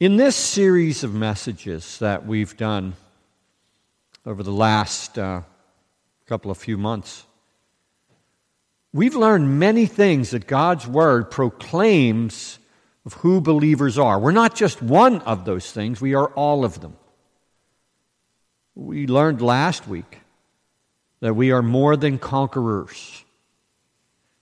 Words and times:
In 0.00 0.16
this 0.16 0.34
series 0.34 1.04
of 1.04 1.14
messages 1.14 2.00
that 2.00 2.26
we've 2.26 2.56
done 2.56 2.94
over 4.26 4.42
the 4.42 4.50
last 4.50 5.16
uh, 5.16 5.42
couple 6.26 6.50
of 6.50 6.58
few 6.58 6.76
months, 6.76 7.24
we've 8.92 9.14
learned 9.14 9.60
many 9.60 9.86
things 9.86 10.30
that 10.30 10.48
God's 10.48 10.84
Word 10.84 11.30
proclaims 11.30 12.58
of 13.06 13.12
who 13.12 13.40
believers 13.40 13.96
are. 13.96 14.18
We're 14.18 14.32
not 14.32 14.56
just 14.56 14.82
one 14.82 15.20
of 15.20 15.44
those 15.44 15.70
things, 15.70 16.00
we 16.00 16.14
are 16.14 16.26
all 16.26 16.64
of 16.64 16.80
them. 16.80 16.96
We 18.74 19.06
learned 19.06 19.42
last 19.42 19.86
week 19.86 20.18
that 21.20 21.34
we 21.34 21.52
are 21.52 21.62
more 21.62 21.96
than 21.96 22.18
conquerors. 22.18 23.22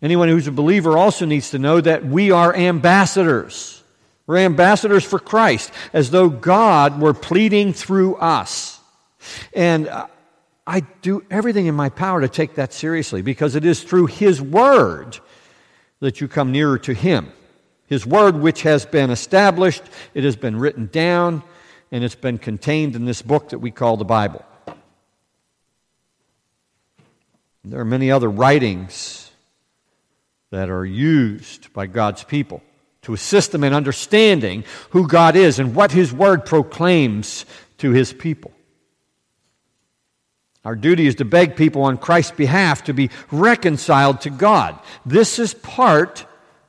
Anyone 0.01 0.29
who's 0.29 0.47
a 0.47 0.53
believer 0.53 0.97
also 0.97 1.27
needs 1.27 1.51
to 1.51 1.59
know 1.59 1.79
that 1.79 2.07
we 2.07 2.31
are 2.31 2.57
ambassadors. 2.57 3.82
We're 4.27 4.39
ambassadors 4.39 5.05
for 5.05 5.19
Christ, 5.19 5.73
as 5.93 6.11
though 6.11 6.29
God 6.29 7.01
were 7.01 7.15
pleading 7.15 7.73
through 7.73 8.17
us. 8.17 8.79
And 9.53 9.91
I 10.67 10.81
do 11.03 11.25
everything 11.31 11.67
in 11.67 11.75
my 11.75 11.89
power 11.89 12.21
to 12.21 12.29
take 12.29 12.55
that 12.55 12.73
seriously 12.73 13.23
because 13.23 13.57
it 13.57 13.65
is 13.65 13.83
through 13.83 14.07
His 14.07 14.41
Word 14.41 15.19
that 16.01 16.21
you 16.21 16.29
come 16.29 16.53
nearer 16.53 16.79
to 16.79 16.95
Him. 16.95 17.33
His 17.87 18.07
Word, 18.07 18.37
which 18.37 18.63
has 18.63 18.87
been 18.87 19.11
established, 19.11 19.83
it 20.15 20.25
has 20.25 20.37
been 20.37 20.59
written 20.59 20.87
down, 20.87 21.43
and 21.91 22.05
it's 22.05 22.15
been 22.15 22.39
contained 22.39 22.95
in 22.95 23.05
this 23.05 23.23
book 23.23 23.51
that 23.51 23.59
we 23.59 23.71
call 23.71 23.97
the 23.97 24.05
Bible. 24.05 24.45
There 27.65 27.81
are 27.81 27.85
many 27.85 28.11
other 28.11 28.29
writings 28.31 29.31
that 30.51 30.69
are 30.69 30.85
used 30.85 31.73
by 31.73 31.87
God's 31.87 32.25
people 32.25 32.63
to 33.03 33.15
assist 33.15 33.53
them 33.53 33.65
in 33.65 33.75
understanding 33.75 34.65
who 34.91 35.09
God 35.09 35.37
is 35.37 35.59
and 35.59 35.75
what 35.75 35.93
His 35.93 36.13
Word 36.13 36.47
proclaims 36.47 37.45
to 37.79 37.91
His 37.91 38.13
people. 38.13 38.53
Our 40.65 40.77
duty 40.77 41.09
is 41.09 41.17
to 41.17 41.25
beg 41.25 41.57
people 41.57 41.83
on 41.83 41.99
Christ's 41.99 42.37
behalf 42.37 42.85
to 42.85 42.95
be 42.95 43.11
reconciled 43.33 44.21
to 44.23 44.31
God. 44.31 44.79
This 45.05 45.41
is 45.41 45.55
part 45.55 46.25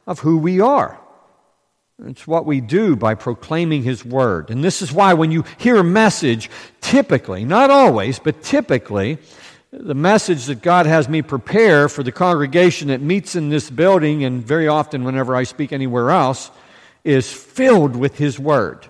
of 0.07 0.19
who 0.19 0.39
we 0.39 0.59
are. 0.59 0.99
It's 2.05 2.25
what 2.25 2.47
we 2.47 2.59
do 2.59 2.95
by 2.95 3.13
proclaiming 3.13 3.83
His 3.83 4.03
Word. 4.03 4.49
And 4.49 4.63
this 4.63 4.81
is 4.81 4.91
why 4.91 5.13
when 5.13 5.31
you 5.31 5.45
hear 5.59 5.77
a 5.77 5.83
message, 5.83 6.49
typically, 6.81 7.45
not 7.45 7.69
always, 7.69 8.17
but 8.17 8.41
typically, 8.41 9.19
the 9.79 9.95
message 9.95 10.45
that 10.45 10.61
God 10.61 10.85
has 10.85 11.09
me 11.09 11.23
prepare 11.23 11.89
for 11.89 12.03
the 12.03 12.11
congregation 12.11 12.89
that 12.89 13.01
meets 13.01 13.35
in 13.35 13.49
this 13.49 13.71
building, 13.71 14.23
and 14.23 14.45
very 14.45 14.67
often 14.67 15.03
whenever 15.03 15.35
I 15.35 15.43
speak 15.43 15.73
anywhere 15.73 16.11
else, 16.11 16.51
is 17.03 17.33
filled 17.33 17.95
with 17.95 18.17
His 18.17 18.37
Word. 18.37 18.87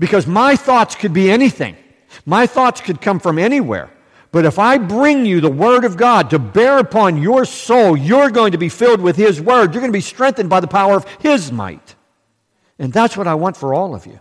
Because 0.00 0.26
my 0.26 0.56
thoughts 0.56 0.96
could 0.96 1.12
be 1.12 1.30
anything, 1.30 1.76
my 2.26 2.46
thoughts 2.46 2.80
could 2.80 3.00
come 3.00 3.20
from 3.20 3.38
anywhere. 3.38 3.90
But 4.32 4.44
if 4.44 4.58
I 4.58 4.78
bring 4.78 5.26
you 5.26 5.40
the 5.40 5.50
Word 5.50 5.84
of 5.84 5.96
God 5.96 6.30
to 6.30 6.38
bear 6.38 6.78
upon 6.78 7.22
your 7.22 7.44
soul, 7.44 7.96
you're 7.96 8.30
going 8.30 8.52
to 8.52 8.58
be 8.58 8.68
filled 8.68 9.00
with 9.00 9.16
His 9.16 9.40
Word. 9.40 9.72
You're 9.72 9.80
going 9.80 9.92
to 9.92 9.96
be 9.96 10.00
strengthened 10.00 10.50
by 10.50 10.60
the 10.60 10.68
power 10.68 10.94
of 10.96 11.06
His 11.20 11.50
might. 11.52 11.94
And 12.78 12.92
that's 12.92 13.16
what 13.16 13.28
I 13.28 13.34
want 13.34 13.56
for 13.56 13.74
all 13.74 13.94
of 13.94 14.06
you. 14.06 14.20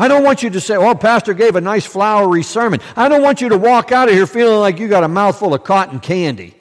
I 0.00 0.08
don't 0.08 0.24
want 0.24 0.42
you 0.42 0.48
to 0.48 0.60
say, 0.62 0.76
oh, 0.76 0.94
Pastor 0.94 1.34
gave 1.34 1.56
a 1.56 1.60
nice 1.60 1.84
flowery 1.84 2.42
sermon. 2.42 2.80
I 2.96 3.10
don't 3.10 3.20
want 3.20 3.42
you 3.42 3.50
to 3.50 3.58
walk 3.58 3.92
out 3.92 4.08
of 4.08 4.14
here 4.14 4.26
feeling 4.26 4.58
like 4.58 4.78
you 4.78 4.88
got 4.88 5.04
a 5.04 5.08
mouthful 5.08 5.52
of 5.52 5.62
cotton 5.62 6.00
candy. 6.00 6.54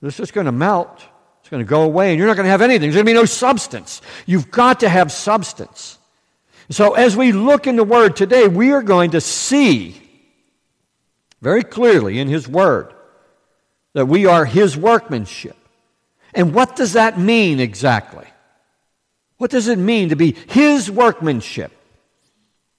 This 0.00 0.20
is 0.20 0.30
going 0.30 0.44
to 0.44 0.52
melt. 0.52 1.04
It's 1.40 1.48
going 1.48 1.64
to 1.64 1.68
go 1.68 1.82
away, 1.82 2.10
and 2.10 2.18
you're 2.18 2.28
not 2.28 2.36
going 2.36 2.44
to 2.44 2.50
have 2.50 2.62
anything. 2.62 2.82
There's 2.82 2.94
going 2.94 3.06
to 3.06 3.10
be 3.10 3.18
no 3.18 3.24
substance. 3.24 4.00
You've 4.26 4.52
got 4.52 4.80
to 4.80 4.88
have 4.88 5.10
substance. 5.10 5.98
So, 6.70 6.94
as 6.94 7.16
we 7.16 7.32
look 7.32 7.66
in 7.66 7.74
the 7.74 7.82
Word 7.82 8.14
today, 8.14 8.46
we 8.46 8.70
are 8.70 8.82
going 8.82 9.10
to 9.10 9.20
see 9.20 10.00
very 11.42 11.64
clearly 11.64 12.20
in 12.20 12.28
His 12.28 12.46
Word 12.46 12.94
that 13.94 14.06
we 14.06 14.26
are 14.26 14.44
His 14.44 14.76
workmanship. 14.76 15.56
And 16.32 16.54
what 16.54 16.76
does 16.76 16.92
that 16.92 17.18
mean 17.18 17.58
exactly? 17.58 18.26
What 19.38 19.50
does 19.50 19.66
it 19.66 19.78
mean 19.78 20.10
to 20.10 20.16
be 20.16 20.36
His 20.46 20.88
workmanship? 20.88 21.72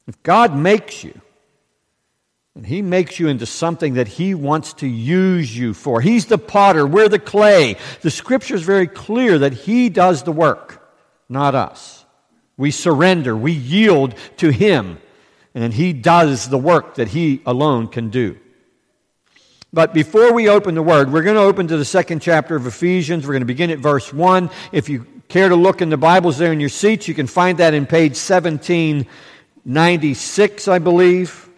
If 0.07 0.23
God 0.23 0.55
makes 0.55 1.03
you, 1.03 1.19
and 2.55 2.65
He 2.65 2.81
makes 2.81 3.19
you 3.19 3.27
into 3.27 3.45
something 3.45 3.95
that 3.95 4.07
He 4.07 4.33
wants 4.33 4.73
to 4.75 4.87
use 4.87 5.55
you 5.55 5.73
for, 5.73 6.01
He's 6.01 6.25
the 6.25 6.37
potter, 6.37 6.87
we're 6.87 7.09
the 7.09 7.19
clay. 7.19 7.75
The 8.01 8.09
Scripture 8.09 8.55
is 8.55 8.63
very 8.63 8.87
clear 8.87 9.39
that 9.39 9.53
He 9.53 9.89
does 9.89 10.23
the 10.23 10.31
work, 10.31 10.89
not 11.29 11.53
us. 11.53 12.05
We 12.55 12.71
surrender, 12.71 13.35
we 13.35 13.51
yield 13.51 14.15
to 14.37 14.49
Him, 14.49 14.97
and 15.53 15.73
He 15.73 15.93
does 15.93 16.49
the 16.49 16.57
work 16.57 16.95
that 16.95 17.09
He 17.09 17.41
alone 17.45 17.87
can 17.87 18.09
do. 18.09 18.39
But 19.73 19.93
before 19.93 20.31
we 20.33 20.47
open 20.47 20.73
the 20.73 20.81
Word, 20.81 21.11
we're 21.11 21.23
going 21.23 21.35
to 21.35 21.41
open 21.41 21.67
to 21.67 21.77
the 21.77 21.85
second 21.85 22.21
chapter 22.21 22.55
of 22.55 22.65
Ephesians. 22.65 23.27
We're 23.27 23.33
going 23.33 23.41
to 23.41 23.45
begin 23.45 23.69
at 23.69 23.79
verse 23.79 24.13
1. 24.13 24.49
If 24.71 24.87
you 24.87 25.05
care 25.27 25.49
to 25.49 25.55
look 25.55 25.81
in 25.81 25.89
the 25.89 25.97
Bibles 25.97 26.37
there 26.37 26.53
in 26.53 26.61
your 26.61 26.69
seats, 26.69 27.07
you 27.07 27.13
can 27.13 27.27
find 27.27 27.57
that 27.57 27.73
in 27.73 27.85
page 27.85 28.15
17 28.15 29.05
96, 29.67 30.69
I 30.69 30.79
believe. 30.79 31.49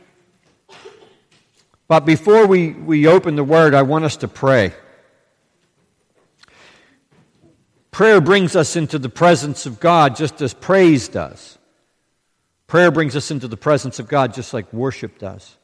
But 1.87 2.05
before 2.05 2.47
we, 2.47 2.71
we 2.71 3.05
open 3.05 3.35
the 3.35 3.43
word, 3.43 3.75
I 3.75 3.83
want 3.83 4.03
us 4.03 4.17
to 4.17 4.27
pray. 4.27 4.73
Prayer 7.91 8.19
brings 8.19 8.55
us 8.55 8.75
into 8.75 8.97
the 8.97 9.09
presence 9.09 9.67
of 9.67 9.79
God 9.79 10.15
just 10.15 10.41
as 10.41 10.55
praise 10.55 11.07
does. 11.07 11.59
Prayer 12.65 12.89
brings 12.89 13.15
us 13.15 13.29
into 13.29 13.47
the 13.47 13.57
presence 13.57 13.99
of 13.99 14.07
God 14.07 14.33
just 14.33 14.55
like 14.55 14.73
worship 14.73 15.19
does. 15.19 15.57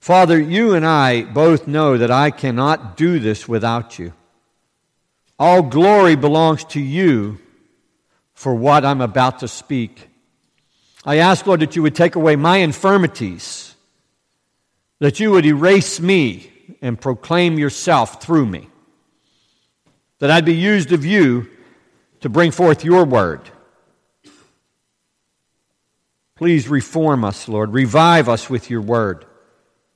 Father, 0.00 0.38
you 0.38 0.74
and 0.74 0.84
I 0.84 1.22
both 1.22 1.66
know 1.66 1.96
that 1.96 2.10
I 2.10 2.30
cannot 2.30 2.98
do 2.98 3.18
this 3.18 3.48
without 3.48 3.98
you. 3.98 4.12
All 5.38 5.62
glory 5.62 6.14
belongs 6.14 6.64
to 6.64 6.80
you 6.80 7.38
for 8.34 8.54
what 8.54 8.84
I'm 8.84 9.00
about 9.00 9.38
to 9.38 9.48
speak. 9.48 10.07
I 11.04 11.16
ask, 11.16 11.46
Lord, 11.46 11.60
that 11.60 11.76
you 11.76 11.82
would 11.82 11.94
take 11.94 12.16
away 12.16 12.36
my 12.36 12.58
infirmities, 12.58 13.74
that 14.98 15.20
you 15.20 15.30
would 15.30 15.46
erase 15.46 16.00
me 16.00 16.50
and 16.82 17.00
proclaim 17.00 17.58
yourself 17.58 18.22
through 18.22 18.46
me, 18.46 18.68
that 20.18 20.30
I'd 20.30 20.44
be 20.44 20.56
used 20.56 20.92
of 20.92 21.04
you 21.04 21.48
to 22.20 22.28
bring 22.28 22.50
forth 22.50 22.84
your 22.84 23.04
word. 23.04 23.40
Please 26.36 26.68
reform 26.68 27.24
us, 27.24 27.48
Lord. 27.48 27.72
Revive 27.72 28.28
us 28.28 28.48
with 28.48 28.70
your 28.70 28.80
word. 28.80 29.24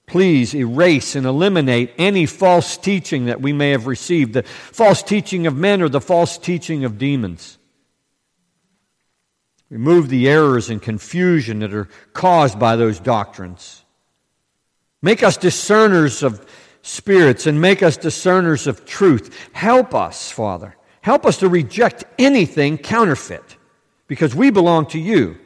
Please 0.07 0.55
erase 0.55 1.15
and 1.15 1.25
eliminate 1.25 1.93
any 1.99 2.27
false 2.27 2.77
teaching 2.77 3.27
that 3.27 3.41
we 3.41 3.53
may 3.53 3.71
have 3.71 3.87
received, 3.87 4.35
the 4.35 4.43
false 4.43 5.03
teaching 5.03 5.47
of 5.47 5.57
men 5.57 5.81
or 5.81 5.89
the 5.89 6.01
false 6.01 6.37
teaching 6.39 6.85
of 6.85 6.99
demons. 6.99 7.59
Remove 9.73 10.11
the 10.11 10.29
errors 10.29 10.69
and 10.69 10.83
confusion 10.83 11.61
that 11.61 11.73
are 11.73 11.89
caused 12.13 12.59
by 12.59 12.77
those 12.77 13.01
doctrines. 13.01 13.87
Make 15.01 15.23
us 15.23 15.39
discerners 15.39 16.23
of 16.23 16.47
spirits 16.83 17.47
and 17.47 17.59
make 17.59 17.83
us 17.83 17.97
discerners 17.97 18.67
of 18.67 18.85
truth. 18.85 19.35
Help 19.55 19.95
us, 19.95 20.31
Father. 20.31 20.77
Help 21.01 21.25
us 21.25 21.39
to 21.39 21.49
reject 21.49 22.05
anything 22.19 22.77
counterfeit 22.77 23.57
because 24.09 24.35
we 24.35 24.51
belong 24.51 24.85
to 24.89 24.99
you. 24.99 25.39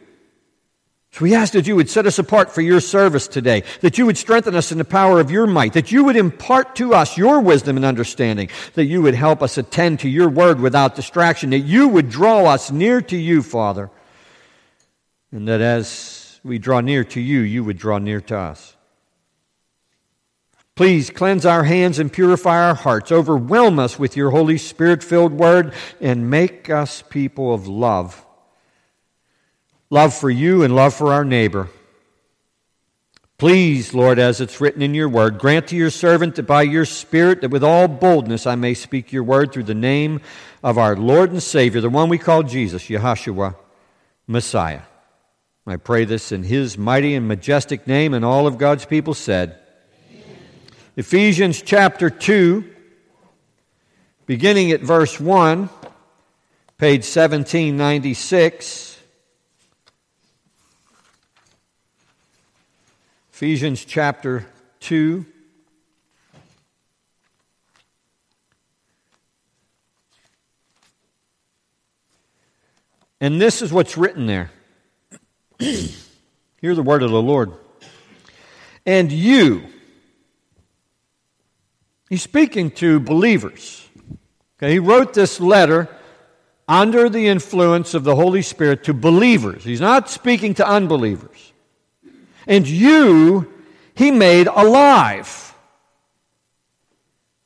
So 1.12 1.22
we 1.22 1.36
ask 1.36 1.52
that 1.52 1.68
you 1.68 1.76
would 1.76 1.88
set 1.88 2.04
us 2.04 2.18
apart 2.18 2.52
for 2.52 2.62
your 2.62 2.80
service 2.80 3.28
today, 3.28 3.62
that 3.80 3.96
you 3.96 4.06
would 4.06 4.18
strengthen 4.18 4.56
us 4.56 4.72
in 4.72 4.78
the 4.78 4.84
power 4.84 5.20
of 5.20 5.30
your 5.30 5.46
might, 5.46 5.74
that 5.74 5.92
you 5.92 6.02
would 6.02 6.16
impart 6.16 6.74
to 6.76 6.94
us 6.94 7.16
your 7.16 7.40
wisdom 7.40 7.76
and 7.76 7.86
understanding, 7.86 8.50
that 8.74 8.86
you 8.86 9.02
would 9.02 9.14
help 9.14 9.40
us 9.40 9.56
attend 9.56 10.00
to 10.00 10.08
your 10.08 10.28
word 10.28 10.58
without 10.58 10.96
distraction, 10.96 11.50
that 11.50 11.60
you 11.60 11.86
would 11.86 12.10
draw 12.10 12.46
us 12.46 12.72
near 12.72 13.00
to 13.02 13.16
you, 13.16 13.40
Father 13.40 13.88
and 15.32 15.48
that 15.48 15.60
as 15.60 16.40
we 16.44 16.58
draw 16.58 16.80
near 16.80 17.04
to 17.04 17.20
you, 17.20 17.40
you 17.40 17.64
would 17.64 17.78
draw 17.78 17.98
near 17.98 18.20
to 18.22 18.36
us. 18.36 18.76
Please 20.76 21.08
cleanse 21.08 21.46
our 21.46 21.64
hands 21.64 21.98
and 21.98 22.12
purify 22.12 22.68
our 22.68 22.74
hearts. 22.74 23.10
Overwhelm 23.10 23.78
us 23.78 23.98
with 23.98 24.14
your 24.14 24.30
Holy 24.30 24.58
Spirit 24.58 25.02
filled 25.02 25.32
word 25.32 25.72
and 26.02 26.30
make 26.30 26.68
us 26.68 27.02
people 27.02 27.54
of 27.54 27.66
love. 27.66 28.24
Love 29.88 30.12
for 30.12 30.28
you 30.28 30.62
and 30.62 30.76
love 30.76 30.92
for 30.92 31.14
our 31.14 31.24
neighbor. 31.24 31.70
Please, 33.38 33.94
Lord, 33.94 34.18
as 34.18 34.40
it's 34.40 34.60
written 34.60 34.82
in 34.82 34.94
your 34.94 35.08
word, 35.08 35.38
grant 35.38 35.68
to 35.68 35.76
your 35.76 35.90
servant 35.90 36.36
that 36.36 36.44
by 36.44 36.62
your 36.62 36.84
Spirit, 36.84 37.40
that 37.42 37.50
with 37.50 37.64
all 37.64 37.88
boldness 37.88 38.46
I 38.46 38.54
may 38.54 38.74
speak 38.74 39.12
your 39.12 39.24
word 39.24 39.52
through 39.52 39.64
the 39.64 39.74
name 39.74 40.20
of 40.62 40.78
our 40.78 40.96
Lord 40.96 41.30
and 41.32 41.42
Savior, 41.42 41.80
the 41.80 41.90
one 41.90 42.08
we 42.08 42.18
call 42.18 42.42
Jesus, 42.42 42.84
Yahshua, 42.84 43.54
Messiah. 44.26 44.82
I 45.68 45.76
pray 45.76 46.04
this 46.04 46.30
in 46.30 46.44
his 46.44 46.78
mighty 46.78 47.16
and 47.16 47.26
majestic 47.26 47.88
name, 47.88 48.14
and 48.14 48.24
all 48.24 48.46
of 48.46 48.56
God's 48.56 48.84
people 48.84 49.14
said, 49.14 49.58
Amen. 50.12 50.36
Ephesians 50.96 51.60
chapter 51.60 52.08
2, 52.08 52.64
beginning 54.26 54.70
at 54.70 54.80
verse 54.80 55.18
1, 55.18 55.68
page 56.78 57.00
1796. 57.00 58.96
Ephesians 63.32 63.84
chapter 63.84 64.46
2. 64.80 65.26
And 73.20 73.40
this 73.40 73.62
is 73.62 73.72
what's 73.72 73.98
written 73.98 74.26
there. 74.26 74.52
Hear 75.58 76.74
the 76.74 76.82
word 76.82 77.02
of 77.02 77.10
the 77.10 77.22
Lord. 77.22 77.52
And 78.84 79.10
you, 79.10 79.66
he's 82.08 82.22
speaking 82.22 82.70
to 82.72 83.00
believers. 83.00 83.88
Okay, 84.58 84.72
he 84.72 84.78
wrote 84.78 85.14
this 85.14 85.40
letter 85.40 85.88
under 86.68 87.08
the 87.08 87.28
influence 87.28 87.94
of 87.94 88.04
the 88.04 88.16
Holy 88.16 88.42
Spirit 88.42 88.84
to 88.84 88.94
believers. 88.94 89.64
He's 89.64 89.80
not 89.80 90.08
speaking 90.10 90.54
to 90.54 90.66
unbelievers. 90.66 91.52
And 92.46 92.66
you, 92.66 93.52
he 93.94 94.10
made 94.10 94.46
alive 94.46 95.54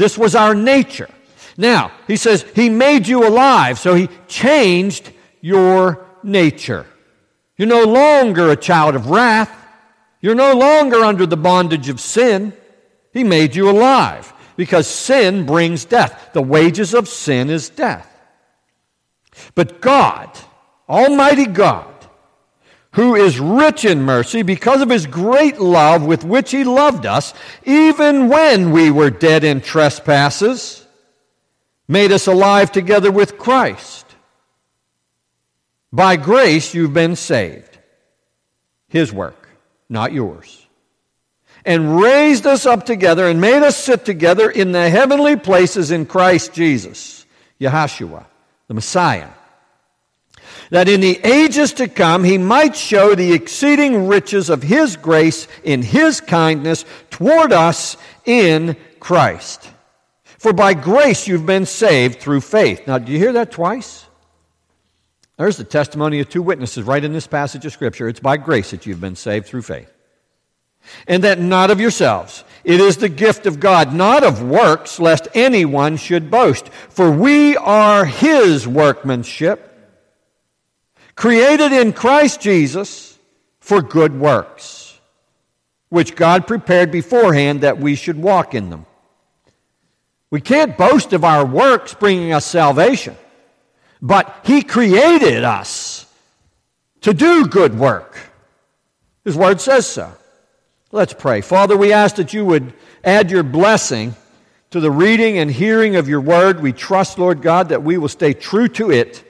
This 0.00 0.16
was 0.16 0.34
our 0.34 0.54
nature. 0.54 1.10
Now, 1.58 1.92
he 2.06 2.16
says, 2.16 2.46
He 2.54 2.70
made 2.70 3.06
you 3.06 3.28
alive, 3.28 3.78
so 3.78 3.94
He 3.94 4.08
changed 4.28 5.12
your 5.42 6.06
nature. 6.22 6.86
You're 7.58 7.68
no 7.68 7.84
longer 7.84 8.48
a 8.48 8.56
child 8.56 8.94
of 8.94 9.10
wrath. 9.10 9.54
You're 10.22 10.34
no 10.34 10.54
longer 10.54 11.04
under 11.04 11.26
the 11.26 11.36
bondage 11.36 11.90
of 11.90 12.00
sin. 12.00 12.54
He 13.12 13.24
made 13.24 13.54
you 13.54 13.68
alive 13.68 14.32
because 14.56 14.86
sin 14.86 15.44
brings 15.44 15.84
death. 15.84 16.30
The 16.32 16.40
wages 16.40 16.94
of 16.94 17.06
sin 17.06 17.50
is 17.50 17.68
death. 17.68 18.08
But 19.54 19.82
God, 19.82 20.30
Almighty 20.88 21.44
God, 21.44 21.89
who 22.92 23.14
is 23.14 23.38
rich 23.38 23.84
in 23.84 24.02
mercy 24.02 24.42
because 24.42 24.80
of 24.80 24.90
his 24.90 25.06
great 25.06 25.60
love 25.60 26.04
with 26.04 26.24
which 26.24 26.50
he 26.50 26.64
loved 26.64 27.06
us, 27.06 27.32
even 27.64 28.28
when 28.28 28.72
we 28.72 28.90
were 28.90 29.10
dead 29.10 29.44
in 29.44 29.60
trespasses, 29.60 30.84
made 31.86 32.10
us 32.10 32.26
alive 32.26 32.72
together 32.72 33.12
with 33.12 33.38
Christ. 33.38 34.06
By 35.92 36.16
grace 36.16 36.74
you've 36.74 36.94
been 36.94 37.16
saved. 37.16 37.78
His 38.88 39.12
work, 39.12 39.48
not 39.88 40.12
yours. 40.12 40.66
And 41.64 42.00
raised 42.00 42.46
us 42.46 42.66
up 42.66 42.86
together 42.86 43.26
and 43.26 43.40
made 43.40 43.62
us 43.62 43.76
sit 43.76 44.04
together 44.04 44.50
in 44.50 44.72
the 44.72 44.90
heavenly 44.90 45.36
places 45.36 45.92
in 45.92 46.06
Christ 46.06 46.52
Jesus, 46.52 47.24
Yahshua, 47.60 48.24
the 48.66 48.74
Messiah 48.74 49.28
that 50.70 50.88
in 50.88 51.00
the 51.00 51.20
ages 51.24 51.72
to 51.74 51.88
come 51.88 52.24
he 52.24 52.38
might 52.38 52.74
show 52.74 53.14
the 53.14 53.32
exceeding 53.32 54.06
riches 54.08 54.48
of 54.48 54.62
his 54.62 54.96
grace 54.96 55.46
in 55.62 55.82
his 55.82 56.20
kindness 56.20 56.84
toward 57.10 57.52
us 57.52 57.96
in 58.24 58.76
Christ. 58.98 59.68
For 60.38 60.52
by 60.52 60.74
grace 60.74 61.28
you've 61.28 61.46
been 61.46 61.66
saved 61.66 62.20
through 62.20 62.40
faith. 62.40 62.86
Now, 62.86 62.98
do 62.98 63.12
you 63.12 63.18
hear 63.18 63.32
that 63.32 63.50
twice? 63.50 64.06
There's 65.36 65.56
the 65.56 65.64
testimony 65.64 66.20
of 66.20 66.28
two 66.28 66.42
witnesses 66.42 66.84
right 66.84 67.02
in 67.02 67.12
this 67.12 67.26
passage 67.26 67.64
of 67.66 67.72
Scripture. 67.72 68.08
It's 68.08 68.20
by 68.20 68.36
grace 68.36 68.70
that 68.70 68.86
you've 68.86 69.00
been 69.00 69.16
saved 69.16 69.46
through 69.46 69.62
faith. 69.62 69.90
And 71.06 71.24
that 71.24 71.38
not 71.38 71.70
of 71.70 71.80
yourselves. 71.80 72.44
It 72.64 72.80
is 72.80 72.98
the 72.98 73.08
gift 73.08 73.46
of 73.46 73.60
God, 73.60 73.94
not 73.94 74.22
of 74.22 74.42
works, 74.42 74.98
lest 75.00 75.28
anyone 75.34 75.96
should 75.96 76.30
boast. 76.30 76.68
For 76.88 77.10
we 77.10 77.56
are 77.56 78.04
his 78.04 78.66
workmanship 78.68 79.69
created 81.20 81.70
in 81.70 81.92
Christ 81.92 82.40
Jesus 82.40 83.18
for 83.60 83.82
good 83.82 84.18
works, 84.18 84.98
which 85.90 86.16
God 86.16 86.46
prepared 86.46 86.90
beforehand 86.90 87.60
that 87.60 87.78
we 87.78 87.94
should 87.94 88.16
walk 88.16 88.54
in 88.54 88.70
them. 88.70 88.86
We 90.30 90.40
can't 90.40 90.78
boast 90.78 91.12
of 91.12 91.22
our 91.22 91.44
works 91.44 91.92
bringing 91.92 92.32
us 92.32 92.46
salvation, 92.46 93.16
but 94.00 94.34
He 94.44 94.62
created 94.62 95.44
us 95.44 96.06
to 97.02 97.12
do 97.12 97.46
good 97.46 97.78
work. 97.78 98.16
His 99.22 99.36
Word 99.36 99.60
says 99.60 99.86
so. 99.86 100.10
Let's 100.90 101.12
pray. 101.12 101.42
Father, 101.42 101.76
we 101.76 101.92
ask 101.92 102.16
that 102.16 102.32
you 102.32 102.46
would 102.46 102.72
add 103.04 103.30
your 103.30 103.42
blessing 103.42 104.14
to 104.70 104.80
the 104.80 104.90
reading 104.90 105.36
and 105.36 105.50
hearing 105.50 105.96
of 105.96 106.08
your 106.08 106.22
Word. 106.22 106.60
We 106.60 106.72
trust, 106.72 107.18
Lord 107.18 107.42
God, 107.42 107.68
that 107.68 107.82
we 107.82 107.98
will 107.98 108.08
stay 108.08 108.32
true 108.32 108.68
to 108.68 108.90
it 108.90 109.26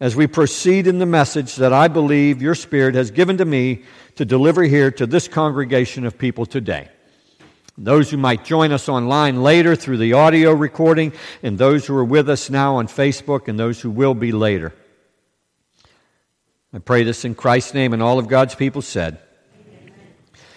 as 0.00 0.14
we 0.14 0.26
proceed 0.26 0.86
in 0.86 0.98
the 0.98 1.06
message 1.06 1.56
that 1.56 1.72
I 1.72 1.88
believe 1.88 2.40
your 2.40 2.54
Spirit 2.54 2.94
has 2.94 3.10
given 3.10 3.38
to 3.38 3.44
me 3.44 3.82
to 4.14 4.24
deliver 4.24 4.62
here 4.62 4.90
to 4.92 5.06
this 5.06 5.26
congregation 5.26 6.06
of 6.06 6.18
people 6.18 6.46
today. 6.46 6.88
Those 7.76 8.10
who 8.10 8.16
might 8.16 8.44
join 8.44 8.72
us 8.72 8.88
online 8.88 9.42
later 9.42 9.76
through 9.76 9.98
the 9.98 10.14
audio 10.14 10.52
recording, 10.52 11.12
and 11.42 11.56
those 11.58 11.86
who 11.86 11.96
are 11.96 12.04
with 12.04 12.28
us 12.28 12.50
now 12.50 12.76
on 12.76 12.88
Facebook, 12.88 13.48
and 13.48 13.58
those 13.58 13.80
who 13.80 13.90
will 13.90 14.14
be 14.14 14.32
later. 14.32 14.74
I 16.72 16.78
pray 16.80 17.04
this 17.04 17.24
in 17.24 17.34
Christ's 17.34 17.74
name, 17.74 17.92
and 17.92 18.02
all 18.02 18.18
of 18.18 18.28
God's 18.28 18.54
people 18.54 18.82
said. 18.82 19.20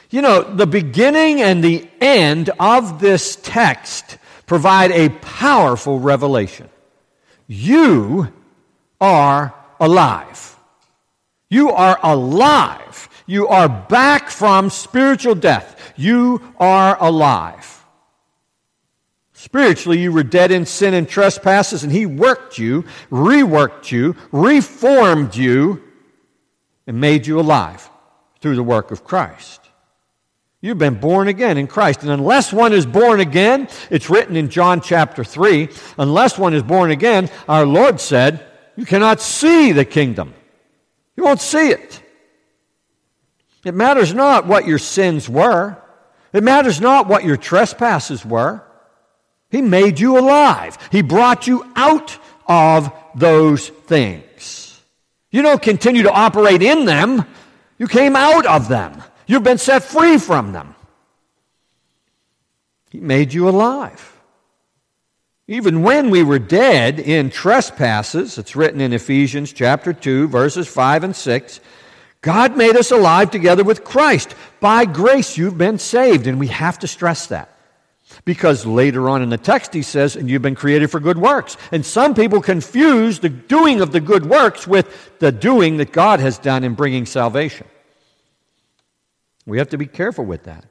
You 0.09 0.21
know, 0.21 0.41
the 0.41 0.67
beginning 0.67 1.41
and 1.41 1.63
the 1.63 1.87
end 2.01 2.49
of 2.59 2.99
this 2.99 3.37
text 3.41 4.17
provide 4.45 4.91
a 4.91 5.09
powerful 5.09 5.99
revelation. 5.99 6.69
You 7.47 8.33
are 9.01 9.53
alive. 9.80 10.56
You 11.50 11.71
are 11.71 12.00
alive. 12.01 13.09
You 13.25 13.47
are 13.47 13.68
back 13.68 14.30
from 14.30 14.69
spiritual 14.69 15.35
death. 15.35 15.94
You 15.97 16.42
are 16.59 16.97
alive. 17.02 17.85
Spiritually, 19.33 19.99
you 19.99 20.11
were 20.11 20.23
dead 20.23 20.52
in 20.52 20.66
sin 20.66 20.94
and 20.94 21.09
trespasses, 21.09 21.83
and 21.83 21.92
He 21.92 22.06
worked 22.06 22.57
you, 22.59 22.83
reworked 23.09 23.92
you, 23.92 24.16
reformed 24.31 25.35
you, 25.35 25.81
and 26.85 27.02
made 27.02 27.25
you 27.25 27.40
alive 27.40 27.90
through 28.40 28.56
the 28.56 28.64
work 28.64 28.92
of 28.92 29.04
Christ. 29.04 29.61
You've 30.61 30.78
been 30.78 30.99
born 30.99 31.28
again 31.28 31.57
in 31.57 31.66
Christ. 31.66 32.04
And 32.04 32.11
unless 32.11 32.54
one 32.54 32.71
is 32.71 32.85
born 32.85 33.19
again, 33.19 33.68
it's 33.90 34.11
written 34.11 34.35
in 34.35 34.49
John 34.49 34.80
chapter 34.80 35.23
3, 35.23 35.69
unless 35.97 36.37
one 36.37 36.54
is 36.54 36.61
born 36.61 36.92
again, 36.92 37.30
our 37.49 37.66
Lord 37.66 37.99
said, 37.99 38.45
you 38.75 38.85
cannot 38.85 39.21
see 39.21 39.71
the 39.71 39.85
kingdom. 39.85 40.33
You 41.16 41.23
won't 41.23 41.42
see 41.42 41.69
it. 41.69 42.01
It 43.63 43.75
matters 43.75 44.13
not 44.13 44.47
what 44.47 44.66
your 44.66 44.80
sins 44.80 45.30
were. 45.30 45.78
It 46.33 46.44
matters 46.44 46.81
not 46.81 47.07
what 47.07 47.23
your 47.23 47.37
trespasses 47.37 48.25
were. 48.25 48.63
He 49.49 49.61
made 49.61 49.99
you 49.99 50.18
alive. 50.18 50.78
He 50.92 51.01
brought 51.01 51.45
you 51.45 51.69
out 51.75 52.18
of 52.47 52.92
those 53.16 53.68
things. 53.68 54.81
You 55.30 55.42
don't 55.42 55.61
continue 55.61 56.04
to 56.04 56.11
operate 56.11 56.61
in 56.61 56.85
them. 56.85 57.25
You 57.78 57.87
came 57.87 58.16
out 58.16 58.45
of 58.45 58.68
them. 58.68 59.04
You've 59.28 59.44
been 59.44 59.57
set 59.57 59.83
free 59.83 60.18
from 60.18 60.54
them. 60.54 60.75
He 62.90 62.99
made 62.99 63.33
you 63.33 63.47
alive. 63.47 64.10
Even 65.51 65.81
when 65.81 66.11
we 66.11 66.23
were 66.23 66.39
dead 66.39 66.97
in 66.97 67.29
trespasses, 67.29 68.37
it's 68.37 68.55
written 68.55 68.79
in 68.79 68.93
Ephesians 68.93 69.51
chapter 69.51 69.91
2, 69.91 70.29
verses 70.29 70.65
5 70.65 71.03
and 71.03 71.13
6, 71.13 71.59
God 72.21 72.55
made 72.55 72.77
us 72.77 72.89
alive 72.89 73.31
together 73.31 73.61
with 73.61 73.83
Christ. 73.83 74.33
By 74.61 74.85
grace 74.85 75.37
you've 75.37 75.57
been 75.57 75.77
saved. 75.77 76.25
And 76.25 76.39
we 76.39 76.47
have 76.47 76.79
to 76.79 76.87
stress 76.87 77.27
that. 77.27 77.53
Because 78.23 78.65
later 78.65 79.09
on 79.09 79.21
in 79.21 79.27
the 79.27 79.37
text 79.37 79.73
he 79.73 79.81
says, 79.81 80.15
and 80.15 80.29
you've 80.29 80.41
been 80.41 80.55
created 80.55 80.89
for 80.89 81.01
good 81.01 81.17
works. 81.17 81.57
And 81.73 81.85
some 81.85 82.15
people 82.15 82.41
confuse 82.41 83.19
the 83.19 83.27
doing 83.27 83.81
of 83.81 83.91
the 83.91 83.99
good 83.99 84.25
works 84.25 84.65
with 84.65 85.19
the 85.19 85.33
doing 85.33 85.75
that 85.77 85.91
God 85.91 86.21
has 86.21 86.37
done 86.37 86.63
in 86.63 86.75
bringing 86.75 87.05
salvation. 87.05 87.67
We 89.45 89.57
have 89.57 89.71
to 89.71 89.77
be 89.77 89.87
careful 89.87 90.23
with 90.23 90.43
that. 90.43 90.63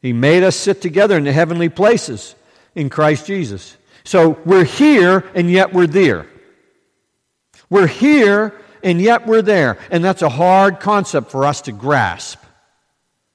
He 0.00 0.12
made 0.12 0.44
us 0.44 0.54
sit 0.54 0.80
together 0.80 1.18
in 1.18 1.24
the 1.24 1.32
heavenly 1.32 1.70
places 1.70 2.36
in 2.76 2.88
Christ 2.88 3.26
Jesus. 3.26 3.76
So 4.06 4.38
we're 4.44 4.64
here 4.64 5.24
and 5.34 5.50
yet 5.50 5.72
we're 5.72 5.88
there. 5.88 6.26
We're 7.68 7.88
here 7.88 8.54
and 8.84 9.00
yet 9.00 9.26
we're 9.26 9.42
there. 9.42 9.78
And 9.90 10.04
that's 10.04 10.22
a 10.22 10.28
hard 10.28 10.78
concept 10.78 11.32
for 11.32 11.44
us 11.44 11.62
to 11.62 11.72
grasp. 11.72 12.38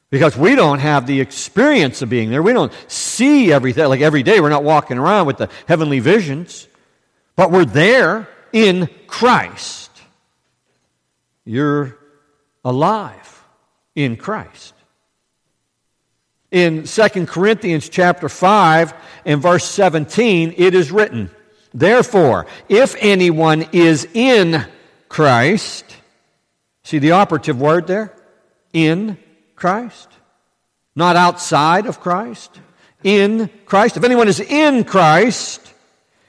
Because 0.09 0.37
we 0.37 0.55
don't 0.55 0.79
have 0.79 1.07
the 1.07 1.19
experience 1.19 2.01
of 2.01 2.09
being 2.09 2.29
there. 2.29 2.41
We 2.41 2.53
don't 2.53 2.73
see 2.87 3.51
everything. 3.51 3.85
Like 3.87 3.99
every 3.99 4.23
day, 4.23 4.39
we're 4.39 4.49
not 4.49 4.63
walking 4.63 4.97
around 4.97 5.27
with 5.27 5.37
the 5.37 5.49
heavenly 5.67 5.99
visions, 5.99 6.67
but 7.35 7.51
we're 7.51 7.65
there 7.65 8.29
in 8.53 8.89
Christ. 9.07 9.91
You're 11.43 11.97
alive 12.63 13.43
in 13.93 14.15
Christ. 14.15 14.73
In 16.51 16.83
2 16.83 17.25
Corinthians 17.27 17.87
chapter 17.87 18.27
5 18.27 18.93
and 19.25 19.41
verse 19.41 19.63
17, 19.65 20.53
it 20.57 20.75
is 20.75 20.91
written, 20.91 21.31
Therefore, 21.73 22.45
if 22.67 22.95
anyone 22.99 23.65
is 23.71 24.05
in 24.13 24.65
Christ, 25.07 25.85
see 26.83 26.99
the 26.99 27.11
operative 27.11 27.59
word 27.59 27.87
there? 27.87 28.13
In 28.73 29.17
Christ. 29.55 30.09
Not 30.93 31.15
outside 31.15 31.85
of 31.85 32.01
Christ. 32.01 32.59
In 33.01 33.49
Christ. 33.65 33.95
If 33.95 34.03
anyone 34.03 34.27
is 34.27 34.41
in 34.41 34.83
Christ, 34.83 35.73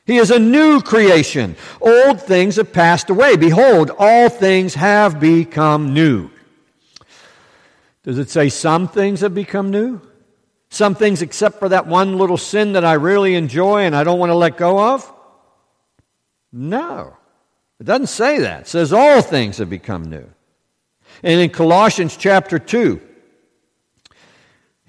he 0.06 0.18
is 0.18 0.30
a 0.30 0.38
new 0.38 0.80
creation. 0.80 1.56
Old 1.80 2.22
things 2.22 2.56
have 2.56 2.72
passed 2.72 3.10
away. 3.10 3.36
Behold, 3.36 3.90
all 3.98 4.28
things 4.28 4.74
have 4.74 5.18
become 5.18 5.94
new. 5.94 6.30
Does 8.04 8.18
it 8.18 8.30
say 8.30 8.48
some 8.48 8.86
things 8.86 9.20
have 9.20 9.34
become 9.34 9.72
new? 9.72 10.00
Some 10.72 10.94
things, 10.94 11.20
except 11.20 11.58
for 11.58 11.68
that 11.68 11.86
one 11.86 12.16
little 12.16 12.38
sin 12.38 12.72
that 12.72 12.84
I 12.84 12.94
really 12.94 13.34
enjoy 13.34 13.82
and 13.82 13.94
I 13.94 14.04
don't 14.04 14.18
want 14.18 14.30
to 14.30 14.34
let 14.34 14.56
go 14.56 14.94
of? 14.94 15.12
No. 16.50 17.14
It 17.78 17.84
doesn't 17.84 18.06
say 18.06 18.38
that. 18.38 18.62
It 18.62 18.68
says 18.68 18.90
all 18.90 19.20
things 19.20 19.58
have 19.58 19.68
become 19.68 20.08
new. 20.08 20.24
And 21.22 21.40
in 21.42 21.50
Colossians 21.50 22.16
chapter 22.16 22.58
2, 22.58 23.02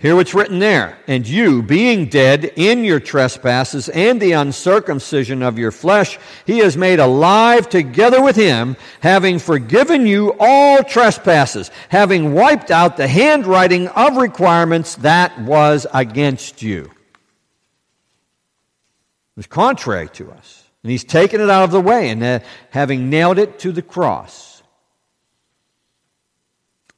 Hear 0.04 0.18
what's 0.18 0.34
written 0.34 0.60
there. 0.60 0.98
And 1.08 1.26
you, 1.26 1.64
being 1.64 2.08
dead 2.08 2.44
in 2.58 2.84
your 2.84 3.00
trespasses 3.00 3.88
and 3.88 4.22
the 4.22 4.34
uncircumcision 4.34 5.42
of 5.42 5.58
your 5.58 5.72
flesh, 5.72 6.20
he 6.46 6.58
has 6.58 6.76
made 6.76 7.00
alive 7.00 7.70
together 7.70 8.22
with 8.22 8.36
him, 8.36 8.76
having 9.00 9.40
forgiven 9.40 10.06
you 10.06 10.36
all 10.42 10.84
trespasses, 10.84 11.72
having 11.88 12.34
wiped 12.34 12.70
out 12.70 12.98
the 12.98 13.08
handwriting 13.08 13.88
of 13.88 14.18
requirements 14.18 14.96
that 14.96 15.40
was 15.40 15.88
against 15.94 16.62
you. 16.62 16.82
It 16.82 16.92
was 19.38 19.48
contrary 19.48 20.10
to 20.16 20.34
us. 20.34 20.70
And 20.84 20.92
he's 20.92 21.06
taken 21.06 21.40
it 21.40 21.50
out 21.50 21.64
of 21.64 21.72
the 21.72 21.80
way 21.80 22.10
and 22.10 22.22
uh, 22.22 22.40
having 22.72 23.10
nailed 23.10 23.40
it 23.40 23.58
to 23.60 23.72
the 23.72 23.82
cross. 23.82 24.64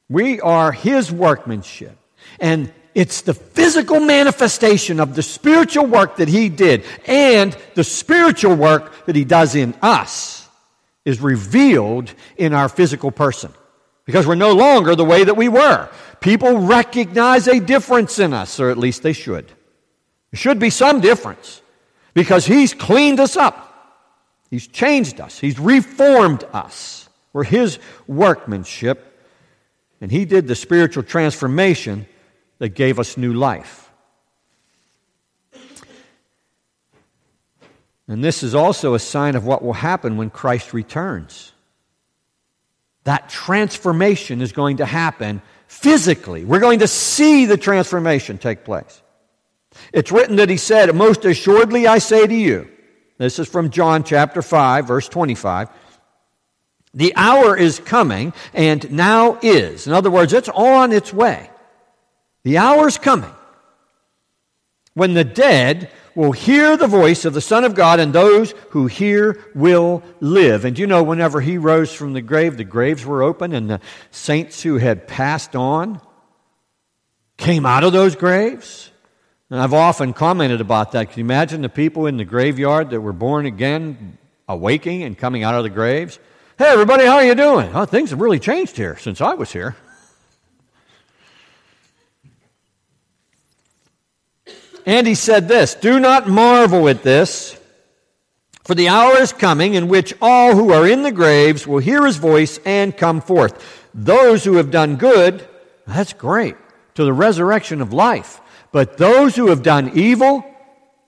We 0.08 0.40
are 0.40 0.72
his 0.72 1.12
workmanship. 1.12 1.96
And 2.40 2.72
it's 2.96 3.20
the 3.20 3.34
physical 3.34 4.00
manifestation 4.00 5.00
of 5.00 5.14
the 5.14 5.22
spiritual 5.22 5.84
work 5.84 6.16
that 6.16 6.28
He 6.28 6.48
did 6.48 6.82
and 7.04 7.54
the 7.74 7.84
spiritual 7.84 8.56
work 8.56 9.04
that 9.04 9.14
He 9.14 9.26
does 9.26 9.54
in 9.54 9.74
us 9.82 10.48
is 11.04 11.20
revealed 11.20 12.10
in 12.38 12.54
our 12.54 12.70
physical 12.70 13.10
person. 13.10 13.52
Because 14.06 14.26
we're 14.26 14.34
no 14.34 14.54
longer 14.54 14.96
the 14.96 15.04
way 15.04 15.24
that 15.24 15.36
we 15.36 15.46
were. 15.46 15.90
People 16.20 16.60
recognize 16.60 17.46
a 17.48 17.60
difference 17.60 18.18
in 18.18 18.32
us, 18.32 18.58
or 18.58 18.70
at 18.70 18.78
least 18.78 19.02
they 19.02 19.12
should. 19.12 19.46
There 19.46 20.38
should 20.38 20.58
be 20.58 20.70
some 20.70 21.02
difference. 21.02 21.60
Because 22.14 22.46
He's 22.46 22.72
cleaned 22.72 23.20
us 23.20 23.36
up. 23.36 24.08
He's 24.48 24.66
changed 24.66 25.20
us. 25.20 25.38
He's 25.38 25.60
reformed 25.60 26.44
us. 26.50 27.10
We're 27.34 27.44
His 27.44 27.78
workmanship. 28.06 29.20
And 30.00 30.10
He 30.10 30.24
did 30.24 30.48
the 30.48 30.54
spiritual 30.54 31.02
transformation 31.02 32.06
that 32.58 32.70
gave 32.70 32.98
us 32.98 33.16
new 33.16 33.32
life. 33.32 33.90
And 38.08 38.22
this 38.22 38.42
is 38.42 38.54
also 38.54 38.94
a 38.94 38.98
sign 38.98 39.34
of 39.34 39.44
what 39.44 39.62
will 39.62 39.72
happen 39.72 40.16
when 40.16 40.30
Christ 40.30 40.72
returns. 40.72 41.52
That 43.04 43.28
transformation 43.28 44.40
is 44.40 44.52
going 44.52 44.78
to 44.78 44.86
happen 44.86 45.42
physically. 45.66 46.44
We're 46.44 46.60
going 46.60 46.80
to 46.80 46.88
see 46.88 47.46
the 47.46 47.56
transformation 47.56 48.38
take 48.38 48.64
place. 48.64 49.02
It's 49.92 50.12
written 50.12 50.36
that 50.36 50.48
he 50.48 50.56
said, 50.56 50.94
Most 50.94 51.24
assuredly 51.24 51.86
I 51.86 51.98
say 51.98 52.26
to 52.26 52.34
you, 52.34 52.68
this 53.18 53.38
is 53.38 53.48
from 53.48 53.70
John 53.70 54.04
chapter 54.04 54.42
5, 54.42 54.86
verse 54.86 55.08
25. 55.08 55.68
The 56.94 57.14
hour 57.16 57.56
is 57.56 57.78
coming, 57.78 58.32
and 58.54 58.90
now 58.90 59.38
is. 59.42 59.86
In 59.86 59.92
other 59.92 60.10
words, 60.10 60.32
it's 60.32 60.48
on 60.48 60.92
its 60.92 61.12
way 61.12 61.50
the 62.46 62.58
hour's 62.58 62.96
coming 62.96 63.32
when 64.94 65.14
the 65.14 65.24
dead 65.24 65.90
will 66.14 66.30
hear 66.30 66.76
the 66.76 66.86
voice 66.86 67.24
of 67.24 67.34
the 67.34 67.40
Son 67.40 67.64
of 67.64 67.74
God, 67.74 67.98
and 67.98 68.12
those 68.12 68.52
who 68.70 68.86
hear 68.86 69.44
will 69.52 70.00
live. 70.20 70.64
And 70.64 70.78
you 70.78 70.86
know, 70.86 71.02
whenever 71.02 71.40
he 71.40 71.58
rose 71.58 71.92
from 71.92 72.12
the 72.12 72.20
grave, 72.20 72.56
the 72.56 72.62
graves 72.62 73.04
were 73.04 73.24
open, 73.24 73.52
and 73.52 73.68
the 73.68 73.80
saints 74.12 74.62
who 74.62 74.76
had 74.76 75.08
passed 75.08 75.56
on 75.56 76.00
came 77.36 77.66
out 77.66 77.82
of 77.82 77.92
those 77.92 78.14
graves. 78.14 78.92
And 79.50 79.58
I've 79.58 79.74
often 79.74 80.12
commented 80.12 80.60
about 80.60 80.92
that. 80.92 81.10
Can 81.10 81.18
you 81.18 81.24
imagine 81.24 81.62
the 81.62 81.68
people 81.68 82.06
in 82.06 82.16
the 82.16 82.24
graveyard 82.24 82.90
that 82.90 83.00
were 83.00 83.12
born 83.12 83.46
again, 83.46 84.18
awaking 84.46 85.02
and 85.02 85.18
coming 85.18 85.42
out 85.42 85.56
of 85.56 85.64
the 85.64 85.70
graves? 85.70 86.20
Hey, 86.58 86.68
everybody, 86.68 87.06
how 87.06 87.16
are 87.16 87.24
you 87.24 87.34
doing? 87.34 87.74
Oh, 87.74 87.86
things 87.86 88.10
have 88.10 88.20
really 88.20 88.38
changed 88.38 88.76
here 88.76 88.96
since 88.98 89.20
I 89.20 89.34
was 89.34 89.52
here. 89.52 89.74
And 94.86 95.06
he 95.06 95.16
said 95.16 95.48
this 95.48 95.74
Do 95.74 96.00
not 96.00 96.28
marvel 96.28 96.88
at 96.88 97.02
this, 97.02 97.58
for 98.64 98.74
the 98.74 98.88
hour 98.88 99.18
is 99.18 99.32
coming 99.32 99.74
in 99.74 99.88
which 99.88 100.14
all 100.22 100.54
who 100.54 100.72
are 100.72 100.86
in 100.86 101.02
the 101.02 101.12
graves 101.12 101.66
will 101.66 101.78
hear 101.78 102.06
his 102.06 102.16
voice 102.16 102.58
and 102.64 102.96
come 102.96 103.20
forth. 103.20 103.84
Those 103.92 104.44
who 104.44 104.56
have 104.56 104.70
done 104.70 104.96
good, 104.96 105.46
that's 105.86 106.12
great, 106.12 106.56
to 106.94 107.04
the 107.04 107.12
resurrection 107.12 107.82
of 107.82 107.92
life. 107.92 108.40
But 108.72 108.96
those 108.96 109.34
who 109.34 109.48
have 109.48 109.62
done 109.62 109.92
evil, 109.94 110.44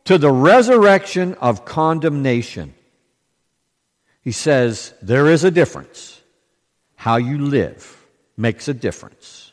to 0.04 0.16
the 0.16 0.32
resurrection 0.32 1.35
of 1.35 1.66
condemnation. 1.66 2.75
He 4.23 4.32
says 4.32 4.94
there 5.02 5.26
is 5.26 5.44
a 5.44 5.50
difference. 5.50 6.20
How 6.97 7.16
you 7.16 7.38
live 7.38 8.06
makes 8.37 8.68
a 8.68 8.75
difference. 8.75 9.47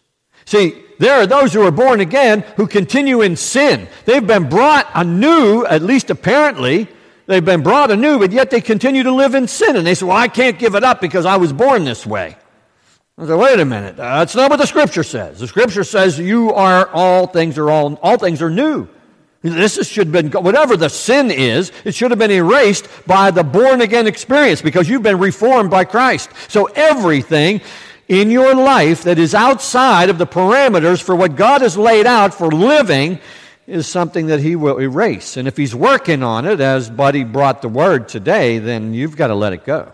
See, 0.45 0.81
there 0.99 1.15
are 1.15 1.27
those 1.27 1.53
who 1.53 1.61
are 1.65 1.71
born 1.71 1.99
again 1.99 2.41
who 2.55 2.67
continue 2.67 3.21
in 3.21 3.35
sin. 3.35 3.87
They've 4.05 4.25
been 4.25 4.49
brought 4.49 4.87
anew, 4.93 5.65
at 5.65 5.81
least 5.81 6.09
apparently. 6.09 6.87
They've 7.27 7.43
been 7.43 7.63
brought 7.63 7.91
anew, 7.91 8.19
but 8.19 8.31
yet 8.31 8.51
they 8.51 8.61
continue 8.61 9.03
to 9.03 9.11
live 9.11 9.35
in 9.35 9.47
sin. 9.47 9.75
And 9.75 9.85
they 9.85 9.95
say, 9.95 10.05
Well, 10.05 10.15
I 10.15 10.27
can't 10.27 10.59
give 10.59 10.75
it 10.75 10.83
up 10.83 11.01
because 11.01 11.25
I 11.25 11.37
was 11.37 11.51
born 11.51 11.83
this 11.83 12.05
way. 12.05 12.37
I 13.17 13.25
say, 13.25 13.35
Wait 13.35 13.59
a 13.59 13.65
minute. 13.65 13.99
Uh, 13.99 14.19
that's 14.19 14.35
not 14.35 14.49
what 14.49 14.57
the 14.57 14.67
scripture 14.67 15.03
says. 15.03 15.39
The 15.39 15.47
scripture 15.47 15.83
says 15.83 16.19
you 16.19 16.53
are 16.53 16.87
all 16.89 17.27
things 17.27 17.57
are 17.57 17.69
all, 17.69 17.95
all 17.95 18.17
things 18.17 18.41
are 18.41 18.51
new. 18.51 18.87
This 19.41 19.87
should 19.87 20.07
have 20.07 20.31
been, 20.31 20.43
whatever 20.43 20.75
the 20.75 20.89
sin 20.89 21.29
is, 21.29 21.71
it 21.83 21.93
should 21.93 22.09
have 22.09 22.17
been 22.17 22.31
erased 22.31 22.87
by 23.05 23.29
the 23.29 23.43
born 23.43 23.81
again 23.81 24.07
experience 24.07 24.59
because 24.59 24.89
you've 24.89 25.03
been 25.03 25.19
reformed 25.19 25.69
by 25.69 25.85
Christ. 25.85 26.31
So 26.47 26.65
everything 26.65 27.61
in 28.07 28.29
your 28.29 28.53
life 28.53 29.03
that 29.03 29.17
is 29.17 29.33
outside 29.33 30.09
of 30.09 30.17
the 30.17 30.27
parameters 30.27 31.01
for 31.01 31.15
what 31.15 31.35
God 31.35 31.61
has 31.61 31.77
laid 31.77 32.05
out 32.05 32.33
for 32.33 32.51
living 32.51 33.19
is 33.67 33.87
something 33.87 34.27
that 34.27 34.39
He 34.39 34.55
will 34.55 34.79
erase. 34.79 35.37
And 35.37 35.47
if 35.47 35.57
He's 35.57 35.73
working 35.73 36.21
on 36.21 36.45
it, 36.45 36.59
as 36.59 36.89
Buddy 36.89 37.23
brought 37.23 37.61
the 37.61 37.69
word 37.69 38.07
today, 38.07 38.59
then 38.59 38.93
you've 38.93 39.17
got 39.17 39.27
to 39.27 39.35
let 39.35 39.53
it 39.53 39.65
go. 39.65 39.91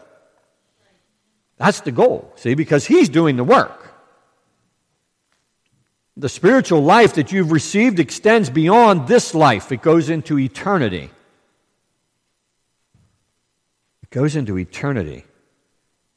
That's 1.58 1.82
the 1.82 1.92
goal, 1.92 2.34
see, 2.36 2.54
because 2.54 2.86
He's 2.86 3.08
doing 3.08 3.38
the 3.38 3.44
work. 3.44 3.94
The 6.18 6.30
spiritual 6.30 6.84
life 6.84 7.14
that 7.14 7.32
you've 7.32 7.52
received 7.52 8.00
extends 8.00 8.50
beyond 8.50 9.08
this 9.08 9.34
life, 9.34 9.72
it 9.72 9.82
goes 9.82 10.10
into 10.10 10.38
eternity. 10.38 11.10
It 14.04 14.10
goes 14.10 14.36
into 14.36 14.58
eternity. 14.58 15.24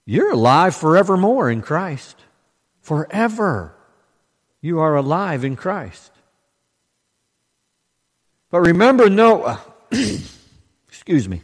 You're 0.07 0.33
alive 0.33 0.75
forevermore 0.75 1.51
in 1.51 1.63
Christ. 1.63 2.17
Forever. 2.81 3.75
You 4.61 4.81
are 4.81 4.97
alive 4.97 5.45
in 5.45 5.57
Christ. 5.57 6.11
But 8.51 8.61
remember 8.61 9.09
Noah. 9.09 9.61
Excuse 10.89 11.29
me. 11.29 11.43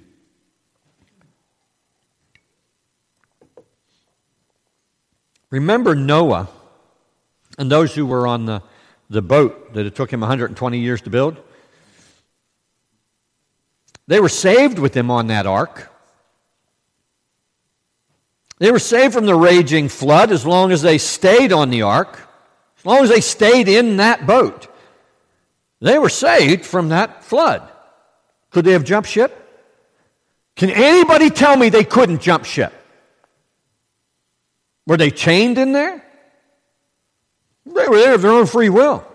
Remember 5.50 5.96
Noah 5.96 6.48
and 7.58 7.70
those 7.70 7.94
who 7.94 8.06
were 8.06 8.26
on 8.26 8.46
the, 8.46 8.62
the 9.08 9.22
boat 9.22 9.74
that 9.74 9.84
it 9.84 9.96
took 9.96 10.12
him 10.12 10.20
120 10.20 10.78
years 10.78 11.00
to 11.02 11.10
build? 11.10 11.36
They 14.06 14.20
were 14.20 14.28
saved 14.28 14.78
with 14.78 14.96
him 14.96 15.10
on 15.10 15.26
that 15.28 15.46
ark. 15.46 15.89
They 18.60 18.70
were 18.70 18.78
saved 18.78 19.14
from 19.14 19.24
the 19.24 19.34
raging 19.34 19.88
flood 19.88 20.30
as 20.30 20.44
long 20.44 20.70
as 20.70 20.82
they 20.82 20.98
stayed 20.98 21.50
on 21.50 21.70
the 21.70 21.82
ark. 21.82 22.28
As 22.78 22.86
long 22.86 23.02
as 23.02 23.08
they 23.08 23.22
stayed 23.22 23.68
in 23.68 23.96
that 23.96 24.26
boat, 24.26 24.68
they 25.80 25.98
were 25.98 26.10
saved 26.10 26.66
from 26.66 26.90
that 26.90 27.24
flood. 27.24 27.66
Could 28.50 28.66
they 28.66 28.72
have 28.72 28.84
jumped 28.84 29.08
ship? 29.08 29.36
Can 30.56 30.68
anybody 30.68 31.30
tell 31.30 31.56
me 31.56 31.70
they 31.70 31.84
couldn't 31.84 32.20
jump 32.20 32.44
ship? 32.44 32.72
Were 34.86 34.98
they 34.98 35.10
chained 35.10 35.56
in 35.56 35.72
there? 35.72 36.04
They 37.64 37.88
were 37.88 37.96
there 37.96 38.14
of 38.14 38.22
their 38.22 38.32
own 38.32 38.46
free 38.46 38.68
will. 38.68 39.06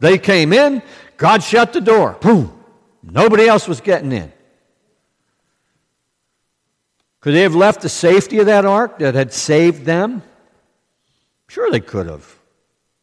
They 0.00 0.18
came 0.18 0.52
in, 0.52 0.82
God 1.16 1.44
shut 1.44 1.72
the 1.72 1.80
door. 1.80 2.16
Boom. 2.20 2.52
Nobody 3.02 3.46
else 3.46 3.68
was 3.68 3.80
getting 3.80 4.10
in. 4.10 4.32
Could 7.28 7.34
they 7.34 7.42
have 7.42 7.54
left 7.54 7.82
the 7.82 7.90
safety 7.90 8.38
of 8.38 8.46
that 8.46 8.64
ark 8.64 9.00
that 9.00 9.14
had 9.14 9.34
saved 9.34 9.84
them? 9.84 10.22
Sure, 11.46 11.70
they 11.70 11.78
could 11.78 12.06
have. 12.06 12.38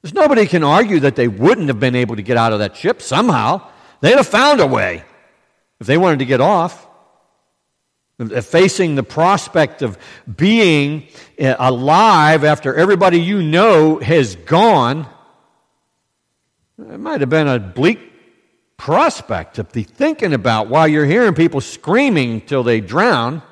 There's 0.02 0.16
nobody 0.16 0.48
can 0.48 0.64
argue 0.64 1.02
that 1.02 1.16
they 1.16 1.28
wouldn't 1.28 1.68
have 1.68 1.80
been 1.80 1.94
able 1.94 2.16
to 2.16 2.24
get 2.24 2.36
out 2.36 2.52
of 2.52 2.58
that 2.58 2.76
ship 2.76 3.04
somehow. 3.04 3.70
They'd 4.02 4.16
have 4.16 4.26
found 4.26 4.62
a 4.62 4.66
way 4.66 5.04
if 5.80 5.86
they 5.86 5.96
wanted 6.00 6.18
to 6.18 6.26
get 6.26 6.42
off. 6.42 6.88
Facing 8.42 8.96
the 8.96 9.04
prospect 9.04 9.84
of 9.84 9.96
being 10.36 11.08
eh, 11.38 11.56
alive 11.60 12.44
after 12.44 12.74
everybody 12.74 13.20
you 13.22 13.44
know 13.44 14.00
has 14.00 14.38
gone, 14.38 15.06
it 16.80 17.00
might 17.00 17.22
have 17.22 17.30
been 17.30 17.48
a 17.48 17.60
bleak 17.60 18.00
prospect 18.76 19.58
to 19.58 19.66
be 19.66 19.84
thinking 19.84 20.34
about 20.34 20.68
while 20.68 20.88
you're 20.88 21.06
hearing 21.06 21.36
people 21.36 21.62
screaming 21.62 22.42
till 22.42 22.64
they 22.64 22.82
drown. 22.82 23.44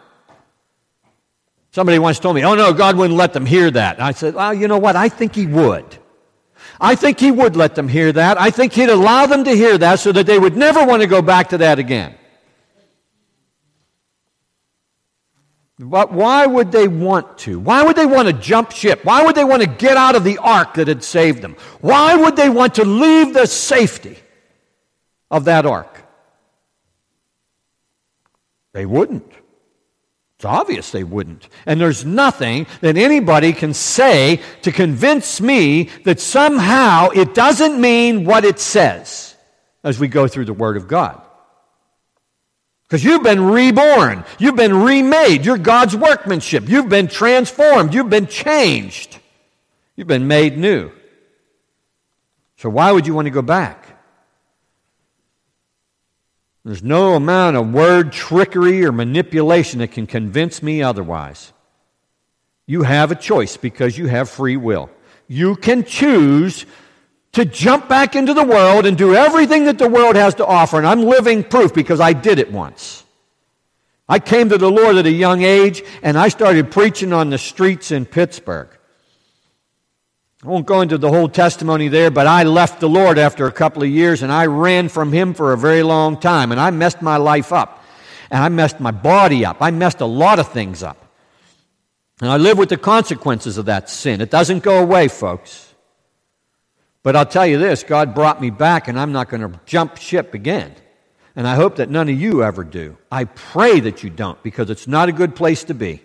Somebody 1.73 1.97
once 1.97 2.19
told 2.19 2.35
me, 2.35 2.45
oh 2.45 2.53
no, 2.53 2.71
God 2.71 2.95
wouldn't 2.97 3.17
let 3.17 3.33
them 3.33 3.47
hear 3.47 3.71
that. 3.71 3.95
And 3.95 4.03
I 4.05 4.11
said, 4.11 4.35
well, 4.35 4.53
you 4.53 4.67
know 4.67 4.77
what? 4.77 4.95
I 4.95 5.09
think 5.09 5.33
He 5.33 5.47
would. 5.47 5.97
I 6.79 6.93
think 6.93 7.19
He 7.19 7.31
would 7.31 7.55
let 7.55 7.73
them 7.73 7.87
hear 7.87 8.11
that. 8.11 8.39
I 8.39 8.51
think 8.51 8.73
He'd 8.73 8.89
allow 8.89 9.25
them 9.25 9.43
to 9.45 9.55
hear 9.55 9.79
that 9.79 9.99
so 9.99 10.11
that 10.11 10.27
they 10.27 10.37
would 10.37 10.55
never 10.55 10.85
want 10.85 11.01
to 11.01 11.07
go 11.07 11.23
back 11.23 11.49
to 11.49 11.57
that 11.57 11.79
again. 11.79 12.13
But 15.79 16.11
why 16.11 16.45
would 16.45 16.71
they 16.71 16.87
want 16.87 17.39
to? 17.39 17.59
Why 17.59 17.81
would 17.81 17.95
they 17.95 18.05
want 18.05 18.27
to 18.27 18.33
jump 18.33 18.71
ship? 18.71 19.03
Why 19.03 19.25
would 19.25 19.33
they 19.33 19.43
want 19.43 19.63
to 19.63 19.67
get 19.67 19.97
out 19.97 20.15
of 20.15 20.23
the 20.23 20.37
ark 20.37 20.75
that 20.75 20.87
had 20.87 21.03
saved 21.03 21.41
them? 21.41 21.55
Why 21.81 22.15
would 22.15 22.35
they 22.35 22.49
want 22.49 22.75
to 22.75 22.85
leave 22.85 23.33
the 23.33 23.47
safety 23.47 24.19
of 25.31 25.45
that 25.45 25.65
ark? 25.65 26.03
They 28.73 28.85
wouldn't. 28.85 29.42
It's 30.43 30.49
obvious 30.49 30.91
they 30.91 31.05
wouldn't. 31.05 31.47
And 31.65 31.79
there's 31.79 32.03
nothing 32.03 32.67
that 32.81 32.97
anybody 32.97 33.53
can 33.53 33.73
say 33.73 34.41
to 34.63 34.73
convince 34.73 35.39
me 35.39 35.83
that 36.03 36.19
somehow 36.19 37.11
it 37.11 37.33
doesn't 37.33 37.79
mean 37.79 38.25
what 38.25 38.43
it 38.43 38.59
says 38.59 39.37
as 39.85 40.01
we 40.01 40.09
go 40.09 40.27
through 40.27 40.43
the 40.43 40.51
Word 40.51 40.75
of 40.75 40.89
God. 40.89 41.21
Because 42.83 43.05
you've 43.05 43.23
been 43.23 43.41
reborn, 43.41 44.25
you've 44.37 44.57
been 44.57 44.83
remade, 44.83 45.45
you're 45.45 45.57
God's 45.57 45.95
workmanship, 45.95 46.67
you've 46.67 46.89
been 46.89 47.07
transformed, 47.07 47.93
you've 47.93 48.09
been 48.09 48.27
changed, 48.27 49.17
you've 49.95 50.09
been 50.09 50.27
made 50.27 50.57
new. 50.57 50.91
So 52.57 52.69
why 52.69 52.91
would 52.91 53.07
you 53.07 53.13
want 53.13 53.27
to 53.27 53.31
go 53.31 53.41
back? 53.41 53.82
There's 56.65 56.83
no 56.83 57.15
amount 57.15 57.57
of 57.57 57.73
word 57.73 58.13
trickery 58.13 58.85
or 58.85 58.91
manipulation 58.91 59.79
that 59.79 59.91
can 59.91 60.07
convince 60.07 60.63
me 60.63 60.81
otherwise. 60.81 61.51
You 62.65 62.83
have 62.83 63.11
a 63.11 63.15
choice 63.15 63.57
because 63.57 63.97
you 63.97 64.07
have 64.07 64.29
free 64.29 64.55
will. 64.55 64.89
You 65.27 65.57
can 65.57 65.83
choose 65.83 66.65
to 67.33 67.43
jump 67.43 67.89
back 67.89 68.15
into 68.15 68.33
the 68.33 68.43
world 68.43 68.85
and 68.85 68.97
do 68.97 69.13
everything 69.13 69.65
that 69.65 69.77
the 69.77 69.89
world 69.89 70.15
has 70.15 70.35
to 70.35 70.45
offer. 70.45 70.77
And 70.77 70.87
I'm 70.87 71.01
living 71.01 71.43
proof 71.43 71.73
because 71.73 71.99
I 71.99 72.13
did 72.13 72.39
it 72.39 72.51
once. 72.51 73.03
I 74.07 74.19
came 74.19 74.49
to 74.49 74.57
the 74.57 74.71
Lord 74.71 74.95
at 74.97 75.05
a 75.05 75.11
young 75.11 75.41
age 75.41 75.83
and 76.01 76.17
I 76.17 76.27
started 76.27 76.71
preaching 76.71 77.11
on 77.11 77.29
the 77.29 77.37
streets 77.37 77.91
in 77.91 78.05
Pittsburgh. 78.05 78.69
I 80.43 80.47
won't 80.47 80.65
go 80.65 80.81
into 80.81 80.97
the 80.97 81.09
whole 81.09 81.29
testimony 81.29 81.87
there, 81.87 82.11
but 82.11 82.27
I 82.27 82.43
left 82.43 82.81
the 82.81 82.89
Lord 82.89 83.17
after 83.17 83.45
a 83.45 83.51
couple 83.51 83.81
of 83.81 83.87
years 83.87 84.23
and 84.23 84.31
I 84.31 84.47
ran 84.47 84.89
from 84.89 85.13
Him 85.13 85.33
for 85.33 85.53
a 85.53 85.57
very 85.57 85.83
long 85.83 86.19
time 86.19 86.51
and 86.51 86.59
I 86.59 86.69
messed 86.69 87.01
my 87.01 87.15
life 87.15 87.53
up. 87.53 87.81
And 88.29 88.43
I 88.43 88.49
messed 88.49 88.79
my 88.79 88.91
body 88.91 89.45
up. 89.45 89.57
I 89.61 89.71
messed 89.71 90.01
a 90.01 90.05
lot 90.05 90.39
of 90.39 90.51
things 90.51 90.81
up. 90.81 90.97
And 92.19 92.29
I 92.29 92.37
live 92.37 92.57
with 92.57 92.69
the 92.69 92.77
consequences 92.77 93.57
of 93.57 93.65
that 93.65 93.89
sin. 93.89 94.21
It 94.21 94.31
doesn't 94.31 94.63
go 94.63 94.79
away, 94.79 95.07
folks. 95.07 95.73
But 97.03 97.15
I'll 97.15 97.25
tell 97.25 97.45
you 97.45 97.57
this 97.57 97.83
God 97.83 98.13
brought 98.13 98.41
me 98.41 98.49
back 98.49 98.87
and 98.87 98.99
I'm 98.99 99.13
not 99.13 99.29
going 99.29 99.49
to 99.49 99.59
jump 99.65 99.97
ship 99.97 100.33
again. 100.33 100.75
And 101.37 101.47
I 101.47 101.55
hope 101.55 101.77
that 101.77 101.89
none 101.89 102.09
of 102.09 102.19
you 102.19 102.43
ever 102.43 102.63
do. 102.65 102.97
I 103.09 103.25
pray 103.25 103.79
that 103.79 104.03
you 104.03 104.09
don't 104.09 104.41
because 104.43 104.69
it's 104.69 104.87
not 104.87 105.07
a 105.07 105.13
good 105.13 105.35
place 105.35 105.63
to 105.65 105.73
be 105.73 106.01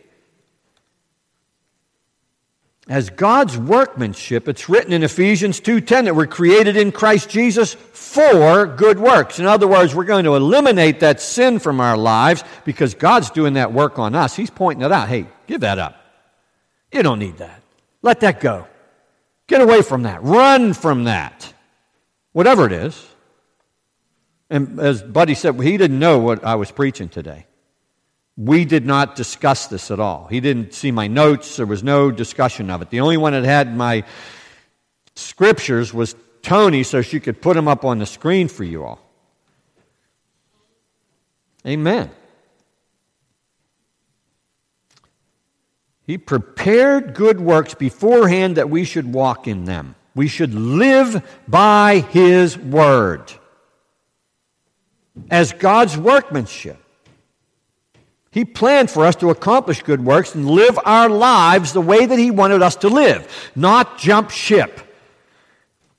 as 2.88 3.10
God's 3.10 3.58
workmanship. 3.58 4.48
It's 4.48 4.68
written 4.68 4.92
in 4.92 5.02
Ephesians 5.02 5.60
2:10 5.60 6.06
that 6.06 6.16
we're 6.16 6.26
created 6.26 6.76
in 6.76 6.90
Christ 6.90 7.28
Jesus 7.28 7.74
for 7.92 8.66
good 8.66 8.98
works. 8.98 9.38
In 9.38 9.46
other 9.46 9.68
words, 9.68 9.94
we're 9.94 10.04
going 10.04 10.24
to 10.24 10.34
eliminate 10.34 11.00
that 11.00 11.20
sin 11.20 11.58
from 11.58 11.80
our 11.80 11.96
lives 11.96 12.42
because 12.64 12.94
God's 12.94 13.30
doing 13.30 13.54
that 13.54 13.72
work 13.72 13.98
on 13.98 14.14
us. 14.14 14.34
He's 14.34 14.50
pointing 14.50 14.84
it 14.84 14.92
out. 14.92 15.08
Hey, 15.08 15.26
give 15.46 15.60
that 15.60 15.78
up. 15.78 15.96
You 16.90 17.02
don't 17.02 17.18
need 17.18 17.36
that. 17.38 17.60
Let 18.00 18.20
that 18.20 18.40
go. 18.40 18.66
Get 19.46 19.60
away 19.60 19.82
from 19.82 20.04
that. 20.04 20.22
Run 20.22 20.72
from 20.72 21.04
that. 21.04 21.52
Whatever 22.32 22.64
it 22.66 22.72
is. 22.72 23.06
And 24.48 24.80
as 24.80 25.02
Buddy 25.02 25.34
said, 25.34 25.60
he 25.60 25.76
didn't 25.76 25.98
know 25.98 26.18
what 26.18 26.42
I 26.42 26.54
was 26.54 26.70
preaching 26.70 27.10
today 27.10 27.47
we 28.38 28.64
did 28.64 28.86
not 28.86 29.16
discuss 29.16 29.66
this 29.66 29.90
at 29.90 29.98
all. 29.98 30.28
He 30.30 30.38
didn't 30.38 30.72
see 30.72 30.92
my 30.92 31.08
notes. 31.08 31.56
There 31.56 31.66
was 31.66 31.82
no 31.82 32.12
discussion 32.12 32.70
of 32.70 32.80
it. 32.80 32.90
The 32.90 33.00
only 33.00 33.16
one 33.16 33.32
that 33.32 33.42
had 33.42 33.76
my 33.76 34.04
scriptures 35.16 35.92
was 35.92 36.14
Tony, 36.42 36.84
so 36.84 37.02
she 37.02 37.18
could 37.18 37.42
put 37.42 37.54
them 37.54 37.66
up 37.66 37.84
on 37.84 37.98
the 37.98 38.06
screen 38.06 38.46
for 38.46 38.62
you 38.62 38.84
all. 38.84 39.00
Amen. 41.66 42.12
He 46.06 46.16
prepared 46.16 47.14
good 47.14 47.40
works 47.40 47.74
beforehand 47.74 48.56
that 48.56 48.70
we 48.70 48.84
should 48.84 49.12
walk 49.12 49.48
in 49.48 49.64
them. 49.64 49.96
We 50.14 50.28
should 50.28 50.54
live 50.54 51.28
by 51.48 52.06
His 52.10 52.56
word 52.56 53.32
as 55.28 55.52
God's 55.52 55.98
workmanship. 55.98 56.82
He 58.38 58.44
planned 58.44 58.88
for 58.88 59.04
us 59.04 59.16
to 59.16 59.30
accomplish 59.30 59.82
good 59.82 60.04
works 60.04 60.36
and 60.36 60.48
live 60.48 60.78
our 60.84 61.08
lives 61.08 61.72
the 61.72 61.80
way 61.80 62.06
that 62.06 62.20
He 62.20 62.30
wanted 62.30 62.62
us 62.62 62.76
to 62.76 62.88
live, 62.88 63.50
not 63.56 63.98
jump 63.98 64.30
ship. 64.30 64.78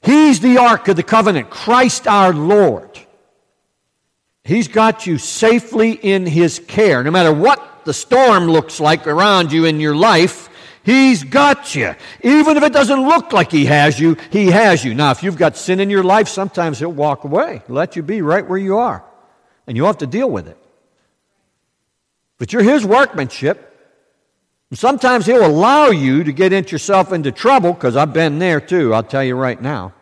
He's 0.02 0.40
the 0.40 0.58
Ark 0.58 0.88
of 0.88 0.96
the 0.96 1.04
Covenant, 1.04 1.50
Christ 1.50 2.08
our 2.08 2.32
Lord. 2.32 2.98
He's 4.46 4.70
got 4.70 5.06
you 5.06 5.18
safely 5.18 5.92
in 5.92 6.26
His 6.26 6.60
care. 6.60 7.04
No 7.04 7.12
matter 7.12 7.34
what 7.34 7.84
the 7.84 7.94
storm 7.94 8.46
looks 8.46 8.80
like 8.80 9.06
around 9.06 9.52
you 9.52 9.66
in 9.66 9.82
your 9.82 9.98
life, 9.98 10.48
He's 10.84 11.26
got 11.26 11.76
you. 11.76 11.94
Even 12.24 12.56
if 12.56 12.64
it 12.64 12.72
doesn't 12.72 13.06
look 13.06 13.34
like 13.34 13.52
He 13.52 13.66
has 13.66 14.00
you, 14.00 14.16
He 14.32 14.46
has 14.46 14.86
you. 14.86 14.94
Now, 14.94 15.12
if 15.12 15.24
you've 15.24 15.36
got 15.36 15.58
sin 15.58 15.82
in 15.82 15.90
your 15.90 16.06
life, 16.06 16.30
sometimes 16.30 16.80
He'll 16.80 16.90
walk 16.90 17.26
away, 17.26 17.64
let 17.68 17.98
you 17.98 18.02
be 18.02 18.22
right 18.22 18.48
where 18.48 18.58
you 18.58 18.78
are. 18.78 19.04
And 19.68 19.76
you'll 19.76 19.88
have 19.88 19.98
to 19.98 20.08
deal 20.08 20.32
with 20.32 20.48
it. 20.48 20.58
But 22.40 22.52
you're 22.52 22.64
His 22.64 22.84
workmanship. 22.84 23.68
And 24.72 24.80
sometimes 24.80 25.28
He'll 25.28 25.46
allow 25.46 25.90
you 25.90 26.24
to 26.24 26.32
get 26.32 26.52
into 26.54 26.72
yourself 26.72 27.14
into 27.14 27.32
trouble, 27.32 27.74
because 27.74 27.96
I've 27.96 28.14
been 28.14 28.40
there 28.40 28.60
too, 28.60 28.94
I'll 28.94 29.04
tell 29.04 29.24
you 29.24 29.36
right 29.36 29.62
now. 29.62 29.94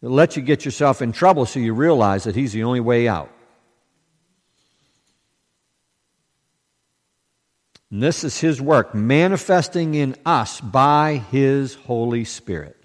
He'll 0.00 0.10
let 0.10 0.36
you 0.36 0.42
get 0.42 0.64
yourself 0.64 1.00
in 1.00 1.12
trouble 1.12 1.46
so 1.46 1.58
you 1.60 1.72
realize 1.72 2.24
that 2.24 2.36
He's 2.36 2.52
the 2.52 2.64
only 2.64 2.80
way 2.80 3.08
out. 3.08 3.30
And 7.90 8.02
this 8.02 8.24
is 8.24 8.38
His 8.38 8.60
work, 8.60 8.94
manifesting 8.94 9.94
in 9.94 10.16
us 10.26 10.60
by 10.60 11.22
His 11.30 11.74
Holy 11.74 12.24
Spirit. 12.24 12.76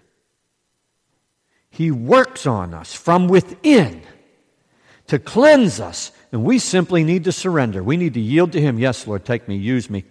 He 1.72 1.92
works 1.92 2.46
on 2.46 2.74
us 2.74 2.94
from 2.94 3.28
within 3.28 4.02
to 5.10 5.20
cleanse 5.20 5.80
us. 5.80 6.12
And 6.32 6.44
we 6.44 6.60
simply 6.60 7.04
need 7.04 7.26
to 7.26 7.32
surrender. 7.32 7.84
We 7.84 7.98
need 7.98 8.14
to 8.14 8.20
yield 8.20 8.54
to 8.54 8.62
Him. 8.62 8.80
Yes, 8.80 9.06
Lord, 9.06 9.26
take 9.26 9.48
me, 9.48 9.58
use 9.58 9.90
me. 9.90 10.06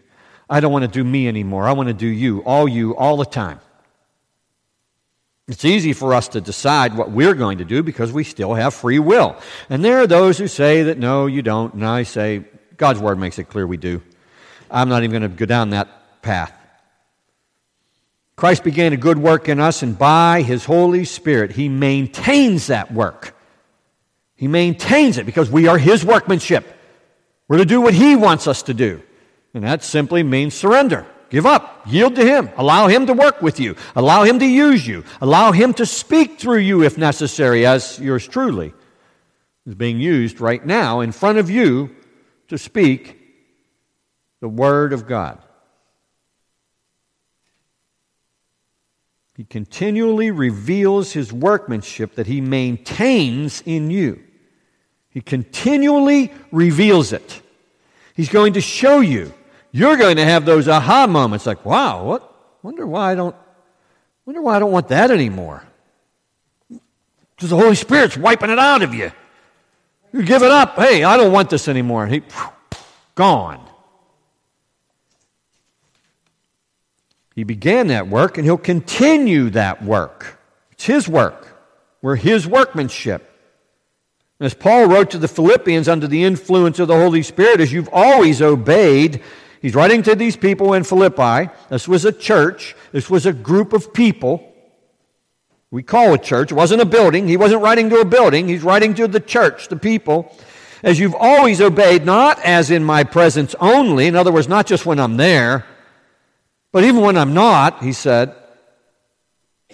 I 0.50 0.60
don't 0.60 0.72
want 0.72 0.84
to 0.84 0.90
do 0.90 1.04
me 1.04 1.28
anymore. 1.28 1.66
I 1.66 1.72
want 1.72 1.88
to 1.88 1.94
do 1.94 2.06
you, 2.06 2.40
all 2.40 2.68
you, 2.68 2.96
all 2.96 3.16
the 3.16 3.24
time. 3.24 3.60
It's 5.46 5.64
easy 5.64 5.92
for 5.92 6.12
us 6.12 6.28
to 6.28 6.40
decide 6.40 6.96
what 6.96 7.10
we're 7.10 7.34
going 7.34 7.58
to 7.58 7.64
do 7.64 7.82
because 7.82 8.12
we 8.12 8.24
still 8.24 8.54
have 8.54 8.74
free 8.74 8.98
will. 8.98 9.36
And 9.70 9.84
there 9.84 9.98
are 9.98 10.06
those 10.06 10.36
who 10.36 10.48
say 10.48 10.84
that 10.84 10.98
no, 10.98 11.26
you 11.26 11.42
don't. 11.42 11.74
And 11.74 11.86
I 11.86 12.02
say, 12.02 12.44
God's 12.76 13.00
Word 13.00 13.18
makes 13.18 13.38
it 13.38 13.44
clear 13.44 13.66
we 13.66 13.76
do. 13.76 14.02
I'm 14.70 14.88
not 14.88 15.04
even 15.04 15.20
going 15.20 15.30
to 15.30 15.36
go 15.36 15.46
down 15.46 15.70
that 15.70 15.88
path. 16.22 16.52
Christ 18.36 18.62
began 18.62 18.92
a 18.92 18.96
good 18.96 19.18
work 19.18 19.48
in 19.48 19.58
us, 19.58 19.82
and 19.82 19.98
by 19.98 20.42
his 20.42 20.64
Holy 20.64 21.04
Spirit, 21.04 21.52
he 21.52 21.68
maintains 21.68 22.68
that 22.68 22.92
work. 22.92 23.34
He 24.38 24.46
maintains 24.46 25.18
it 25.18 25.26
because 25.26 25.50
we 25.50 25.66
are 25.66 25.76
his 25.76 26.04
workmanship. 26.04 26.64
We're 27.48 27.58
to 27.58 27.64
do 27.64 27.80
what 27.80 27.92
he 27.92 28.14
wants 28.14 28.46
us 28.46 28.62
to 28.62 28.74
do. 28.74 29.02
And 29.52 29.64
that 29.64 29.82
simply 29.82 30.22
means 30.22 30.54
surrender. 30.54 31.06
Give 31.28 31.44
up. 31.44 31.82
Yield 31.86 32.14
to 32.14 32.24
him. 32.24 32.48
Allow 32.56 32.86
him 32.86 33.06
to 33.06 33.14
work 33.14 33.42
with 33.42 33.58
you. 33.58 33.74
Allow 33.96 34.22
him 34.22 34.38
to 34.38 34.46
use 34.46 34.86
you. 34.86 35.02
Allow 35.20 35.50
him 35.50 35.74
to 35.74 35.84
speak 35.84 36.38
through 36.38 36.60
you 36.60 36.84
if 36.84 36.96
necessary, 36.96 37.66
as 37.66 37.98
yours 37.98 38.28
truly 38.28 38.72
is 39.66 39.74
being 39.74 39.98
used 39.98 40.40
right 40.40 40.64
now 40.64 41.00
in 41.00 41.10
front 41.10 41.38
of 41.38 41.50
you 41.50 41.90
to 42.46 42.56
speak 42.56 43.18
the 44.40 44.48
Word 44.48 44.92
of 44.92 45.08
God. 45.08 45.42
He 49.36 49.44
continually 49.44 50.30
reveals 50.30 51.12
his 51.12 51.32
workmanship 51.32 52.14
that 52.14 52.28
he 52.28 52.40
maintains 52.40 53.62
in 53.66 53.90
you. 53.90 54.22
He 55.10 55.20
continually 55.20 56.32
reveals 56.52 57.12
it. 57.12 57.42
He's 58.14 58.28
going 58.28 58.54
to 58.54 58.60
show 58.60 59.00
you. 59.00 59.32
You're 59.72 59.96
going 59.96 60.16
to 60.16 60.24
have 60.24 60.44
those 60.44 60.68
aha 60.68 61.06
moments 61.06 61.46
like, 61.46 61.64
wow, 61.64 62.04
what? 62.04 62.34
Wonder 62.62 62.86
why 62.86 63.12
I 63.12 63.14
don't, 63.14 63.36
wonder 64.26 64.42
why 64.42 64.56
I 64.56 64.58
don't 64.58 64.72
want 64.72 64.88
that 64.88 65.10
anymore. 65.10 65.62
Because 66.68 67.50
the 67.50 67.56
Holy 67.56 67.74
Spirit's 67.74 68.16
wiping 68.16 68.50
it 68.50 68.58
out 68.58 68.82
of 68.82 68.94
you. 68.94 69.12
You 70.12 70.22
give 70.22 70.42
it 70.42 70.50
up. 70.50 70.76
Hey, 70.76 71.04
I 71.04 71.16
don't 71.16 71.32
want 71.32 71.50
this 71.50 71.68
anymore. 71.68 72.06
He, 72.06 72.22
gone. 73.14 73.60
He 77.34 77.44
began 77.44 77.88
that 77.88 78.08
work 78.08 78.38
and 78.38 78.44
he'll 78.44 78.56
continue 78.56 79.50
that 79.50 79.82
work. 79.84 80.38
It's 80.72 80.84
his 80.84 81.08
work. 81.08 81.56
We're 82.02 82.16
his 82.16 82.46
workmanship. 82.46 83.27
As 84.40 84.54
Paul 84.54 84.86
wrote 84.86 85.10
to 85.10 85.18
the 85.18 85.26
Philippians 85.26 85.88
under 85.88 86.06
the 86.06 86.22
influence 86.22 86.78
of 86.78 86.88
the 86.88 86.96
Holy 86.96 87.22
Spirit, 87.22 87.60
as 87.60 87.72
you've 87.72 87.88
always 87.92 88.40
obeyed, 88.40 89.20
he's 89.60 89.74
writing 89.74 90.02
to 90.04 90.14
these 90.14 90.36
people 90.36 90.74
in 90.74 90.84
Philippi. 90.84 91.50
This 91.70 91.88
was 91.88 92.04
a 92.04 92.12
church, 92.12 92.76
this 92.92 93.10
was 93.10 93.26
a 93.26 93.32
group 93.32 93.72
of 93.72 93.92
people. 93.92 94.44
We 95.70 95.82
call 95.82 96.14
a 96.14 96.18
church. 96.18 96.50
It 96.50 96.54
wasn't 96.54 96.80
a 96.80 96.86
building. 96.86 97.28
He 97.28 97.36
wasn't 97.36 97.62
writing 97.62 97.90
to 97.90 98.00
a 98.00 98.04
building. 98.04 98.48
He's 98.48 98.62
writing 98.62 98.94
to 98.94 99.06
the 99.06 99.20
church, 99.20 99.68
the 99.68 99.76
people. 99.76 100.34
As 100.82 100.98
you've 100.98 101.14
always 101.14 101.60
obeyed, 101.60 102.06
not 102.06 102.40
as 102.42 102.70
in 102.70 102.84
my 102.84 103.04
presence 103.04 103.54
only, 103.60 104.06
in 104.06 104.16
other 104.16 104.32
words, 104.32 104.48
not 104.48 104.66
just 104.66 104.86
when 104.86 104.98
I'm 104.98 105.16
there, 105.16 105.66
but 106.72 106.84
even 106.84 107.02
when 107.02 107.18
I'm 107.18 107.34
not, 107.34 107.82
he 107.82 107.92
said, 107.92 108.34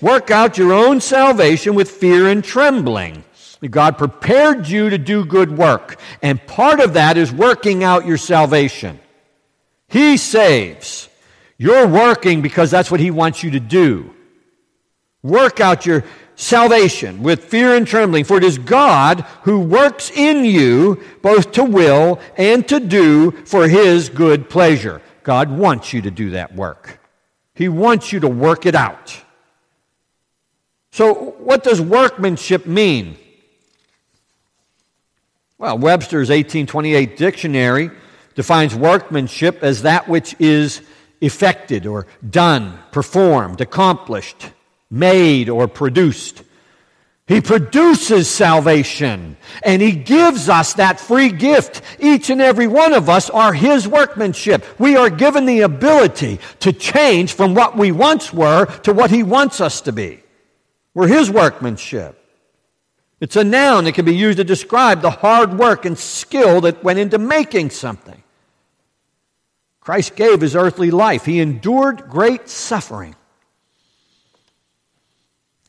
work 0.00 0.30
out 0.30 0.58
your 0.58 0.72
own 0.72 1.00
salvation 1.00 1.74
with 1.74 1.90
fear 1.90 2.26
and 2.28 2.42
trembling. 2.42 3.22
God 3.68 3.98
prepared 3.98 4.68
you 4.68 4.90
to 4.90 4.98
do 4.98 5.24
good 5.24 5.56
work, 5.56 5.98
and 6.22 6.44
part 6.46 6.80
of 6.80 6.94
that 6.94 7.16
is 7.16 7.32
working 7.32 7.84
out 7.84 8.06
your 8.06 8.18
salvation. 8.18 9.00
He 9.88 10.16
saves. 10.16 11.08
You're 11.56 11.86
working 11.86 12.42
because 12.42 12.70
that's 12.70 12.90
what 12.90 13.00
He 13.00 13.10
wants 13.10 13.42
you 13.42 13.52
to 13.52 13.60
do. 13.60 14.12
Work 15.22 15.60
out 15.60 15.86
your 15.86 16.04
salvation 16.36 17.22
with 17.22 17.44
fear 17.44 17.74
and 17.74 17.86
trembling, 17.86 18.24
for 18.24 18.36
it 18.36 18.44
is 18.44 18.58
God 18.58 19.20
who 19.42 19.60
works 19.60 20.10
in 20.10 20.44
you 20.44 21.02
both 21.22 21.52
to 21.52 21.64
will 21.64 22.20
and 22.36 22.66
to 22.68 22.80
do 22.80 23.30
for 23.30 23.68
His 23.68 24.08
good 24.08 24.50
pleasure. 24.50 25.00
God 25.22 25.50
wants 25.50 25.92
you 25.92 26.02
to 26.02 26.10
do 26.10 26.30
that 26.30 26.54
work. 26.54 27.00
He 27.54 27.68
wants 27.68 28.12
you 28.12 28.20
to 28.20 28.28
work 28.28 28.66
it 28.66 28.74
out. 28.74 29.16
So, 30.90 31.14
what 31.38 31.64
does 31.64 31.80
workmanship 31.80 32.66
mean? 32.66 33.16
Well, 35.64 35.78
Webster's 35.78 36.28
1828 36.28 37.16
dictionary 37.16 37.90
defines 38.34 38.74
workmanship 38.74 39.62
as 39.62 39.80
that 39.80 40.06
which 40.06 40.36
is 40.38 40.82
effected 41.22 41.86
or 41.86 42.06
done, 42.28 42.78
performed, 42.92 43.62
accomplished, 43.62 44.50
made, 44.90 45.48
or 45.48 45.66
produced. 45.66 46.42
He 47.26 47.40
produces 47.40 48.28
salvation 48.28 49.38
and 49.62 49.80
He 49.80 49.92
gives 49.92 50.50
us 50.50 50.74
that 50.74 51.00
free 51.00 51.30
gift. 51.30 51.80
Each 51.98 52.28
and 52.28 52.42
every 52.42 52.66
one 52.66 52.92
of 52.92 53.08
us 53.08 53.30
are 53.30 53.54
His 53.54 53.88
workmanship. 53.88 54.66
We 54.78 54.96
are 54.96 55.08
given 55.08 55.46
the 55.46 55.60
ability 55.62 56.40
to 56.60 56.74
change 56.74 57.32
from 57.32 57.54
what 57.54 57.74
we 57.74 57.90
once 57.90 58.34
were 58.34 58.66
to 58.82 58.92
what 58.92 59.10
He 59.10 59.22
wants 59.22 59.62
us 59.62 59.80
to 59.80 59.92
be. 59.92 60.22
We're 60.92 61.08
His 61.08 61.30
workmanship. 61.30 62.20
It's 63.20 63.36
a 63.36 63.44
noun 63.44 63.84
that 63.84 63.94
can 63.94 64.04
be 64.04 64.16
used 64.16 64.38
to 64.38 64.44
describe 64.44 65.00
the 65.00 65.10
hard 65.10 65.58
work 65.58 65.84
and 65.84 65.98
skill 65.98 66.60
that 66.62 66.84
went 66.84 66.98
into 66.98 67.18
making 67.18 67.70
something. 67.70 68.22
Christ 69.80 70.16
gave 70.16 70.40
His 70.40 70.56
earthly 70.56 70.90
life, 70.90 71.24
He 71.24 71.40
endured 71.40 72.08
great 72.08 72.48
suffering. 72.48 73.14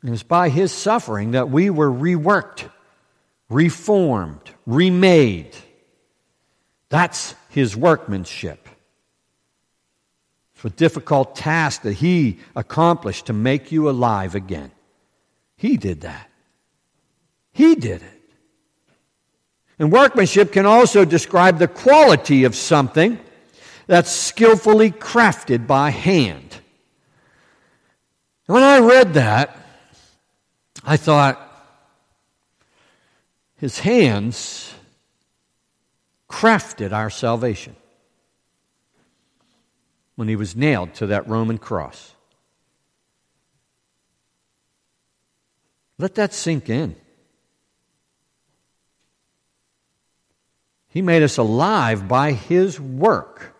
It 0.05 0.11
was 0.11 0.23
by 0.23 0.49
his 0.49 0.71
suffering 0.71 1.31
that 1.31 1.49
we 1.49 1.71
were 1.71 1.89
reworked, 1.89 2.69
reformed, 3.49 4.51
remade. 4.67 5.55
That's 6.89 7.33
his 7.49 7.75
workmanship. 7.75 8.69
It's 10.53 10.65
a 10.65 10.69
difficult 10.69 11.35
task 11.35 11.81
that 11.81 11.93
he 11.93 12.39
accomplished 12.55 13.25
to 13.27 13.33
make 13.33 13.71
you 13.71 13.89
alive 13.89 14.35
again. 14.35 14.71
He 15.57 15.75
did 15.75 16.01
that. 16.01 16.29
He 17.55 17.75
did 17.75 18.01
it. 18.01 18.21
And 19.79 19.89
workmanship 19.89 20.51
can 20.51 20.65
also 20.65 21.05
describe 21.05 21.57
the 21.57 21.69
quality 21.69 22.43
of 22.43 22.53
something 22.53 23.17
that's 23.87 24.11
skillfully 24.11 24.91
crafted 24.91 25.65
by 25.65 25.91
hand. 25.91 26.59
When 28.47 28.61
I 28.61 28.79
read 28.79 29.13
that, 29.13 29.57
I 30.83 30.97
thought, 30.97 31.41
his 33.55 33.79
hands 33.79 34.73
crafted 36.29 36.91
our 36.91 37.09
salvation 37.09 37.77
when 40.17 40.27
he 40.27 40.35
was 40.35 40.57
nailed 40.57 40.93
to 40.95 41.07
that 41.07 41.25
Roman 41.29 41.57
cross. 41.57 42.15
Let 45.97 46.15
that 46.15 46.33
sink 46.33 46.69
in. 46.69 46.97
He 50.95 51.01
made 51.01 51.23
us 51.23 51.37
alive 51.37 52.07
by 52.07 52.31
his 52.31 52.79
work 52.79 53.53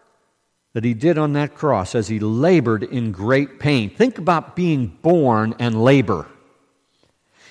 that 0.72 0.86
he 0.86 0.94
did 0.94 1.18
on 1.18 1.34
that 1.34 1.54
cross 1.54 1.94
as 1.94 2.08
he 2.08 2.18
labored 2.18 2.82
in 2.82 3.12
great 3.12 3.60
pain. 3.60 3.90
Think 3.90 4.18
about 4.18 4.56
being 4.56 4.88
born 5.02 5.54
and 5.60 5.84
labor. 5.84 6.28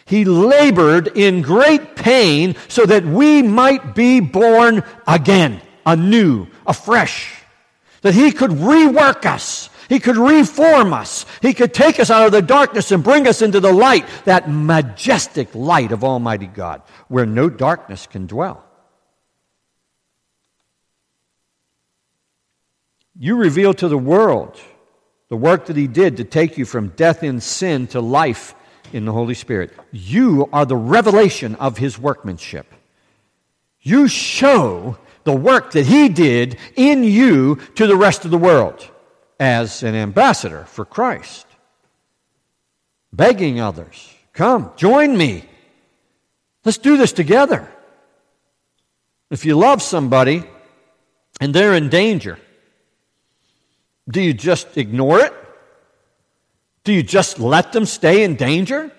He 0.07 0.25
labored 0.25 1.09
in 1.09 1.43
great 1.43 1.97
pain 1.97 2.57
so 2.69 2.87
that 2.87 3.05
we 3.05 3.43
might 3.43 3.95
be 3.95 4.21
born 4.21 4.83
again, 5.07 5.61
anew, 5.85 6.47
afresh. 6.67 7.43
That 8.01 8.15
He 8.15 8.33
could 8.33 8.53
rework 8.53 9.27
us. 9.27 9.69
He 9.91 10.01
could 10.01 10.17
reform 10.17 10.95
us. 10.95 11.27
He 11.43 11.53
could 11.53 11.75
take 11.75 12.01
us 12.01 12.11
out 12.11 12.25
of 12.25 12.33
the 12.33 12.41
darkness 12.41 12.91
and 12.91 13.05
bring 13.05 13.27
us 13.27 13.43
into 13.43 13.61
the 13.61 13.73
light, 13.73 14.07
that 14.25 14.51
majestic 14.51 15.55
light 15.55 15.93
of 15.93 16.05
Almighty 16.05 16.47
God, 16.47 16.81
where 17.09 17.27
no 17.27 17.51
darkness 17.51 18.07
can 18.07 18.27
dwell. 18.27 18.65
You 23.19 23.37
reveal 23.37 23.75
to 23.75 23.89
the 23.89 23.99
world 23.99 24.61
the 25.29 25.37
work 25.37 25.67
that 25.67 25.77
He 25.77 25.87
did 25.87 26.17
to 26.19 26.25
take 26.25 26.59
you 26.59 26.65
from 26.65 26.89
death 26.89 27.23
in 27.23 27.41
sin 27.41 27.87
to 27.89 28.01
life 28.01 28.55
in 28.93 29.05
the 29.05 29.13
Holy 29.13 29.35
Spirit. 29.35 29.73
You 29.93 30.49
are 30.53 30.67
the 30.67 30.77
revelation 30.77 31.55
of 31.57 31.79
His 31.79 31.99
workmanship. 31.99 32.73
You 33.81 34.09
show 34.09 34.99
the 35.25 35.35
work 35.35 35.73
that 35.73 35.87
He 35.87 36.09
did 36.09 36.59
in 36.77 37.05
you 37.05 37.57
to 37.77 37.87
the 37.87 37.97
rest 37.97 38.25
of 38.25 38.31
the 38.31 38.39
world 38.39 38.89
as 39.41 39.83
an 39.83 39.95
ambassador 39.95 40.65
for 40.67 40.85
Christ. 40.85 41.47
Begging 43.13 43.61
others, 43.61 44.13
come, 44.33 44.73
join 44.77 45.17
me. 45.17 45.45
Let's 46.65 46.79
do 46.79 46.97
this 46.97 47.13
together. 47.13 47.71
If 49.31 49.45
you 49.45 49.57
love 49.57 49.83
somebody 49.83 50.45
and 51.41 51.55
they're 51.55 51.75
in 51.75 51.89
danger, 51.89 52.39
do 54.09 54.21
you 54.21 54.35
just 54.35 54.77
ignore 54.77 55.21
it? 55.21 55.33
Do 56.85 56.93
you 56.93 57.03
just 57.03 57.39
let 57.39 57.73
them 57.73 57.87
stay 57.87 58.25
in 58.25 58.37
danger? 58.37 58.93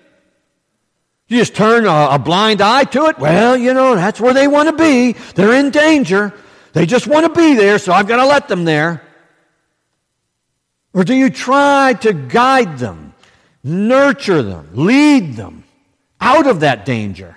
You 1.28 1.38
just 1.38 1.54
turn 1.54 1.86
a, 1.86 2.08
a 2.12 2.18
blind 2.18 2.60
eye 2.60 2.84
to 2.84 3.06
it? 3.06 3.18
Well, 3.18 3.56
you 3.56 3.74
know, 3.74 3.94
that's 3.94 4.20
where 4.20 4.34
they 4.34 4.48
want 4.48 4.68
to 4.68 4.76
be. 4.76 5.12
They're 5.34 5.54
in 5.54 5.70
danger. 5.70 6.32
They 6.72 6.86
just 6.86 7.06
want 7.06 7.26
to 7.26 7.40
be 7.40 7.54
there, 7.54 7.78
so 7.78 7.92
I've 7.92 8.06
got 8.06 8.16
to 8.16 8.26
let 8.26 8.48
them 8.48 8.64
there. 8.64 9.02
Or 10.92 11.04
do 11.04 11.14
you 11.14 11.30
try 11.30 11.94
to 12.00 12.12
guide 12.12 12.78
them, 12.78 13.14
nurture 13.62 14.42
them, 14.42 14.70
lead 14.72 15.34
them 15.36 15.64
out 16.20 16.46
of 16.46 16.60
that 16.60 16.84
danger? 16.84 17.36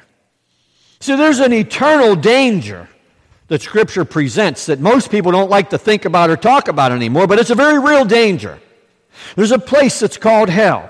So 0.99 1.15
there's 1.17 1.39
an 1.39 1.53
eternal 1.53 2.15
danger 2.15 2.88
that 3.49 3.62
Scripture 3.62 4.05
presents 4.05 4.67
that 4.67 4.79
most 4.79 5.12
people 5.12 5.31
don't 5.31 5.49
like 5.49 5.71
to 5.71 5.77
think 5.77 6.05
about 6.05 6.29
or 6.29 6.38
talk 6.38 6.67
about 6.67 6.91
anymore, 6.91 7.27
but 7.27 7.39
it's 7.39 7.49
a 7.49 7.55
very 7.55 7.79
real 7.79 8.05
danger. 8.05 8.59
There's 9.35 9.51
a 9.51 9.59
place 9.59 9.99
that's 9.99 10.17
called 10.17 10.49
hell. 10.49 10.89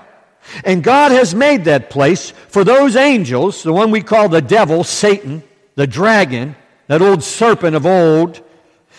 And 0.64 0.82
God 0.82 1.12
has 1.12 1.34
made 1.34 1.64
that 1.64 1.90
place 1.90 2.30
for 2.48 2.64
those 2.64 2.96
angels, 2.96 3.62
the 3.62 3.72
one 3.72 3.90
we 3.90 4.02
call 4.02 4.28
the 4.28 4.42
devil, 4.42 4.84
Satan, 4.84 5.42
the 5.74 5.86
dragon, 5.86 6.56
that 6.86 7.02
old 7.02 7.22
serpent 7.22 7.76
of 7.76 7.86
old. 7.86 8.42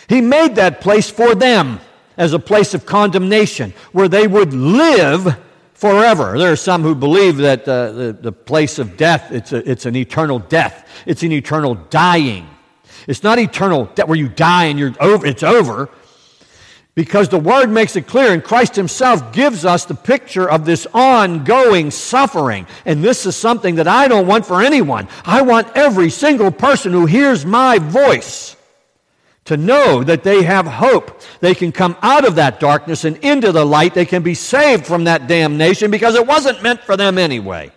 He 0.07 0.21
made 0.21 0.55
that 0.55 0.81
place 0.81 1.09
for 1.09 1.35
them 1.35 1.79
as 2.17 2.33
a 2.33 2.39
place 2.39 2.73
of 2.73 2.85
condemnation 2.85 3.73
where 3.91 4.07
they 4.07 4.27
would 4.27 4.53
live 4.53 5.37
forever. 5.73 6.37
There 6.37 6.51
are 6.51 6.57
some 6.57 6.83
who 6.83 6.95
believe 6.95 7.37
that 7.37 7.67
uh, 7.67 7.91
the, 7.91 8.13
the 8.13 8.31
place 8.31 8.79
of 8.79 8.97
death, 8.97 9.31
it's, 9.31 9.51
a, 9.51 9.69
it's 9.69 9.85
an 9.85 9.95
eternal 9.95 10.39
death. 10.39 10.87
It's 11.05 11.23
an 11.23 11.31
eternal 11.31 11.75
dying. 11.75 12.47
It's 13.11 13.23
not 13.23 13.39
eternal 13.39 13.85
death 13.93 14.07
where 14.07 14.17
you 14.17 14.29
die 14.29 14.65
and 14.65 14.79
you're 14.79 14.93
over, 15.01 15.27
it's 15.27 15.43
over. 15.43 15.89
Because 16.95 17.27
the 17.27 17.39
Word 17.39 17.69
makes 17.69 17.97
it 17.97 18.07
clear, 18.07 18.31
and 18.31 18.41
Christ 18.41 18.77
Himself 18.77 19.33
gives 19.33 19.65
us 19.65 19.83
the 19.83 19.95
picture 19.95 20.49
of 20.49 20.63
this 20.63 20.87
ongoing 20.93 21.91
suffering. 21.91 22.67
And 22.85 23.03
this 23.03 23.25
is 23.25 23.35
something 23.35 23.75
that 23.75 23.87
I 23.87 24.07
don't 24.07 24.27
want 24.27 24.45
for 24.45 24.61
anyone. 24.61 25.09
I 25.25 25.41
want 25.41 25.75
every 25.75 26.09
single 26.09 26.51
person 26.51 26.93
who 26.93 27.05
hears 27.05 27.45
my 27.45 27.79
voice 27.79 28.55
to 29.43 29.57
know 29.57 30.05
that 30.05 30.23
they 30.23 30.43
have 30.43 30.65
hope. 30.65 31.21
They 31.41 31.53
can 31.53 31.73
come 31.73 31.97
out 32.01 32.23
of 32.23 32.35
that 32.35 32.61
darkness 32.61 33.03
and 33.03 33.17
into 33.17 33.51
the 33.51 33.65
light. 33.65 33.93
They 33.93 34.05
can 34.05 34.23
be 34.23 34.35
saved 34.35 34.87
from 34.87 35.03
that 35.03 35.27
damnation 35.27 35.91
because 35.91 36.15
it 36.15 36.25
wasn't 36.25 36.63
meant 36.63 36.79
for 36.79 36.95
them 36.95 37.17
anyway. 37.17 37.73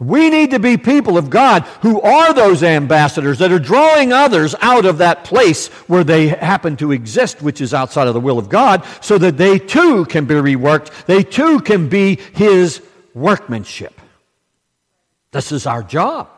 We 0.00 0.30
need 0.30 0.52
to 0.52 0.58
be 0.58 0.78
people 0.78 1.18
of 1.18 1.28
God 1.28 1.64
who 1.82 2.00
are 2.00 2.32
those 2.32 2.62
ambassadors 2.62 3.38
that 3.38 3.52
are 3.52 3.58
drawing 3.58 4.14
others 4.14 4.54
out 4.62 4.86
of 4.86 4.98
that 4.98 5.24
place 5.24 5.68
where 5.88 6.04
they 6.04 6.28
happen 6.28 6.78
to 6.78 6.90
exist, 6.90 7.42
which 7.42 7.60
is 7.60 7.74
outside 7.74 8.08
of 8.08 8.14
the 8.14 8.20
will 8.20 8.38
of 8.38 8.48
God, 8.48 8.82
so 9.02 9.18
that 9.18 9.36
they 9.36 9.58
too 9.58 10.06
can 10.06 10.24
be 10.24 10.34
reworked. 10.34 11.04
They 11.04 11.22
too 11.22 11.60
can 11.60 11.90
be 11.90 12.16
His 12.32 12.80
workmanship. 13.12 14.00
This 15.32 15.52
is 15.52 15.66
our 15.66 15.82
job. 15.82 16.30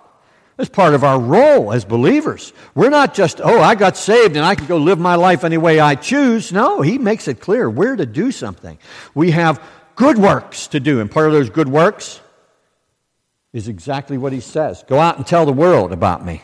It's 0.59 0.69
part 0.69 0.95
of 0.95 1.05
our 1.05 1.21
role 1.21 1.73
as 1.73 1.85
believers. 1.85 2.53
We're 2.75 2.91
not 2.91 3.15
just, 3.15 3.41
oh, 3.41 3.61
I 3.61 3.77
got 3.77 3.97
saved 3.97 4.37
and 4.37 4.45
I 4.45 4.57
can 4.57 4.67
go 4.67 4.77
live 4.77 4.99
my 4.99 5.15
life 5.15 5.45
any 5.45 5.57
way 5.57 5.79
I 5.79 5.95
choose. 5.95 6.53
No, 6.53 6.83
He 6.83 6.99
makes 6.99 7.29
it 7.29 7.39
clear 7.39 7.71
we're 7.71 7.95
to 7.95 8.07
do 8.07 8.33
something. 8.33 8.77
We 9.15 9.31
have 9.31 9.63
good 9.95 10.19
works 10.19 10.67
to 10.69 10.81
do, 10.81 10.99
and 11.01 11.09
part 11.09 11.29
of 11.29 11.33
those 11.33 11.49
good 11.49 11.69
works 11.69 12.21
is 13.53 13.69
exactly 13.69 14.17
what 14.17 14.33
he 14.33 14.41
says. 14.41 14.85
Go 14.89 14.99
out 14.99 15.17
and 15.17 15.27
tell 15.27 15.45
the 15.45 15.53
world 15.53 15.93
about 15.93 16.25
me. 16.25 16.43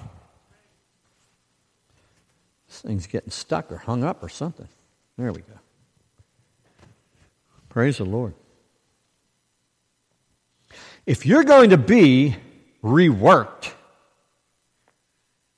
This 2.68 2.83
thing's 2.83 3.07
getting 3.07 3.31
stuck 3.31 3.73
or 3.73 3.79
hung 3.79 4.05
up 4.05 4.23
or 4.23 4.29
something. 4.29 4.68
There 5.16 5.33
we 5.33 5.40
go. 5.40 5.55
Praise 7.68 7.99
the 7.99 8.05
Lord. 8.05 8.35
If 11.07 11.25
you're 11.25 11.44
going 11.44 11.71
to 11.71 11.79
be 11.79 12.37
reworked, 12.85 13.73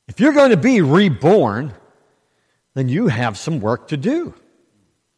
if 0.07 0.21
you're 0.21 0.33
going 0.33 0.51
to 0.51 0.57
be 0.57 0.81
reborn, 0.81 1.75
then 2.75 2.89
you 2.89 3.09
have 3.09 3.37
some 3.37 3.61
work 3.61 3.89
to 3.89 3.97
do. 3.97 4.35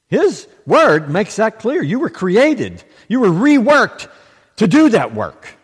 His 0.07 0.47
word 0.66 1.11
makes 1.11 1.37
that 1.37 1.59
clear. 1.59 1.83
You 1.83 1.99
were 1.99 2.11
created, 2.11 2.83
you 3.09 3.21
were 3.21 3.29
reworked 3.29 4.09
to 4.57 4.66
do 4.66 4.88
that 4.90 5.14
work. 5.14 5.57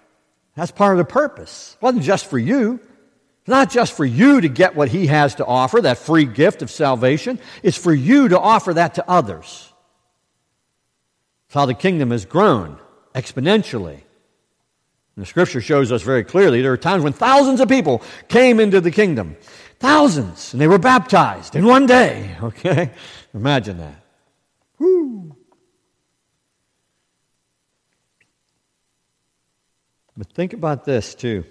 That's 0.59 0.73
part 0.73 0.99
of 0.99 0.99
the 0.99 1.05
purpose. 1.05 1.77
It 1.81 1.85
wasn't 1.85 2.03
just 2.03 2.27
for 2.27 2.37
you. 2.37 2.81
It's 2.83 3.49
not 3.49 3.71
just 3.71 3.93
for 3.93 4.05
you 4.05 4.41
to 4.41 4.49
get 4.49 4.75
what 4.75 4.89
He 4.89 5.07
has 5.07 5.37
to 5.37 5.47
offer, 5.47 5.81
that 5.81 5.99
free 5.99 6.25
gift 6.25 6.63
of 6.63 6.71
salvation. 6.71 7.39
It's 7.63 7.77
for 7.77 7.95
you 7.95 8.31
to 8.31 8.41
offer 8.41 8.75
that 8.75 8.95
to 8.95 9.09
others. 9.09 9.73
That's 11.47 11.55
how 11.55 11.67
the 11.67 11.75
kingdom 11.75 12.11
has 12.11 12.25
grown 12.25 12.77
exponentially. 13.15 13.93
And 13.95 15.23
the 15.23 15.27
scripture 15.27 15.61
shows 15.61 15.93
us 15.93 16.03
very 16.03 16.25
clearly 16.25 16.61
there 16.61 16.73
are 16.73 16.77
times 16.77 17.05
when 17.05 17.13
thousands 17.13 17.61
of 17.61 17.69
people 17.69 18.03
came 18.27 18.59
into 18.59 18.81
the 18.81 18.91
kingdom. 18.91 19.37
Thousands. 19.79 20.53
And 20.55 20.61
they 20.61 20.67
were 20.67 20.79
baptized 20.79 21.55
in 21.55 21.67
one 21.67 21.87
day. 21.87 22.35
Okay? 22.43 22.91
Imagine 23.33 23.79
that. 23.79 24.08
But 30.19 30.33
think 30.33 30.53
about 30.53 30.85
this 30.85 31.15
too. 31.15 31.45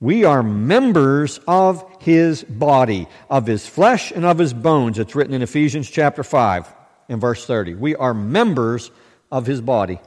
We 0.00 0.24
are 0.24 0.42
members 0.42 1.38
of 1.46 1.84
his 2.00 2.42
body, 2.42 3.06
of 3.28 3.46
his 3.46 3.66
flesh 3.66 4.10
and 4.10 4.24
of 4.24 4.38
his 4.38 4.54
bones. 4.54 4.98
It's 4.98 5.14
written 5.14 5.34
in 5.34 5.42
Ephesians 5.42 5.88
chapter 5.88 6.24
5 6.24 6.72
and 7.10 7.20
verse 7.20 7.46
30. 7.46 7.74
We 7.74 7.94
are 7.94 8.14
members 8.14 8.90
of 9.30 9.46
his 9.46 9.60
body. 9.60 10.00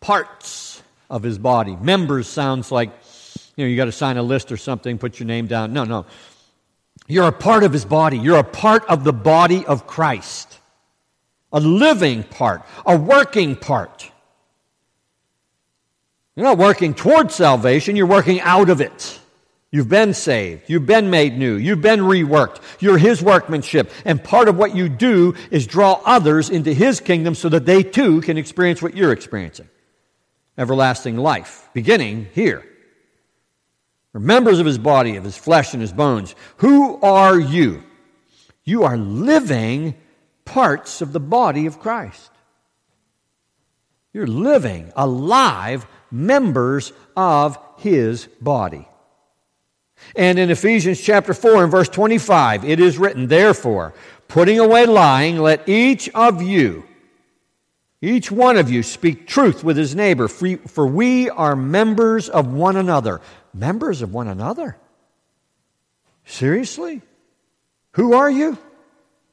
Parts 0.00 0.82
of 1.08 1.22
his 1.22 1.38
body. 1.38 1.74
Members 1.74 2.28
sounds 2.28 2.70
like, 2.70 2.90
you 3.56 3.64
know, 3.64 3.68
you 3.68 3.76
got 3.76 3.86
to 3.86 3.92
sign 3.92 4.18
a 4.18 4.22
list 4.22 4.52
or 4.52 4.58
something, 4.58 4.98
put 4.98 5.18
your 5.18 5.26
name 5.26 5.46
down. 5.46 5.72
No, 5.72 5.84
no. 5.84 6.04
You're 7.06 7.28
a 7.28 7.32
part 7.32 7.64
of 7.64 7.72
his 7.72 7.86
body. 7.86 8.18
You're 8.18 8.38
a 8.38 8.44
part 8.44 8.84
of 8.84 9.02
the 9.02 9.14
body 9.14 9.64
of 9.64 9.86
Christ. 9.86 10.58
A 11.52 11.60
living 11.60 12.22
part, 12.22 12.62
a 12.84 12.98
working 12.98 13.56
part. 13.56 14.10
You're 16.38 16.46
not 16.46 16.58
working 16.58 16.94
towards 16.94 17.34
salvation, 17.34 17.96
you're 17.96 18.06
working 18.06 18.40
out 18.40 18.70
of 18.70 18.80
it. 18.80 19.18
You've 19.72 19.88
been 19.88 20.14
saved. 20.14 20.70
You've 20.70 20.86
been 20.86 21.10
made 21.10 21.36
new. 21.36 21.56
You've 21.56 21.82
been 21.82 21.98
reworked. 21.98 22.62
You're 22.78 22.96
His 22.96 23.20
workmanship. 23.20 23.90
And 24.04 24.22
part 24.22 24.46
of 24.46 24.56
what 24.56 24.72
you 24.72 24.88
do 24.88 25.34
is 25.50 25.66
draw 25.66 26.00
others 26.04 26.48
into 26.48 26.72
His 26.72 27.00
kingdom 27.00 27.34
so 27.34 27.48
that 27.48 27.66
they 27.66 27.82
too 27.82 28.20
can 28.20 28.38
experience 28.38 28.80
what 28.80 28.96
you're 28.96 29.10
experiencing 29.10 29.68
everlasting 30.56 31.16
life, 31.16 31.68
beginning 31.74 32.28
here. 32.34 32.64
We're 34.12 34.20
members 34.20 34.60
of 34.60 34.66
His 34.66 34.78
body, 34.78 35.16
of 35.16 35.24
His 35.24 35.36
flesh 35.36 35.72
and 35.72 35.82
His 35.82 35.92
bones. 35.92 36.36
Who 36.58 37.00
are 37.00 37.38
you? 37.38 37.82
You 38.62 38.84
are 38.84 38.96
living 38.96 39.96
parts 40.44 41.00
of 41.02 41.12
the 41.12 41.20
body 41.20 41.66
of 41.66 41.80
Christ. 41.80 42.30
You're 44.12 44.28
living, 44.28 44.92
alive 44.94 45.84
members 46.10 46.92
of 47.16 47.58
his 47.78 48.26
body. 48.40 48.88
And 50.16 50.38
in 50.38 50.50
Ephesians 50.50 51.00
chapter 51.00 51.34
4 51.34 51.64
and 51.64 51.70
verse 51.70 51.88
25, 51.88 52.64
it 52.64 52.80
is 52.80 52.98
written, 52.98 53.26
Therefore, 53.26 53.94
putting 54.28 54.58
away 54.58 54.86
lying, 54.86 55.38
let 55.38 55.68
each 55.68 56.08
of 56.10 56.40
you, 56.40 56.84
each 58.00 58.30
one 58.30 58.56
of 58.56 58.70
you, 58.70 58.82
speak 58.82 59.26
truth 59.26 59.64
with 59.64 59.76
his 59.76 59.94
neighbor, 59.94 60.28
for 60.28 60.86
we 60.86 61.28
are 61.30 61.56
members 61.56 62.28
of 62.28 62.52
one 62.52 62.76
another. 62.76 63.20
Members 63.52 64.02
of 64.02 64.12
one 64.12 64.28
another? 64.28 64.76
Seriously? 66.24 67.02
Who 67.92 68.14
are 68.14 68.30
you? 68.30 68.56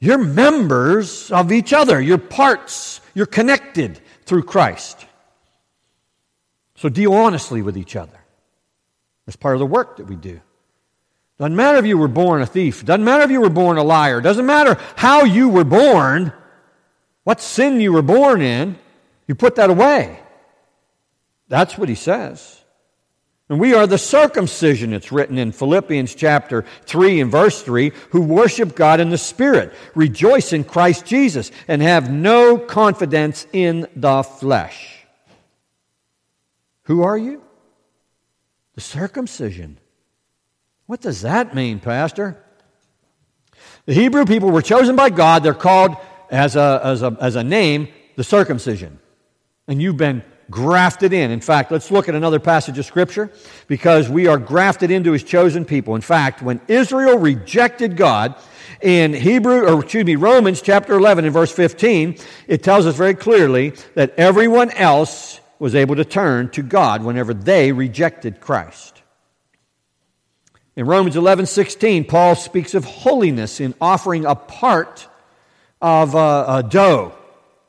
You're 0.00 0.18
members 0.18 1.30
of 1.30 1.52
each 1.52 1.72
other. 1.72 2.00
You're 2.00 2.18
parts. 2.18 3.00
You're 3.14 3.26
connected 3.26 4.00
through 4.24 4.42
Christ. 4.42 5.06
So 6.76 6.88
deal 6.88 7.12
honestly 7.12 7.62
with 7.62 7.76
each 7.76 7.96
other. 7.96 8.18
That's 9.24 9.36
part 9.36 9.56
of 9.56 9.60
the 9.60 9.66
work 9.66 9.96
that 9.96 10.06
we 10.06 10.16
do. 10.16 10.40
Doesn't 11.38 11.56
matter 11.56 11.78
if 11.78 11.86
you 11.86 11.98
were 11.98 12.08
born 12.08 12.40
a 12.40 12.46
thief. 12.46 12.84
Doesn't 12.84 13.04
matter 13.04 13.24
if 13.24 13.30
you 13.30 13.40
were 13.40 13.50
born 13.50 13.76
a 13.76 13.82
liar. 13.82 14.20
Doesn't 14.20 14.46
matter 14.46 14.78
how 14.96 15.24
you 15.24 15.48
were 15.48 15.64
born, 15.64 16.32
what 17.24 17.40
sin 17.40 17.80
you 17.80 17.92
were 17.92 18.02
born 18.02 18.40
in. 18.40 18.78
You 19.26 19.34
put 19.34 19.56
that 19.56 19.68
away. 19.68 20.20
That's 21.48 21.76
what 21.76 21.88
he 21.88 21.94
says. 21.94 22.62
And 23.48 23.60
we 23.60 23.74
are 23.74 23.86
the 23.86 23.98
circumcision, 23.98 24.92
it's 24.92 25.12
written 25.12 25.38
in 25.38 25.52
Philippians 25.52 26.16
chapter 26.16 26.64
3 26.86 27.20
and 27.20 27.30
verse 27.30 27.62
3, 27.62 27.92
who 28.10 28.22
worship 28.22 28.74
God 28.74 28.98
in 28.98 29.10
the 29.10 29.18
Spirit, 29.18 29.72
rejoice 29.94 30.52
in 30.52 30.64
Christ 30.64 31.06
Jesus, 31.06 31.52
and 31.68 31.80
have 31.80 32.10
no 32.10 32.58
confidence 32.58 33.46
in 33.52 33.86
the 33.94 34.24
flesh. 34.24 34.95
Who 36.86 37.02
are 37.02 37.18
you? 37.18 37.42
The 38.74 38.80
circumcision. 38.80 39.78
What 40.86 41.00
does 41.00 41.22
that 41.22 41.54
mean, 41.54 41.80
Pastor? 41.80 42.42
The 43.86 43.94
Hebrew 43.94 44.24
people 44.24 44.50
were 44.50 44.62
chosen 44.62 44.96
by 44.96 45.10
God. 45.10 45.42
They're 45.42 45.54
called 45.54 45.96
as 46.30 46.56
a, 46.56 46.80
as 46.82 47.02
a, 47.02 47.16
as 47.20 47.36
a 47.36 47.42
name, 47.42 47.88
the 48.16 48.24
circumcision. 48.24 48.98
And 49.66 49.82
you've 49.82 49.96
been 49.96 50.22
grafted 50.48 51.12
in. 51.12 51.32
In 51.32 51.40
fact, 51.40 51.72
let's 51.72 51.90
look 51.90 52.08
at 52.08 52.14
another 52.14 52.38
passage 52.38 52.78
of 52.78 52.86
Scripture 52.86 53.32
because 53.66 54.08
we 54.08 54.28
are 54.28 54.38
grafted 54.38 54.92
into 54.92 55.10
His 55.12 55.24
chosen 55.24 55.64
people. 55.64 55.96
In 55.96 56.02
fact, 56.02 56.40
when 56.40 56.60
Israel 56.68 57.18
rejected 57.18 57.96
God 57.96 58.36
in 58.80 59.12
Hebrew, 59.12 59.66
or 59.66 59.80
excuse 59.80 60.04
me, 60.04 60.14
Romans 60.14 60.62
chapter 60.62 60.94
11 60.94 61.24
and 61.24 61.34
verse 61.34 61.50
15, 61.50 62.18
it 62.46 62.62
tells 62.62 62.86
us 62.86 62.94
very 62.94 63.14
clearly 63.14 63.72
that 63.94 64.14
everyone 64.16 64.70
else 64.70 65.40
was 65.58 65.74
able 65.74 65.96
to 65.96 66.04
turn 66.04 66.50
to 66.50 66.62
God 66.62 67.02
whenever 67.02 67.32
they 67.32 67.72
rejected 67.72 68.40
Christ. 68.40 69.02
In 70.76 70.86
Romans 70.86 71.16
11 71.16 71.46
16, 71.46 72.04
Paul 72.04 72.34
speaks 72.34 72.74
of 72.74 72.84
holiness 72.84 73.60
in 73.60 73.74
offering 73.80 74.26
a 74.26 74.34
part 74.34 75.08
of 75.80 76.14
a, 76.14 76.44
a 76.48 76.62
dough 76.68 77.16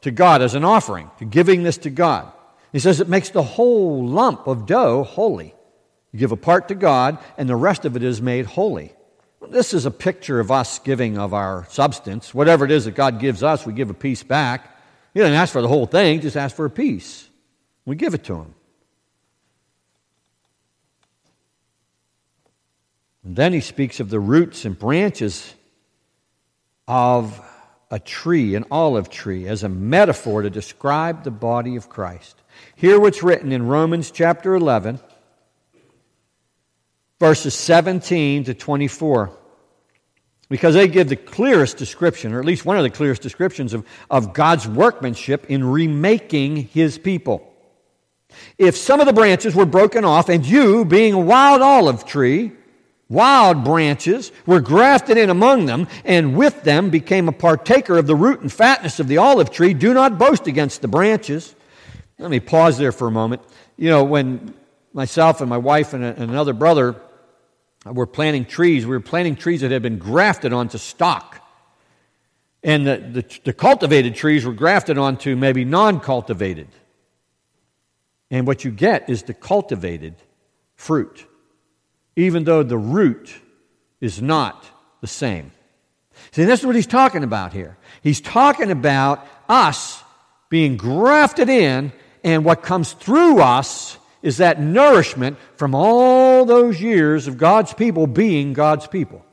to 0.01 0.11
God 0.11 0.41
as 0.41 0.55
an 0.55 0.65
offering, 0.65 1.09
to 1.19 1.25
giving 1.25 1.63
this 1.63 1.77
to 1.79 1.89
God. 1.89 2.31
He 2.73 2.79
says 2.79 2.99
it 2.99 3.09
makes 3.09 3.29
the 3.29 3.43
whole 3.43 4.05
lump 4.05 4.45
of 4.47 4.65
dough 4.65 5.03
holy. 5.03 5.55
You 6.11 6.19
give 6.19 6.31
a 6.31 6.37
part 6.37 6.67
to 6.67 6.75
God, 6.75 7.17
and 7.37 7.47
the 7.47 7.55
rest 7.55 7.85
of 7.85 7.95
it 7.95 8.03
is 8.03 8.21
made 8.21 8.45
holy. 8.45 8.93
This 9.49 9.73
is 9.73 9.85
a 9.85 9.91
picture 9.91 10.39
of 10.39 10.51
us 10.51 10.79
giving 10.79 11.17
of 11.17 11.33
our 11.33 11.65
substance. 11.69 12.33
Whatever 12.33 12.65
it 12.65 12.71
is 12.71 12.85
that 12.85 12.95
God 12.95 13.19
gives 13.19 13.43
us, 13.43 13.65
we 13.65 13.73
give 13.73 13.89
a 13.89 13.93
piece 13.93 14.23
back. 14.23 14.75
He 15.13 15.19
doesn't 15.19 15.35
ask 15.35 15.53
for 15.53 15.61
the 15.61 15.67
whole 15.67 15.85
thing, 15.85 16.21
just 16.21 16.35
ask 16.35 16.55
for 16.55 16.65
a 16.65 16.69
piece. 16.69 17.26
We 17.87 17.95
give 17.95 18.13
it 18.13 18.25
to 18.25 18.35
Him. 18.35 18.53
And 23.23 23.35
then 23.35 23.53
he 23.53 23.61
speaks 23.61 23.99
of 23.99 24.09
the 24.09 24.19
roots 24.19 24.65
and 24.65 24.77
branches 24.77 25.53
of 26.87 27.41
a 27.89 27.99
tree, 27.99 28.55
an 28.55 28.65
olive 28.71 29.09
tree, 29.09 29.47
as 29.47 29.63
a 29.63 29.69
metaphor 29.69 30.41
to 30.41 30.49
describe 30.49 31.23
the 31.23 31.31
body 31.31 31.75
of 31.77 31.89
Christ. 31.89 32.41
Hear 32.75 32.99
what's 32.99 33.23
written 33.23 33.51
in 33.51 33.67
Romans 33.67 34.11
chapter 34.11 34.53
11, 34.53 34.99
verses 37.19 37.53
17 37.53 38.45
to 38.45 38.53
24. 38.53 39.31
Because 40.49 40.75
they 40.75 40.87
give 40.87 41.07
the 41.07 41.15
clearest 41.15 41.77
description, 41.77 42.33
or 42.33 42.39
at 42.39 42.45
least 42.45 42.65
one 42.65 42.77
of 42.77 42.83
the 42.83 42.89
clearest 42.89 43.21
descriptions 43.21 43.73
of, 43.73 43.85
of 44.09 44.33
God's 44.33 44.67
workmanship 44.67 45.45
in 45.49 45.63
remaking 45.63 46.55
his 46.55 46.97
people. 46.97 47.46
If 48.57 48.77
some 48.77 48.99
of 48.99 49.05
the 49.05 49.13
branches 49.13 49.55
were 49.55 49.65
broken 49.65 50.03
off, 50.03 50.29
and 50.29 50.45
you, 50.45 50.85
being 50.85 51.13
a 51.13 51.19
wild 51.19 51.61
olive 51.61 52.05
tree, 52.05 52.51
Wild 53.09 53.63
branches 53.63 54.33
were 54.45 54.59
grafted 54.59 55.17
in 55.17 55.29
among 55.29 55.65
them, 55.65 55.87
and 56.03 56.35
with 56.35 56.63
them 56.63 56.89
became 56.89 57.29
a 57.29 57.31
partaker 57.31 57.97
of 57.97 58.05
the 58.05 58.15
root 58.15 58.41
and 58.41 58.51
fatness 58.51 58.99
of 58.99 59.07
the 59.07 59.17
olive 59.17 59.49
tree. 59.49 59.73
Do 59.73 59.93
not 59.93 60.17
boast 60.17 60.45
against 60.45 60.81
the 60.81 60.89
branches. 60.89 61.55
Let 62.19 62.29
me 62.29 62.41
pause 62.41 62.77
there 62.77 62.91
for 62.91 63.07
a 63.07 63.11
moment. 63.11 63.43
You 63.77 63.89
know, 63.89 64.03
when 64.03 64.53
myself 64.91 65.39
and 65.39 65.49
my 65.49 65.57
wife 65.57 65.93
and, 65.93 66.03
another 66.03 66.51
brother 66.51 66.97
were 67.85 68.07
planting 68.07 68.43
trees, 68.43 68.85
we 68.85 68.91
were 68.91 68.99
planting 68.99 69.37
trees 69.37 69.61
that 69.61 69.71
had 69.71 69.81
been 69.81 69.99
grafted 69.99 70.51
onto 70.51 70.77
stock. 70.77 71.41
And 72.61 72.85
the, 72.85 72.97
the, 72.97 73.39
the 73.45 73.53
cultivated 73.53 74.15
trees 74.15 74.43
were 74.43 74.51
grafted 74.51 74.97
onto 74.97 75.37
maybe 75.37 75.63
non 75.63 76.01
cultivated. 76.01 76.67
And 78.29 78.45
what 78.45 78.65
you 78.65 78.71
get 78.71 79.09
is 79.09 79.23
the 79.23 79.33
cultivated 79.33 80.15
fruit 80.75 81.25
even 82.17 82.43
though 82.43 82.63
the 82.63 82.77
root 82.77 83.33
is 84.01 84.21
not 84.21 84.65
the 84.99 85.07
same. 85.07 85.51
See, 86.31 86.43
this 86.43 86.59
is 86.59 86.65
what 86.65 86.75
he's 86.75 86.87
talking 86.87 87.23
about 87.23 87.53
here. 87.53 87.77
He's 88.01 88.19
talking 88.19 88.71
about 88.71 89.25
us 89.47 90.03
being 90.49 90.75
grafted 90.75 91.47
in, 91.47 91.93
and 92.23 92.43
what 92.43 92.63
comes 92.63 92.93
through 92.93 93.39
us 93.39 93.97
is 94.23 94.37
that 94.37 94.59
nourishment 94.59 95.37
from 95.55 95.75
all 95.75 96.43
those 96.43 96.81
years 96.81 97.27
of 97.27 97.37
God's 97.37 97.73
people 97.73 98.07
being 98.07 98.53
God's 98.53 98.87
people. 98.87 99.23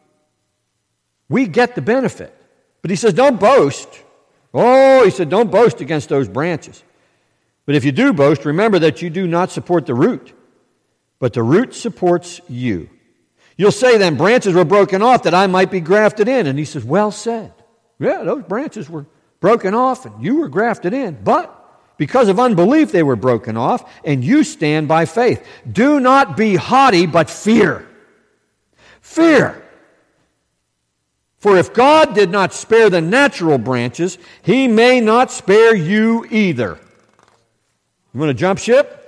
We 1.30 1.46
get 1.46 1.74
the 1.74 1.82
benefit. 1.82 2.36
But 2.82 2.90
he 2.90 2.96
says, 2.96 3.14
don't 3.14 3.40
boast. 3.40 3.88
Oh, 4.52 5.02
he 5.04 5.10
said, 5.10 5.30
don't 5.30 5.50
boast 5.50 5.80
against 5.80 6.10
those 6.10 6.28
branches. 6.28 6.84
But 7.66 7.74
if 7.74 7.84
you 7.84 7.92
do 7.92 8.12
boast, 8.12 8.44
remember 8.44 8.78
that 8.80 9.02
you 9.02 9.10
do 9.10 9.26
not 9.26 9.50
support 9.50 9.86
the 9.86 9.94
root 9.94 10.34
but 11.24 11.32
the 11.32 11.42
root 11.42 11.74
supports 11.74 12.42
you. 12.50 12.90
You'll 13.56 13.72
say 13.72 13.96
then, 13.96 14.16
branches 14.16 14.52
were 14.52 14.66
broken 14.66 15.00
off 15.00 15.22
that 15.22 15.32
I 15.32 15.46
might 15.46 15.70
be 15.70 15.80
grafted 15.80 16.28
in. 16.28 16.46
And 16.46 16.58
he 16.58 16.66
says, 16.66 16.84
Well 16.84 17.10
said. 17.10 17.50
Yeah, 17.98 18.24
those 18.24 18.42
branches 18.42 18.90
were 18.90 19.06
broken 19.40 19.72
off 19.72 20.04
and 20.04 20.22
you 20.22 20.36
were 20.36 20.48
grafted 20.48 20.92
in. 20.92 21.16
But 21.24 21.50
because 21.96 22.28
of 22.28 22.38
unbelief, 22.38 22.92
they 22.92 23.02
were 23.02 23.16
broken 23.16 23.56
off, 23.56 23.90
and 24.04 24.22
you 24.22 24.44
stand 24.44 24.86
by 24.86 25.06
faith. 25.06 25.46
Do 25.72 25.98
not 25.98 26.36
be 26.36 26.56
haughty, 26.56 27.06
but 27.06 27.30
fear. 27.30 27.88
Fear. 29.00 29.64
For 31.38 31.56
if 31.56 31.72
God 31.72 32.14
did 32.14 32.30
not 32.30 32.52
spare 32.52 32.90
the 32.90 33.00
natural 33.00 33.56
branches, 33.56 34.18
he 34.42 34.68
may 34.68 35.00
not 35.00 35.30
spare 35.30 35.74
you 35.74 36.26
either. 36.30 36.78
You 38.14 38.20
want 38.20 38.30
to 38.30 38.34
jump 38.34 38.60
ship? 38.60 39.00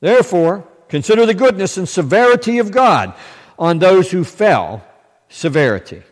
Therefore, 0.00 0.66
consider 0.88 1.26
the 1.26 1.34
goodness 1.34 1.76
and 1.76 1.88
severity 1.88 2.58
of 2.58 2.70
God 2.70 3.12
on 3.58 3.80
those 3.80 4.10
who 4.10 4.22
fell, 4.22 4.86
severity. 5.28 6.02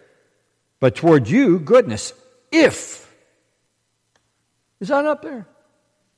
But 0.80 0.96
toward 0.96 1.28
you, 1.28 1.60
goodness, 1.60 2.12
if. 2.50 3.08
Is 4.80 4.88
that 4.88 5.04
up 5.04 5.22
there? 5.22 5.46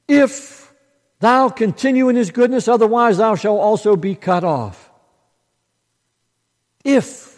If 0.09 0.73
thou 1.21 1.51
continue 1.51 2.09
in 2.09 2.17
his 2.17 2.31
goodness, 2.31 2.67
otherwise 2.67 3.19
thou 3.19 3.35
shalt 3.35 3.61
also 3.61 3.95
be 3.95 4.15
cut 4.15 4.43
off. 4.43 4.91
If. 6.83 7.36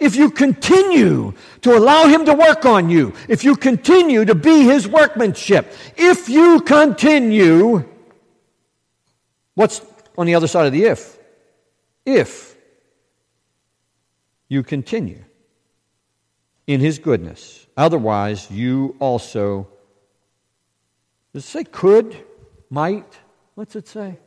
If 0.00 0.16
you 0.16 0.30
continue 0.30 1.34
to 1.60 1.76
allow 1.76 2.06
him 2.06 2.24
to 2.24 2.34
work 2.34 2.64
on 2.64 2.88
you, 2.88 3.12
if 3.28 3.44
you 3.44 3.54
continue 3.54 4.24
to 4.24 4.34
be 4.34 4.64
his 4.64 4.88
workmanship, 4.88 5.72
if 5.96 6.28
you 6.28 6.62
continue 6.62 7.84
What's 9.60 9.82
on 10.16 10.26
the 10.26 10.34
other 10.34 10.46
side 10.46 10.64
of 10.66 10.72
the 10.72 10.84
if? 10.84 11.18
If 12.06 12.56
you 14.48 14.62
continue 14.62 15.22
in 16.66 16.80
his 16.80 16.98
goodness. 16.98 17.66
Otherwise, 17.76 18.50
you 18.50 18.96
also, 19.00 19.68
does 21.34 21.44
it 21.44 21.48
say 21.48 21.64
could, 21.64 22.16
might? 22.70 23.18
What's 23.54 23.76
it 23.76 23.86
say? 23.86 24.18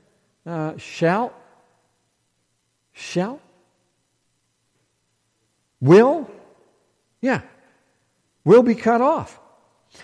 Uh, 0.45 0.77
shall? 0.77 1.33
Shall? 2.91 3.39
Will? 5.83 6.31
Yeah. 7.19 7.41
Will 8.45 8.63
be 8.63 8.73
cut 8.73 9.01
off. 9.01 9.37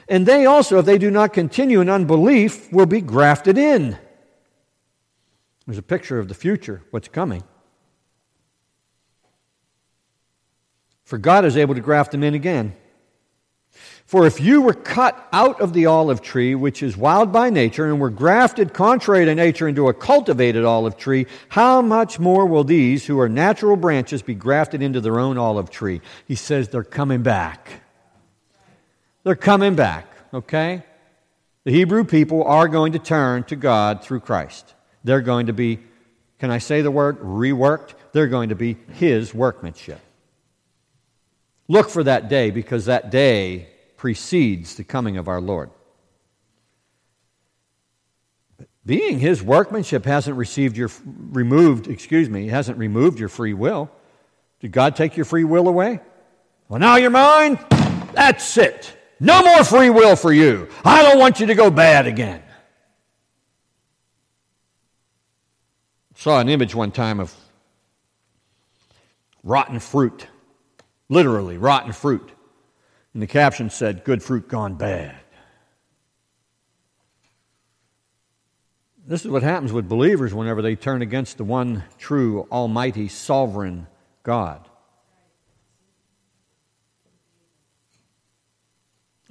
And 0.10 0.26
they 0.26 0.46
also, 0.46 0.78
if 0.80 0.86
they 0.86 0.98
do 0.98 1.10
not 1.10 1.32
continue 1.32 1.80
in 1.80 1.90
unbelief, 1.90 2.72
will 2.72 2.86
be 2.86 3.00
grafted 3.00 3.58
in. 3.58 3.98
There's 5.66 5.78
a 5.78 5.82
picture 5.82 6.20
of 6.20 6.28
the 6.28 6.34
future, 6.34 6.84
what's 6.92 7.08
coming. 7.08 7.44
For 11.06 11.18
God 11.18 11.46
is 11.46 11.56
able 11.56 11.76
to 11.76 11.82
graft 11.82 12.12
them 12.12 12.24
in 12.24 12.34
again. 12.34 12.76
For 14.10 14.26
if 14.26 14.42
you 14.42 14.64
were 14.64 14.74
cut 14.74 15.30
out 15.32 15.62
of 15.62 15.74
the 15.74 15.86
olive 15.86 16.24
tree, 16.24 16.56
which 16.56 16.82
is 16.82 16.98
wild 16.98 17.32
by 17.32 17.52
nature, 17.52 17.86
and 17.86 18.00
were 18.00 18.10
grafted 18.10 18.74
contrary 18.74 19.26
to 19.26 19.36
nature 19.36 19.68
into 19.68 19.88
a 19.88 19.94
cultivated 19.94 20.66
olive 20.66 20.98
tree, 20.98 21.28
how 21.50 21.84
much 21.84 22.18
more 22.18 22.48
will 22.48 22.64
these, 22.64 23.06
who 23.06 23.20
are 23.20 23.30
natural 23.30 23.76
branches, 23.76 24.24
be 24.24 24.34
grafted 24.34 24.82
into 24.82 25.00
their 25.00 25.20
own 25.20 25.38
olive 25.38 25.70
tree? 25.70 26.02
He 26.28 26.34
says 26.34 26.70
they're 26.70 26.84
coming 26.84 27.22
back. 27.22 27.84
They're 29.26 29.36
coming 29.36 29.76
back, 29.76 30.08
okay? 30.34 30.82
The 31.66 31.72
Hebrew 31.72 32.04
people 32.04 32.44
are 32.46 32.68
going 32.68 32.94
to 32.94 33.00
turn 33.00 33.44
to 33.44 33.56
God 33.56 34.04
through 34.04 34.22
Christ. 34.22 34.74
They're 35.04 35.22
going 35.22 35.46
to 35.46 35.54
be, 35.54 35.82
can 36.40 36.50
I 36.50 36.58
say 36.58 36.82
the 36.82 36.90
word, 36.90 37.20
reworked? 37.20 37.94
They're 38.14 38.26
going 38.26 38.50
to 38.50 38.56
be 38.56 38.76
His 38.94 39.36
workmanship. 39.36 40.00
Look 41.68 41.92
for 41.92 42.04
that 42.06 42.28
day 42.28 42.50
because 42.50 42.86
that 42.86 43.12
day 43.12 43.68
precedes 44.00 44.76
the 44.76 44.84
coming 44.86 45.18
of 45.18 45.28
our 45.28 45.42
Lord. 45.42 45.70
Being 48.86 49.20
His 49.20 49.44
workmanship 49.44 50.06
hasn't 50.06 50.38
received 50.38 50.78
your, 50.78 50.90
removed, 51.06 51.90
excuse 51.90 52.30
me, 52.30 52.48
hasn't 52.48 52.78
removed 52.78 53.20
your 53.20 53.28
free 53.28 53.54
will. 53.54 53.92
Did 54.62 54.72
God 54.72 54.96
take 54.96 55.18
your 55.18 55.26
free 55.26 55.44
will 55.44 55.68
away? 55.68 56.00
Well, 56.70 56.80
now 56.80 56.96
you're 56.96 57.10
mine. 57.10 57.60
That's 58.14 58.58
it. 58.58 58.96
No 59.20 59.44
more 59.44 59.66
free 59.66 59.90
will 59.90 60.16
for 60.16 60.32
you. 60.32 60.70
I 60.86 61.04
don't 61.04 61.20
want 61.20 61.42
you 61.42 61.48
to 61.48 61.56
go 61.56 61.70
bad 61.70 62.08
again. 62.08 62.42
Saw 66.16 66.40
an 66.40 66.48
image 66.48 66.74
one 66.74 66.92
time 66.92 67.20
of 67.20 67.34
rotten 69.44 69.80
fruit, 69.80 70.26
literally 71.10 71.58
rotten 71.58 71.92
fruit. 71.92 72.32
And 73.14 73.24
the 73.24 73.28
caption 73.28 73.70
said, 73.70 74.04
Good 74.04 74.22
fruit 74.22 74.48
gone 74.48 74.76
bad. 74.76 75.16
This 79.06 79.26
is 79.26 79.32
what 79.32 79.42
happens 79.42 79.74
with 79.74 79.90
believers 79.90 80.36
whenever 80.36 80.62
they 80.62 80.76
turn 80.76 81.02
against 81.02 81.38
the 81.38 81.44
one 81.44 81.84
true, 81.98 82.48
almighty, 82.52 83.08
sovereign 83.08 83.88
God. 84.22 84.70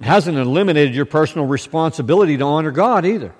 It 0.01 0.05
hasn't 0.05 0.37
eliminated 0.37 0.95
your 0.95 1.05
personal 1.05 1.47
responsibility 1.47 2.35
to 2.37 2.43
honor 2.43 2.71
God 2.71 3.05
either. 3.05 3.33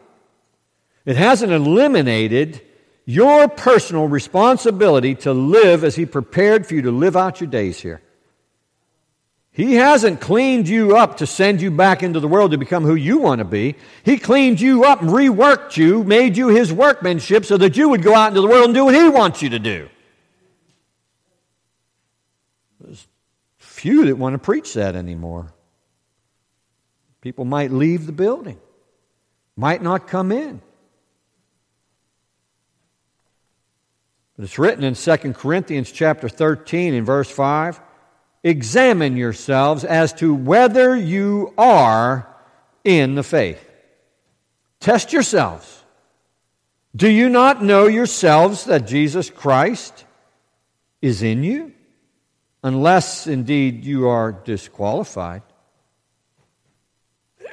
It 1.06 1.18
hasn't 1.18 1.52
eliminated 1.52 2.62
your 3.06 3.48
personal 3.48 4.08
responsibility 4.08 5.16
to 5.16 5.34
live 5.34 5.84
as 5.84 5.96
He 5.96 6.06
prepared 6.06 6.66
for 6.66 6.76
you 6.76 6.84
to 6.84 6.92
live 6.92 7.18
out 7.18 7.42
your 7.42 7.50
days 7.50 7.82
here. 7.82 8.02
He 9.52 9.76
hasn't 9.76 10.22
cleaned 10.22 10.70
you 10.70 10.96
up 10.96 11.18
to 11.18 11.28
send 11.28 11.62
you 11.62 11.72
back 11.72 12.04
into 12.04 12.20
the 12.20 12.28
world 12.28 12.52
to 12.52 12.58
become 12.58 12.84
who 12.84 12.96
you 12.96 13.18
want 13.18 13.40
to 13.40 13.46
be. 13.46 13.76
He 14.04 14.18
cleaned 14.18 14.62
you 14.62 14.86
up 14.86 15.02
and 15.02 15.10
reworked 15.10 15.76
you, 15.76 16.04
made 16.04 16.38
you 16.38 16.50
His 16.50 16.72
workmanship 16.72 17.46
so 17.46 17.58
that 17.58 17.76
you 17.76 17.90
would 17.90 18.04
go 18.04 18.14
out 18.14 18.30
into 18.30 18.42
the 18.42 18.48
world 18.48 18.66
and 18.66 18.74
do 18.74 18.86
what 18.86 18.96
He 18.96 19.10
wants 19.10 19.42
you 19.42 19.50
to 19.50 19.60
do. 19.60 19.90
There's 22.80 23.08
few 23.58 24.06
that 24.06 24.18
want 24.18 24.34
to 24.36 24.40
preach 24.40 24.76
that 24.76 24.96
anymore. 24.96 25.52
People 27.22 27.44
might 27.44 27.72
leave 27.72 28.06
the 28.06 28.12
building, 28.12 28.60
might 29.58 29.82
not 29.82 30.08
come 30.08 30.32
in. 30.32 30.62
But 34.38 34.46
it's 34.46 34.58
written 34.58 34.86
in 34.86 34.94
2 34.94 35.34
Corinthians 35.34 35.92
chapter 35.92 36.30
13 36.30 36.94
in 36.94 37.04
verse 37.04 37.30
5 37.30 37.82
Examine 38.44 39.18
yourselves 39.18 39.84
as 39.84 40.14
to 40.14 40.34
whether 40.34 40.96
you 40.96 41.54
are 41.58 42.28
in 42.84 43.16
the 43.16 43.24
faith. 43.24 43.66
Test 44.80 45.12
yourselves. 45.12 45.84
Do 46.96 47.10
you 47.10 47.30
not 47.30 47.64
know 47.64 47.88
yourselves 47.88 48.66
that 48.66 48.88
Jesus 48.88 49.30
Christ 49.30 50.06
is 51.02 51.22
in 51.22 51.44
you? 51.44 51.74
Unless 52.64 53.28
indeed 53.28 53.86
you 53.86 54.08
are 54.08 54.32
disqualified. 54.32 55.44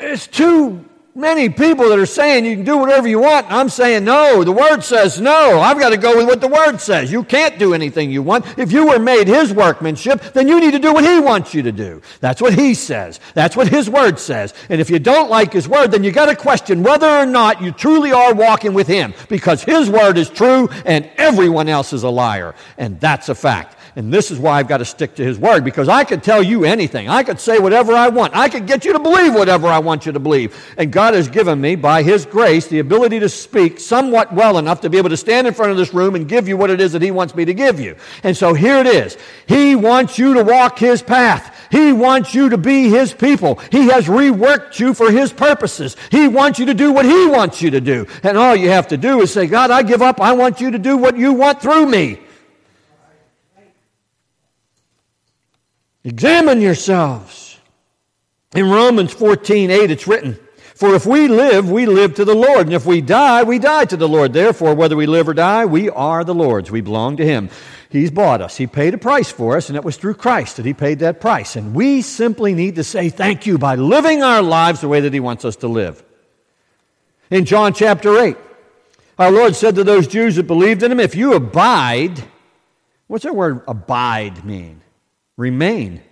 It's 0.01 0.27
too 0.27 0.85
many 1.17 1.49
people 1.49 1.89
that 1.89 1.99
are 1.99 2.07
saying 2.07 2.45
you 2.45 2.57
can 2.57 2.65
do 2.65 2.77
whatever 2.77 3.09
you 3.09 3.19
want. 3.19 3.51
I'm 3.51 3.71
saying 3.71 4.05
no. 4.05 4.45
The 4.45 4.53
Word 4.53 4.83
says 4.83 5.19
no. 5.19 5.59
I've 5.61 5.79
got 5.79 5.89
to 5.91 5.97
go 5.97 6.17
with 6.17 6.27
what 6.27 6.43
the 6.43 6.49
Word 6.49 6.79
says. 6.79 7.11
You 7.11 7.25
can't 7.25 7.59
do 7.59 7.73
anything 7.73 8.11
you 8.11 8.23
want. 8.23 8.45
If 8.59 8.71
you 8.71 8.87
were 8.87 8.99
made 8.99 9.27
His 9.27 9.53
workmanship, 9.53 10.21
then 10.35 10.47
you 10.47 10.61
need 10.61 10.73
to 10.73 10.79
do 10.79 10.93
what 10.93 11.05
He 11.05 11.19
wants 11.19 11.55
you 11.55 11.63
to 11.63 11.73
do. 11.73 12.03
That's 12.21 12.43
what 12.43 12.53
He 12.53 12.75
says. 12.75 13.19
That's 13.35 13.57
what 13.57 13.69
His 13.69 13.89
Word 13.89 14.19
says. 14.19 14.53
And 14.69 14.81
if 14.81 14.91
you 14.91 14.99
don't 14.99 15.31
like 15.31 15.55
His 15.55 15.67
Word, 15.67 15.91
then 15.91 16.05
you 16.05 16.13
got 16.13 16.27
to 16.27 16.37
question 16.37 16.83
whether 16.83 17.09
or 17.09 17.27
not 17.27 17.63
you 17.63 17.73
truly 17.73 18.13
are 18.13 18.35
walking 18.35 18.75
with 18.75 18.87
Him 18.87 19.15
because 19.29 19.63
His 19.65 19.89
Word 19.89 20.19
is 20.19 20.29
true 20.29 20.69
and 20.85 21.11
everyone 21.17 21.69
else 21.69 21.95
is 21.95 22.03
a 22.03 22.11
liar. 22.11 22.55
And 22.77 23.01
that's 23.01 23.31
a 23.31 23.35
fact. 23.35 23.76
And 23.97 24.13
this 24.13 24.31
is 24.31 24.39
why 24.39 24.59
I've 24.59 24.69
got 24.69 24.79
to 24.79 24.85
stick 24.85 25.15
to 25.15 25.25
His 25.25 25.39
Word 25.39 25.65
because 25.65 25.89
I 25.89 26.05
could 26.05 26.23
tell 26.23 26.43
you 26.43 26.67
anything. 26.67 27.09
I 27.09 27.23
could 27.23 27.41
say 27.41 27.59
whatever 27.59 27.95
I 27.95 28.09
want. 28.09 28.37
I 28.37 28.51
could 28.51 28.67
get 28.67 28.85
you 28.85 28.93
to 28.93 28.99
believe 28.99 29.35
whatever 29.35 29.69
I 29.69 29.79
want 29.79 30.05
you 30.05 30.13
to 30.13 30.21
believe. 30.21 30.55
And 30.77 30.93
God 30.93 31.15
has 31.15 31.29
given 31.29 31.59
me, 31.63 31.77
by 31.77 32.03
His 32.03 32.27
grace, 32.27 32.67
the 32.67 32.81
ability 32.81 33.21
to 33.21 33.31
speak 33.31 33.81
somewhat 33.81 34.35
well 34.35 34.59
enough 34.59 34.83
to 34.83 34.91
be 34.91 34.99
able 34.99 35.09
to 35.09 35.17
stand 35.17 35.47
in 35.47 35.55
front 35.55 35.71
of 35.71 35.79
this 35.79 35.95
room 35.95 36.15
and 36.15 36.29
give 36.29 36.47
you 36.47 36.59
what 36.59 36.69
it 36.69 36.79
is 36.79 36.93
that 36.93 37.01
He 37.01 37.11
wants 37.11 37.35
me 37.35 37.47
to 37.47 37.55
give 37.55 37.81
you. 37.81 37.97
And 38.23 38.37
so 38.37 38.53
here 38.53 38.77
it 38.77 38.87
is. 38.87 39.17
He 39.47 39.75
wants 39.75 40.19
you 40.19 40.35
to 40.35 40.45
walk 40.45 40.79
His 40.79 41.01
path. 41.01 41.55
He 41.71 41.91
wants 41.91 42.35
you 42.35 42.51
to 42.51 42.59
be 42.59 42.91
His 42.91 43.15
people. 43.15 43.55
He 43.73 43.89
has 43.89 44.09
reworked 44.09 44.79
you 44.79 44.93
for 44.93 45.11
His 45.11 45.33
purposes. 45.33 45.97
He 46.11 46.29
wants 46.29 46.59
you 46.59 46.67
to 46.67 46.75
do 46.75 46.93
what 46.93 47.07
He 47.07 47.27
wants 47.29 47.63
you 47.63 47.71
to 47.71 47.81
do. 47.81 48.07
And 48.23 48.37
all 48.37 48.55
you 48.55 48.69
have 48.69 48.89
to 48.89 48.99
do 48.99 49.23
is 49.23 49.33
say, 49.33 49.47
God, 49.47 49.71
I 49.71 49.83
give 49.83 50.03
up. 50.03 50.21
I 50.21 50.35
want 50.35 50.61
you 50.61 50.71
to 50.73 50.79
do 50.79 50.99
what 50.99 51.17
you 51.17 51.33
want 51.33 51.63
through 51.63 51.87
me. 51.87 52.26
Examine 56.07 56.61
yourselves. 56.61 57.59
In 58.55 58.71
Romans 58.71 59.13
14 59.13 59.73
8, 59.73 59.91
it's 59.91 60.07
written, 60.07 60.39
For 60.77 60.95
if 60.95 61.05
we 61.05 61.27
live, 61.27 61.69
we 61.69 61.85
live 61.85 62.15
to 62.15 62.25
the 62.25 62.35
Lord, 62.35 62.69
and 62.69 62.75
if 62.75 62.87
we 62.87 63.01
die, 63.01 63.43
we 63.43 63.59
die 63.59 63.87
to 63.87 63.97
the 63.97 64.09
Lord. 64.09 64.33
Therefore, 64.33 64.77
whether 64.77 64.95
we 64.95 65.07
live 65.07 65.29
or 65.29 65.35
die, 65.35 65.65
we 65.65 65.91
are 65.91 66.23
the 66.23 66.33
Lord's. 66.33 66.71
We 66.71 66.81
belong 66.81 67.17
to 67.17 67.27
Him. 67.27 67.51
He's 67.91 68.13
bought 68.13 68.41
us. 68.41 68.57
He 68.57 68.69
paid 68.69 68.95
a 68.95 68.99
price 68.99 69.33
for 69.33 69.57
us, 69.57 69.69
and 69.69 69.77
it 69.77 69.83
was 69.83 69.97
through 69.97 70.15
Christ 70.15 70.59
that 70.59 70.65
He 70.65 70.75
paid 70.75 71.01
that 71.01 71.21
price. 71.21 71.57
And 71.57 71.75
we 71.75 72.03
simply 72.03 72.55
need 72.55 72.77
to 72.77 72.85
say 72.85 73.09
thank 73.09 73.45
you 73.45 73.59
by 73.59 73.75
living 73.75 74.23
our 74.23 74.43
lives 74.43 74.83
the 74.83 74.89
way 74.89 75.01
that 75.01 75.13
He 75.13 75.19
wants 75.19 75.45
us 75.45 75.57
to 75.57 75.69
live. 75.69 76.05
In 77.31 77.47
John 77.47 77.75
chapter 77.75 78.17
8, 78.17 78.37
our 79.19 79.33
Lord 79.33 79.57
said 79.57 79.75
to 79.75 79.83
those 79.83 80.07
Jews 80.07 80.37
that 80.37 80.45
believed 80.45 80.85
in 80.85 80.93
Him, 80.93 81.01
If 81.01 81.17
you 81.17 81.33
abide, 81.33 82.23
what's 83.09 83.25
that 83.25 83.35
word 83.35 83.63
abide 83.67 84.45
mean? 84.45 84.83
Remain. 85.37 86.03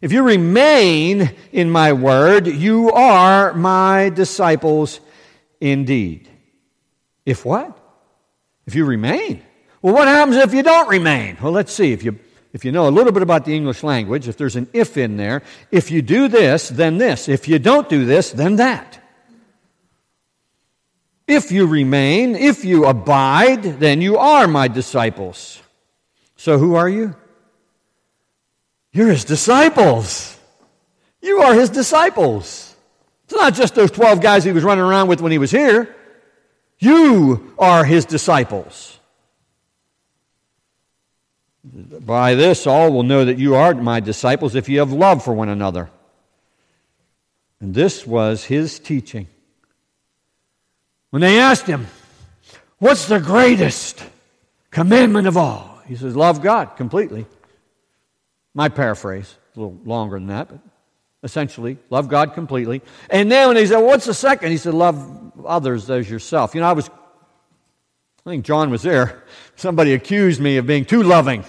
If 0.00 0.12
you 0.12 0.22
remain 0.22 1.34
in 1.52 1.70
my 1.70 1.92
word, 1.92 2.46
you 2.46 2.90
are 2.90 3.52
my 3.52 4.08
disciples 4.08 5.00
indeed. 5.60 6.28
If 7.26 7.44
what? 7.44 7.76
If 8.66 8.74
you 8.74 8.84
remain. 8.84 9.42
Well, 9.82 9.94
what 9.94 10.08
happens 10.08 10.36
if 10.36 10.54
you 10.54 10.62
don't 10.62 10.88
remain? 10.88 11.36
Well, 11.40 11.52
let's 11.52 11.72
see. 11.72 11.92
If 11.92 12.02
you, 12.02 12.18
if 12.52 12.64
you 12.64 12.72
know 12.72 12.88
a 12.88 12.90
little 12.90 13.12
bit 13.12 13.22
about 13.22 13.44
the 13.44 13.54
English 13.54 13.82
language, 13.82 14.28
if 14.28 14.36
there's 14.36 14.56
an 14.56 14.68
if 14.72 14.96
in 14.96 15.16
there, 15.16 15.42
if 15.70 15.90
you 15.90 16.02
do 16.02 16.28
this, 16.28 16.68
then 16.68 16.98
this. 16.98 17.28
If 17.28 17.48
you 17.48 17.58
don't 17.58 17.88
do 17.88 18.04
this, 18.04 18.30
then 18.30 18.56
that. 18.56 18.98
If 21.26 21.52
you 21.52 21.66
remain, 21.66 22.34
if 22.34 22.64
you 22.64 22.86
abide, 22.86 23.62
then 23.78 24.00
you 24.00 24.18
are 24.18 24.48
my 24.48 24.66
disciples. 24.66 25.60
So 26.36 26.58
who 26.58 26.74
are 26.74 26.88
you? 26.88 27.14
You're 28.92 29.08
his 29.08 29.24
disciples. 29.24 30.36
You 31.22 31.42
are 31.42 31.54
his 31.54 31.70
disciples. 31.70 32.74
It's 33.24 33.34
not 33.34 33.54
just 33.54 33.74
those 33.74 33.90
12 33.90 34.20
guys 34.20 34.42
he 34.42 34.52
was 34.52 34.64
running 34.64 34.84
around 34.84 35.08
with 35.08 35.20
when 35.20 35.32
he 35.32 35.38
was 35.38 35.50
here. 35.50 35.94
You 36.78 37.54
are 37.58 37.84
his 37.84 38.04
disciples. 38.04 38.98
By 41.62 42.34
this, 42.34 42.66
all 42.66 42.90
will 42.90 43.02
know 43.02 43.24
that 43.26 43.38
you 43.38 43.54
are 43.54 43.74
my 43.74 44.00
disciples 44.00 44.54
if 44.54 44.68
you 44.68 44.78
have 44.78 44.92
love 44.92 45.22
for 45.22 45.34
one 45.34 45.50
another. 45.50 45.90
And 47.60 47.74
this 47.74 48.06
was 48.06 48.44
his 48.44 48.78
teaching. 48.78 49.28
When 51.10 51.20
they 51.20 51.38
asked 51.38 51.66
him, 51.66 51.86
What's 52.78 53.06
the 53.06 53.20
greatest 53.20 54.02
commandment 54.70 55.28
of 55.28 55.36
all? 55.36 55.82
He 55.86 55.96
says, 55.96 56.16
Love 56.16 56.40
God 56.40 56.76
completely. 56.76 57.26
My 58.54 58.68
paraphrase, 58.68 59.34
a 59.54 59.60
little 59.60 59.78
longer 59.84 60.18
than 60.18 60.28
that, 60.28 60.48
but 60.48 60.60
essentially, 61.22 61.78
love 61.88 62.08
God 62.08 62.34
completely. 62.34 62.82
And 63.08 63.30
then 63.30 63.48
when 63.48 63.56
he 63.56 63.66
said, 63.66 63.76
well, 63.76 63.86
What's 63.86 64.06
the 64.06 64.14
second? 64.14 64.50
He 64.50 64.56
said, 64.56 64.74
Love 64.74 65.32
others 65.46 65.88
as 65.90 66.10
yourself. 66.10 66.54
You 66.54 66.60
know, 66.60 66.68
I 66.68 66.72
was, 66.72 66.88
I 66.88 68.30
think 68.30 68.44
John 68.44 68.70
was 68.70 68.82
there. 68.82 69.22
Somebody 69.56 69.94
accused 69.94 70.40
me 70.40 70.56
of 70.56 70.66
being 70.66 70.84
too 70.84 71.02
loving. 71.02 71.44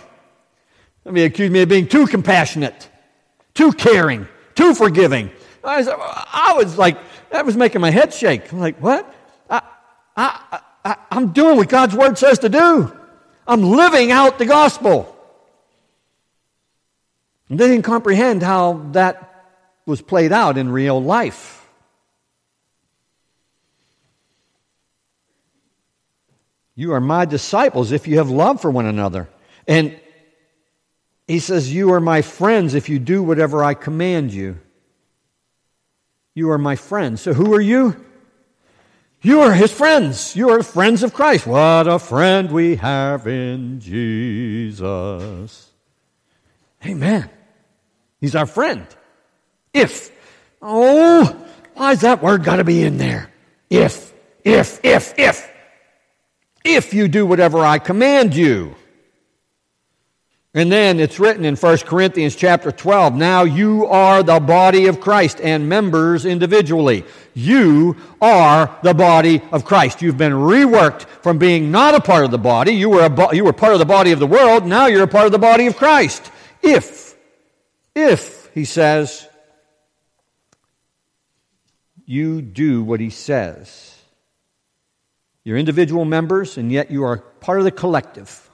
Somebody 1.03 1.25
accused 1.25 1.51
me 1.51 1.61
of 1.61 1.69
being 1.69 1.87
too 1.87 2.05
compassionate, 2.05 2.89
too 3.53 3.71
caring, 3.71 4.27
too 4.55 4.75
forgiving. 4.75 5.31
I, 5.63 5.81
said, 5.83 5.95
I 5.99 6.53
was 6.57 6.77
like, 6.77 6.97
that 7.31 7.45
was 7.45 7.55
making 7.55 7.81
my 7.81 7.91
head 7.91 8.13
shake. 8.13 8.51
I'm 8.51 8.59
like, 8.59 8.77
what? 8.77 9.13
I, 9.49 9.61
I, 10.15 10.61
I, 10.85 10.95
I'm 11.09 11.31
doing 11.31 11.57
what 11.57 11.69
God's 11.69 11.95
word 11.95 12.17
says 12.17 12.39
to 12.39 12.49
do. 12.49 12.95
I'm 13.47 13.63
living 13.63 14.11
out 14.11 14.37
the 14.37 14.45
gospel. 14.45 15.17
They 17.51 17.67
didn't 17.67 17.83
comprehend 17.83 18.43
how 18.43 18.81
that 18.93 19.45
was 19.85 20.01
played 20.01 20.31
out 20.31 20.57
in 20.57 20.69
real 20.69 21.03
life. 21.03 21.67
You 26.75 26.93
are 26.93 27.01
my 27.01 27.25
disciples 27.25 27.91
if 27.91 28.07
you 28.07 28.19
have 28.19 28.29
love 28.29 28.61
for 28.61 28.71
one 28.71 28.85
another. 28.85 29.27
And 29.67 29.99
he 31.27 31.39
says, 31.39 31.73
You 31.73 31.91
are 31.91 31.99
my 31.99 32.21
friends 32.21 32.73
if 32.73 32.87
you 32.87 32.99
do 32.99 33.21
whatever 33.21 33.61
I 33.61 33.73
command 33.73 34.31
you. 34.31 34.57
You 36.33 36.51
are 36.51 36.57
my 36.57 36.77
friends. 36.77 37.21
So 37.21 37.33
who 37.33 37.53
are 37.53 37.61
you? 37.61 37.97
You 39.21 39.41
are 39.41 39.51
his 39.53 39.73
friends. 39.73 40.37
You 40.37 40.51
are 40.51 40.63
friends 40.63 41.03
of 41.03 41.13
Christ. 41.13 41.45
What 41.45 41.85
a 41.87 41.99
friend 41.99 42.49
we 42.49 42.77
have 42.77 43.27
in 43.27 43.81
Jesus. 43.81 45.69
Amen. 46.85 47.29
He's 48.22 48.36
our 48.36 48.45
friend. 48.45 48.86
If. 49.74 50.11
Oh, 50.61 51.36
why's 51.74 52.01
that 52.01 52.22
word 52.22 52.43
got 52.43 52.57
to 52.57 52.63
be 52.63 52.84
in 52.84 52.97
there? 52.97 53.32
If, 53.69 54.13
if, 54.43 54.80
if, 54.86 55.17
if. 55.17 55.49
If 56.63 56.93
you 56.93 57.07
do 57.07 57.26
whatever 57.26 57.65
I 57.65 57.80
command 57.80 58.36
you. 58.36 58.76
And 60.53 60.69
then 60.69 60.99
it's 60.99 61.17
written 61.17 61.45
in 61.45 61.55
1 61.55 61.78
Corinthians 61.80 62.36
chapter 62.36 62.74
12, 62.74 63.15
now 63.15 63.43
you 63.43 63.86
are 63.86 64.22
the 64.22 64.41
body 64.41 64.88
of 64.88 64.99
Christ 64.99 65.39
and 65.41 65.69
members 65.69 66.26
individually. 66.26 67.05
You 67.34 67.95
are 68.22 68.78
the 68.84 68.93
body 68.93 69.41
of 69.53 69.63
Christ. 69.63 70.01
You've 70.01 70.17
been 70.17 70.34
reworked 70.34 71.03
from 71.24 71.38
being 71.38 71.72
not 71.72 71.95
a 71.95 72.01
part 72.01 72.26
of 72.26 72.32
the 72.32 72.38
body. 72.38 72.74
You 72.74 72.89
were, 72.89 73.05
a, 73.05 73.36
you 73.36 73.45
were 73.45 73.53
part 73.53 73.74
of 73.74 73.80
the 73.80 73.86
body 73.86 74.11
of 74.11 74.19
the 74.19 74.28
world. 74.28 74.65
Now 74.65 74.88
you're 74.88 75.03
a 75.03 75.07
part 75.07 75.26
of 75.26 75.32
the 75.32 75.39
body 75.39 75.67
of 75.67 75.78
Christ. 75.78 76.30
If 76.61 77.11
if, 77.95 78.49
he 78.53 78.65
says, 78.65 79.27
you 82.05 82.41
do 82.41 82.83
what 82.83 82.99
he 82.99 83.09
says. 83.09 83.95
You're 85.43 85.57
individual 85.57 86.05
members, 86.05 86.57
and 86.57 86.71
yet 86.71 86.91
you 86.91 87.03
are 87.03 87.17
part 87.17 87.59
of 87.59 87.63
the 87.63 87.71
collective. 87.71 88.49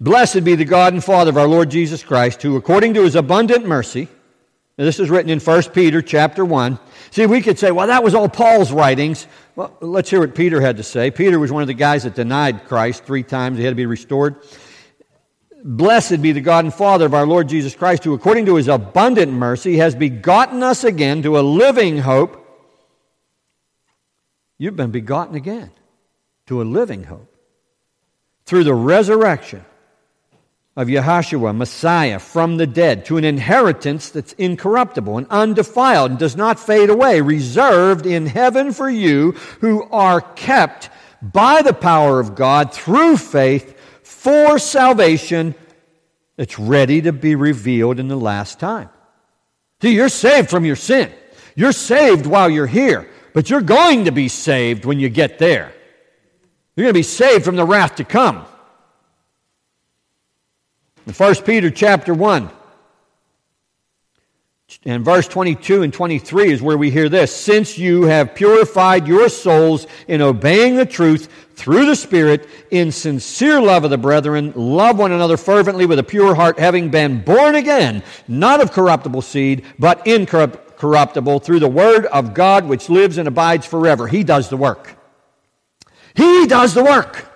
Blessed 0.00 0.44
be 0.44 0.54
the 0.54 0.64
God 0.64 0.92
and 0.92 1.02
Father 1.02 1.30
of 1.30 1.36
our 1.36 1.48
Lord 1.48 1.70
Jesus 1.70 2.04
Christ, 2.04 2.42
who, 2.42 2.56
according 2.56 2.94
to 2.94 3.02
his 3.02 3.16
abundant 3.16 3.66
mercy, 3.66 4.08
this 4.76 5.00
is 5.00 5.10
written 5.10 5.28
in 5.30 5.40
1 5.40 5.62
Peter 5.72 6.00
chapter 6.00 6.44
1. 6.44 6.78
See, 7.10 7.26
we 7.26 7.40
could 7.40 7.58
say, 7.58 7.72
well, 7.72 7.88
that 7.88 8.04
was 8.04 8.14
all 8.14 8.28
Paul's 8.28 8.70
writings. 8.70 9.26
Well, 9.56 9.76
let's 9.80 10.08
hear 10.08 10.20
what 10.20 10.36
Peter 10.36 10.60
had 10.60 10.76
to 10.76 10.84
say. 10.84 11.10
Peter 11.10 11.40
was 11.40 11.50
one 11.50 11.62
of 11.62 11.66
the 11.66 11.74
guys 11.74 12.04
that 12.04 12.14
denied 12.14 12.66
Christ 12.66 13.04
three 13.04 13.24
times. 13.24 13.58
He 13.58 13.64
had 13.64 13.70
to 13.70 13.76
be 13.76 13.86
restored. 13.86 14.36
Blessed 15.64 16.22
be 16.22 16.32
the 16.32 16.40
God 16.40 16.64
and 16.64 16.74
Father 16.74 17.06
of 17.06 17.14
our 17.14 17.26
Lord 17.26 17.48
Jesus 17.48 17.74
Christ, 17.74 18.04
who, 18.04 18.14
according 18.14 18.46
to 18.46 18.56
his 18.56 18.68
abundant 18.68 19.32
mercy, 19.32 19.78
has 19.78 19.94
begotten 19.94 20.62
us 20.62 20.84
again 20.84 21.22
to 21.22 21.38
a 21.38 21.40
living 21.40 21.98
hope. 21.98 22.44
You've 24.56 24.76
been 24.76 24.92
begotten 24.92 25.34
again 25.34 25.70
to 26.46 26.62
a 26.62 26.64
living 26.64 27.04
hope 27.04 27.34
through 28.44 28.64
the 28.64 28.74
resurrection 28.74 29.64
of 30.76 30.86
Yahshua, 30.86 31.56
Messiah, 31.56 32.20
from 32.20 32.56
the 32.56 32.66
dead, 32.66 33.04
to 33.06 33.16
an 33.16 33.24
inheritance 33.24 34.10
that's 34.10 34.32
incorruptible 34.34 35.18
and 35.18 35.26
undefiled 35.28 36.12
and 36.12 36.20
does 36.20 36.36
not 36.36 36.60
fade 36.60 36.88
away, 36.88 37.20
reserved 37.20 38.06
in 38.06 38.26
heaven 38.26 38.72
for 38.72 38.88
you 38.88 39.32
who 39.60 39.82
are 39.90 40.20
kept 40.20 40.88
by 41.20 41.62
the 41.62 41.72
power 41.72 42.20
of 42.20 42.36
God 42.36 42.72
through 42.72 43.16
faith 43.16 43.77
for 44.08 44.58
salvation 44.58 45.54
that's 46.36 46.58
ready 46.58 47.02
to 47.02 47.12
be 47.12 47.34
revealed 47.34 48.00
in 48.00 48.08
the 48.08 48.16
last 48.16 48.58
time. 48.58 48.88
See, 49.82 49.94
you're 49.94 50.08
saved 50.08 50.48
from 50.48 50.64
your 50.64 50.76
sin. 50.76 51.12
You're 51.54 51.72
saved 51.72 52.24
while 52.24 52.48
you're 52.48 52.66
here, 52.66 53.08
but 53.34 53.50
you're 53.50 53.60
going 53.60 54.06
to 54.06 54.10
be 54.10 54.28
saved 54.28 54.86
when 54.86 54.98
you 54.98 55.10
get 55.10 55.38
there. 55.38 55.72
You're 56.74 56.84
going 56.84 56.94
to 56.94 56.98
be 56.98 57.02
saved 57.02 57.44
from 57.44 57.56
the 57.56 57.66
wrath 57.66 57.96
to 57.96 58.04
come. 58.04 58.46
In 61.06 61.12
1 61.12 61.34
Peter 61.44 61.70
chapter 61.70 62.14
1 62.14 62.50
and 64.84 65.04
verse 65.04 65.26
22 65.26 65.82
and 65.82 65.92
23 65.92 66.52
is 66.52 66.62
where 66.62 66.76
we 66.76 66.90
hear 66.90 67.08
this. 67.08 67.34
Since 67.34 67.78
you 67.78 68.02
have 68.04 68.34
purified 68.34 69.08
your 69.08 69.28
souls 69.28 69.86
in 70.06 70.20
obeying 70.20 70.76
the 70.76 70.86
truth 70.86 71.28
through 71.54 71.86
the 71.86 71.96
Spirit 71.96 72.48
in 72.70 72.92
sincere 72.92 73.60
love 73.60 73.84
of 73.84 73.90
the 73.90 73.98
brethren, 73.98 74.52
love 74.54 74.98
one 74.98 75.12
another 75.12 75.36
fervently 75.36 75.86
with 75.86 75.98
a 75.98 76.04
pure 76.04 76.34
heart, 76.34 76.58
having 76.58 76.90
been 76.90 77.22
born 77.22 77.54
again, 77.54 78.02
not 78.28 78.60
of 78.60 78.72
corruptible 78.72 79.22
seed, 79.22 79.64
but 79.78 80.06
incorruptible 80.06 81.40
through 81.40 81.60
the 81.60 81.68
word 81.68 82.06
of 82.06 82.34
God 82.34 82.66
which 82.66 82.88
lives 82.88 83.18
and 83.18 83.26
abides 83.26 83.66
forever. 83.66 84.06
He 84.06 84.22
does 84.22 84.48
the 84.48 84.56
work. 84.56 84.96
He 86.14 86.46
does 86.46 86.74
the 86.74 86.84
work. 86.84 87.27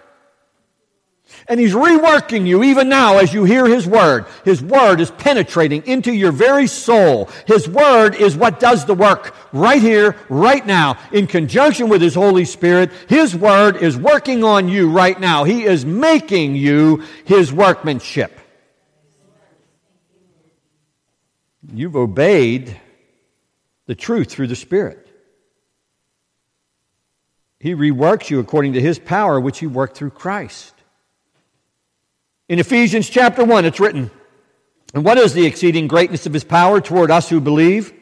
And 1.49 1.59
He's 1.59 1.75
reworking 1.75 2.47
you 2.47 2.63
even 2.63 2.89
now 2.89 3.19
as 3.19 3.35
you 3.35 3.45
hear 3.45 3.67
His 3.67 3.87
Word. 3.87 4.27
His 4.45 4.63
Word 4.63 5.01
is 5.01 5.11
penetrating 5.11 5.85
into 5.87 6.13
your 6.13 6.33
very 6.33 6.67
soul. 6.67 7.29
His 7.47 7.69
Word 7.69 8.15
is 8.15 8.37
what 8.37 8.61
does 8.61 8.85
the 8.85 8.95
work 8.95 9.35
right 9.53 9.83
here, 9.83 10.17
right 10.29 10.65
now, 10.65 10.99
in 11.13 11.27
conjunction 11.27 11.89
with 11.89 12.01
His 12.01 12.15
Holy 12.15 12.45
Spirit. 12.45 12.91
His 13.09 13.35
Word 13.35 13.77
is 13.77 13.97
working 13.97 14.45
on 14.45 14.69
you 14.69 14.91
right 14.91 15.19
now. 15.19 15.45
He 15.45 15.65
is 15.65 15.85
making 15.85 16.55
you 16.55 17.03
His 17.25 17.53
workmanship. 17.53 18.39
You've 21.73 21.97
obeyed 21.97 22.79
the 23.87 23.95
truth 23.95 24.31
through 24.31 24.49
the 24.49 24.57
Spirit. 24.57 25.07
He 27.59 27.75
reworks 27.75 28.31
you 28.31 28.41
according 28.41 28.73
to 28.73 28.81
His 28.81 28.99
power, 28.99 29.39
which 29.41 29.59
He 29.59 29.67
worked 29.67 29.97
through 29.97 30.11
Christ. 30.11 30.75
In 32.53 32.59
Ephesians 32.59 33.09
chapter 33.09 33.43
1, 33.43 33.65
it's 33.65 33.81
written, 33.81 34.11
And 34.93 35.07
what 35.07 35.17
is 35.17 35.33
the 35.33 35.47
exceeding 35.47 35.89
greatness 35.89 36.27
of 36.27 36.35
his 36.35 36.45
power 36.45 36.83
toward 36.83 37.11
us 37.11 37.31
who 37.31 37.41
believe? 37.41 37.95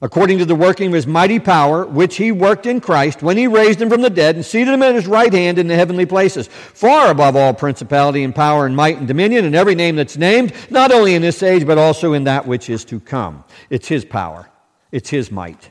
According 0.00 0.38
to 0.38 0.44
the 0.44 0.54
working 0.54 0.86
of 0.86 0.92
his 0.92 1.08
mighty 1.08 1.40
power, 1.40 1.84
which 1.84 2.16
he 2.16 2.30
worked 2.30 2.66
in 2.66 2.80
Christ 2.80 3.20
when 3.20 3.36
he 3.36 3.48
raised 3.48 3.82
him 3.82 3.90
from 3.90 4.02
the 4.02 4.08
dead 4.08 4.36
and 4.36 4.46
seated 4.46 4.72
him 4.72 4.84
at 4.84 4.94
his 4.94 5.08
right 5.08 5.32
hand 5.32 5.58
in 5.58 5.66
the 5.66 5.74
heavenly 5.74 6.06
places, 6.06 6.46
far 6.46 7.10
above 7.10 7.34
all 7.34 7.52
principality 7.52 8.22
and 8.22 8.32
power 8.32 8.64
and 8.64 8.76
might 8.76 8.98
and 8.98 9.08
dominion 9.08 9.44
and 9.44 9.56
every 9.56 9.74
name 9.74 9.96
that's 9.96 10.16
named, 10.16 10.52
not 10.70 10.92
only 10.92 11.16
in 11.16 11.22
this 11.22 11.42
age, 11.42 11.66
but 11.66 11.76
also 11.76 12.12
in 12.12 12.22
that 12.22 12.46
which 12.46 12.70
is 12.70 12.84
to 12.84 13.00
come. 13.00 13.42
It's 13.70 13.88
his 13.88 14.04
power, 14.04 14.48
it's 14.92 15.10
his 15.10 15.32
might. 15.32 15.70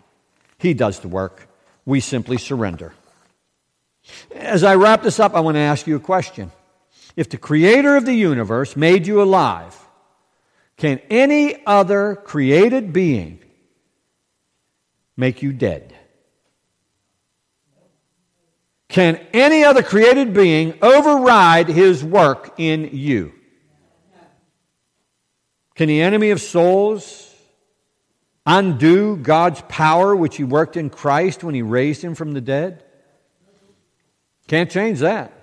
He 0.57 0.73
does 0.73 0.99
the 0.99 1.07
work. 1.07 1.47
We 1.85 2.01
simply 2.01 2.37
surrender. 2.37 2.93
As 4.35 4.65
I 4.65 4.75
wrap 4.75 5.03
this 5.03 5.21
up, 5.21 5.35
I 5.35 5.39
want 5.39 5.55
to 5.55 5.61
ask 5.61 5.87
you 5.87 5.95
a 5.95 6.01
question. 6.01 6.51
If 7.15 7.29
the 7.29 7.37
creator 7.37 7.95
of 7.95 8.05
the 8.05 8.13
universe 8.13 8.75
made 8.75 9.07
you 9.07 9.21
alive, 9.21 9.75
can 10.77 10.99
any 11.09 11.65
other 11.65 12.15
created 12.15 12.93
being 12.93 13.39
make 15.17 15.41
you 15.41 15.51
dead? 15.51 15.93
Can 18.87 19.17
any 19.33 19.63
other 19.63 19.83
created 19.83 20.33
being 20.33 20.73
override 20.81 21.67
his 21.67 22.03
work 22.03 22.55
in 22.57 22.89
you? 22.93 23.33
Can 25.75 25.87
the 25.87 26.01
enemy 26.01 26.31
of 26.31 26.41
souls 26.41 27.33
undo 28.45 29.15
God's 29.15 29.61
power 29.69 30.15
which 30.15 30.37
he 30.37 30.43
worked 30.43 30.75
in 30.75 30.89
Christ 30.89 31.43
when 31.43 31.53
he 31.53 31.61
raised 31.61 32.01
him 32.01 32.15
from 32.15 32.31
the 32.31 32.41
dead? 32.41 32.83
Can't 34.47 34.71
change 34.71 34.99
that. 34.99 35.38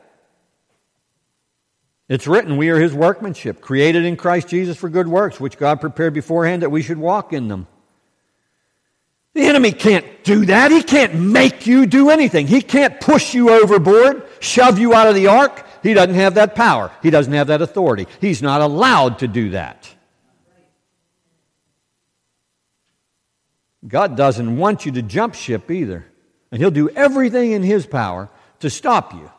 It's 2.09 2.26
written, 2.26 2.57
we 2.57 2.70
are 2.70 2.78
his 2.78 2.94
workmanship, 2.94 3.61
created 3.61 4.04
in 4.04 4.16
Christ 4.16 4.48
Jesus 4.48 4.76
for 4.76 4.88
good 4.88 5.09
works, 5.09 5.40
which 5.40 5.59
God 5.59 5.80
prepared 5.80 6.14
beforehand 6.14 6.62
that 6.62 6.70
we 6.70 6.82
should 6.82 6.98
walk 6.98 7.32
in 7.32 7.48
them. 7.48 7.66
The 9.34 9.42
enemy 9.42 9.72
can't 9.72 10.07
do 10.24 10.46
that. 10.46 10.70
He 10.70 10.82
can't 10.82 11.14
make 11.14 11.66
you 11.66 11.84
do 11.84 12.09
anything. 12.11 12.46
He 12.46 12.62
can't 12.62 13.00
push 13.00 13.34
you 13.34 13.50
overboard, 13.50 14.22
shove 14.40 14.78
you 14.78 14.94
out 14.94 15.09
of 15.09 15.14
the 15.14 15.26
ark. 15.26 15.66
He 15.82 15.94
doesn't 15.94 16.14
have 16.14 16.34
that 16.34 16.54
power. 16.54 16.90
He 17.02 17.11
doesn't 17.11 17.32
have 17.32 17.48
that 17.48 17.61
authority. 17.61 18.07
He's 18.20 18.40
not 18.40 18.61
allowed 18.61 19.18
to 19.18 19.28
do 19.28 19.50
that. 19.50 19.88
God 23.86 24.16
doesn't 24.16 24.57
want 24.57 24.86
you 24.86 24.92
to 24.92 25.02
jump 25.02 25.34
ship 25.34 25.70
either. 25.70 26.07
And 26.50 26.61
He'll 26.61 26.70
do 26.70 26.88
everything 26.88 27.52
in 27.52 27.62
His 27.62 27.84
power 27.84 28.30
to 28.61 28.70
stop 28.70 29.12
you 29.12 29.30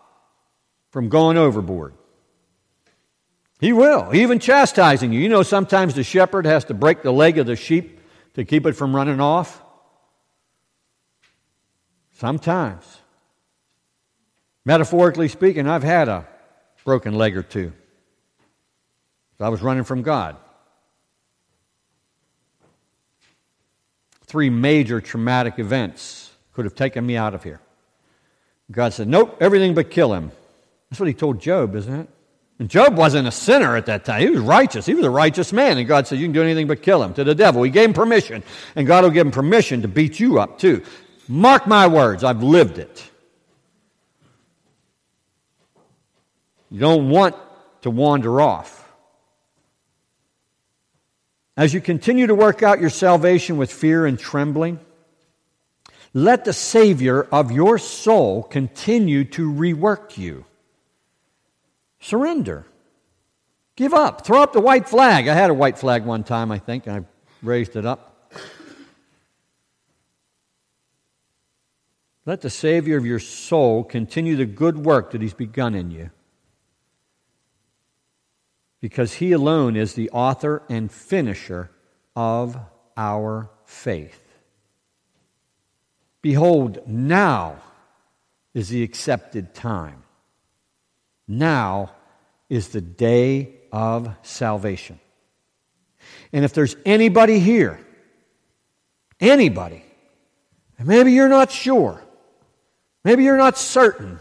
from 0.91 1.09
going 1.09 1.37
overboard. 1.37 1.95
He 3.59 3.73
will, 3.73 4.13
even 4.13 4.39
chastising 4.39 5.11
you. 5.11 5.19
You 5.19 5.29
know, 5.29 5.43
sometimes 5.43 5.95
the 5.95 6.03
shepherd 6.03 6.45
has 6.45 6.65
to 6.65 6.73
break 6.73 7.01
the 7.01 7.11
leg 7.11 7.37
of 7.37 7.47
the 7.47 7.55
sheep 7.55 7.99
to 8.35 8.45
keep 8.45 8.65
it 8.65 8.73
from 8.73 8.95
running 8.95 9.19
off. 9.19 9.61
Sometimes. 12.13 12.83
Metaphorically 14.63 15.27
speaking, 15.27 15.67
I've 15.67 15.83
had 15.83 16.07
a 16.07 16.27
broken 16.83 17.15
leg 17.15 17.35
or 17.35 17.43
two. 17.43 17.73
I 19.39 19.49
was 19.49 19.61
running 19.61 19.83
from 19.83 20.01
God. 20.01 20.35
Three 24.25 24.49
major 24.49 24.99
traumatic 24.99 25.57
events 25.57 26.31
could 26.53 26.65
have 26.65 26.75
taken 26.75 27.05
me 27.05 27.15
out 27.15 27.33
of 27.33 27.43
here. 27.43 27.61
God 28.71 28.93
said, 28.93 29.07
Nope, 29.07 29.37
everything 29.39 29.73
but 29.73 29.89
kill 29.89 30.13
him. 30.13 30.31
That's 30.89 30.99
what 30.99 31.07
he 31.07 31.13
told 31.13 31.39
Job, 31.39 31.75
isn't 31.75 32.01
it? 32.01 32.09
Job 32.65 32.97
wasn't 32.97 33.27
a 33.27 33.31
sinner 33.31 33.75
at 33.75 33.85
that 33.85 34.03
time. 34.03 34.21
He 34.21 34.29
was 34.31 34.39
righteous. 34.39 34.87
He 34.87 34.95
was 34.95 35.05
a 35.05 35.11
righteous 35.11 35.53
man. 35.53 35.77
And 35.77 35.87
God 35.87 36.07
said, 36.07 36.17
You 36.17 36.25
can 36.25 36.33
do 36.33 36.41
anything 36.41 36.65
but 36.65 36.81
kill 36.81 37.03
him 37.03 37.13
to 37.13 37.23
the 37.23 37.35
devil. 37.35 37.61
He 37.61 37.69
gave 37.69 37.89
him 37.89 37.93
permission. 37.93 38.43
And 38.75 38.87
God 38.87 39.03
will 39.03 39.11
give 39.11 39.27
him 39.27 39.31
permission 39.31 39.83
to 39.83 39.87
beat 39.87 40.19
you 40.19 40.39
up 40.39 40.57
too. 40.57 40.83
Mark 41.27 41.67
my 41.67 41.85
words, 41.85 42.23
I've 42.23 42.41
lived 42.41 42.79
it. 42.79 43.11
You 46.71 46.79
don't 46.79 47.09
want 47.09 47.35
to 47.81 47.91
wander 47.91 48.41
off. 48.41 48.83
As 51.55 51.73
you 51.73 51.81
continue 51.81 52.27
to 52.27 52.35
work 52.35 52.63
out 52.63 52.79
your 52.79 52.89
salvation 52.89 53.57
with 53.57 53.71
fear 53.71 54.05
and 54.05 54.17
trembling, 54.17 54.79
let 56.13 56.45
the 56.45 56.53
Savior 56.53 57.23
of 57.23 57.51
your 57.51 57.77
soul 57.77 58.41
continue 58.41 59.25
to 59.25 59.51
rework 59.51 60.17
you. 60.17 60.45
Surrender. 62.07 62.65
Give 63.75 63.93
up. 63.93 64.25
Throw 64.25 64.41
up 64.41 64.53
the 64.53 64.61
white 64.61 64.87
flag. 64.87 65.27
I 65.27 65.33
had 65.33 65.49
a 65.49 65.53
white 65.53 65.77
flag 65.77 66.05
one 66.05 66.23
time, 66.23 66.53
I 66.53 66.57
think, 66.57 66.87
and 66.87 66.95
I 66.95 67.05
raised 67.45 67.75
it 67.75 67.85
up. 67.85 68.31
Let 72.25 72.39
the 72.39 72.49
Savior 72.49 72.95
of 72.95 73.05
your 73.05 73.19
soul 73.19 73.83
continue 73.83 74.37
the 74.37 74.45
good 74.45 74.77
work 74.77 75.11
that 75.11 75.21
He's 75.21 75.33
begun 75.33 75.75
in 75.75 75.91
you. 75.91 76.11
Because 78.79 79.15
He 79.15 79.33
alone 79.33 79.75
is 79.75 79.93
the 79.93 80.09
author 80.11 80.63
and 80.69 80.89
finisher 80.89 81.71
of 82.15 82.57
our 82.95 83.49
faith. 83.65 84.23
Behold, 86.21 86.79
now 86.87 87.57
is 88.53 88.69
the 88.69 88.83
accepted 88.83 89.53
time. 89.53 90.03
Now 91.27 91.91
is 92.49 92.69
the 92.69 92.81
day 92.81 93.55
of 93.71 94.15
salvation. 94.21 94.99
And 96.31 96.45
if 96.45 96.53
there's 96.53 96.75
anybody 96.85 97.39
here, 97.39 97.79
anybody, 99.19 99.83
and 100.77 100.87
maybe 100.87 101.11
you're 101.11 101.29
not 101.29 101.51
sure, 101.51 102.01
maybe 103.03 103.23
you're 103.23 103.37
not 103.37 103.57
certain 103.57 104.19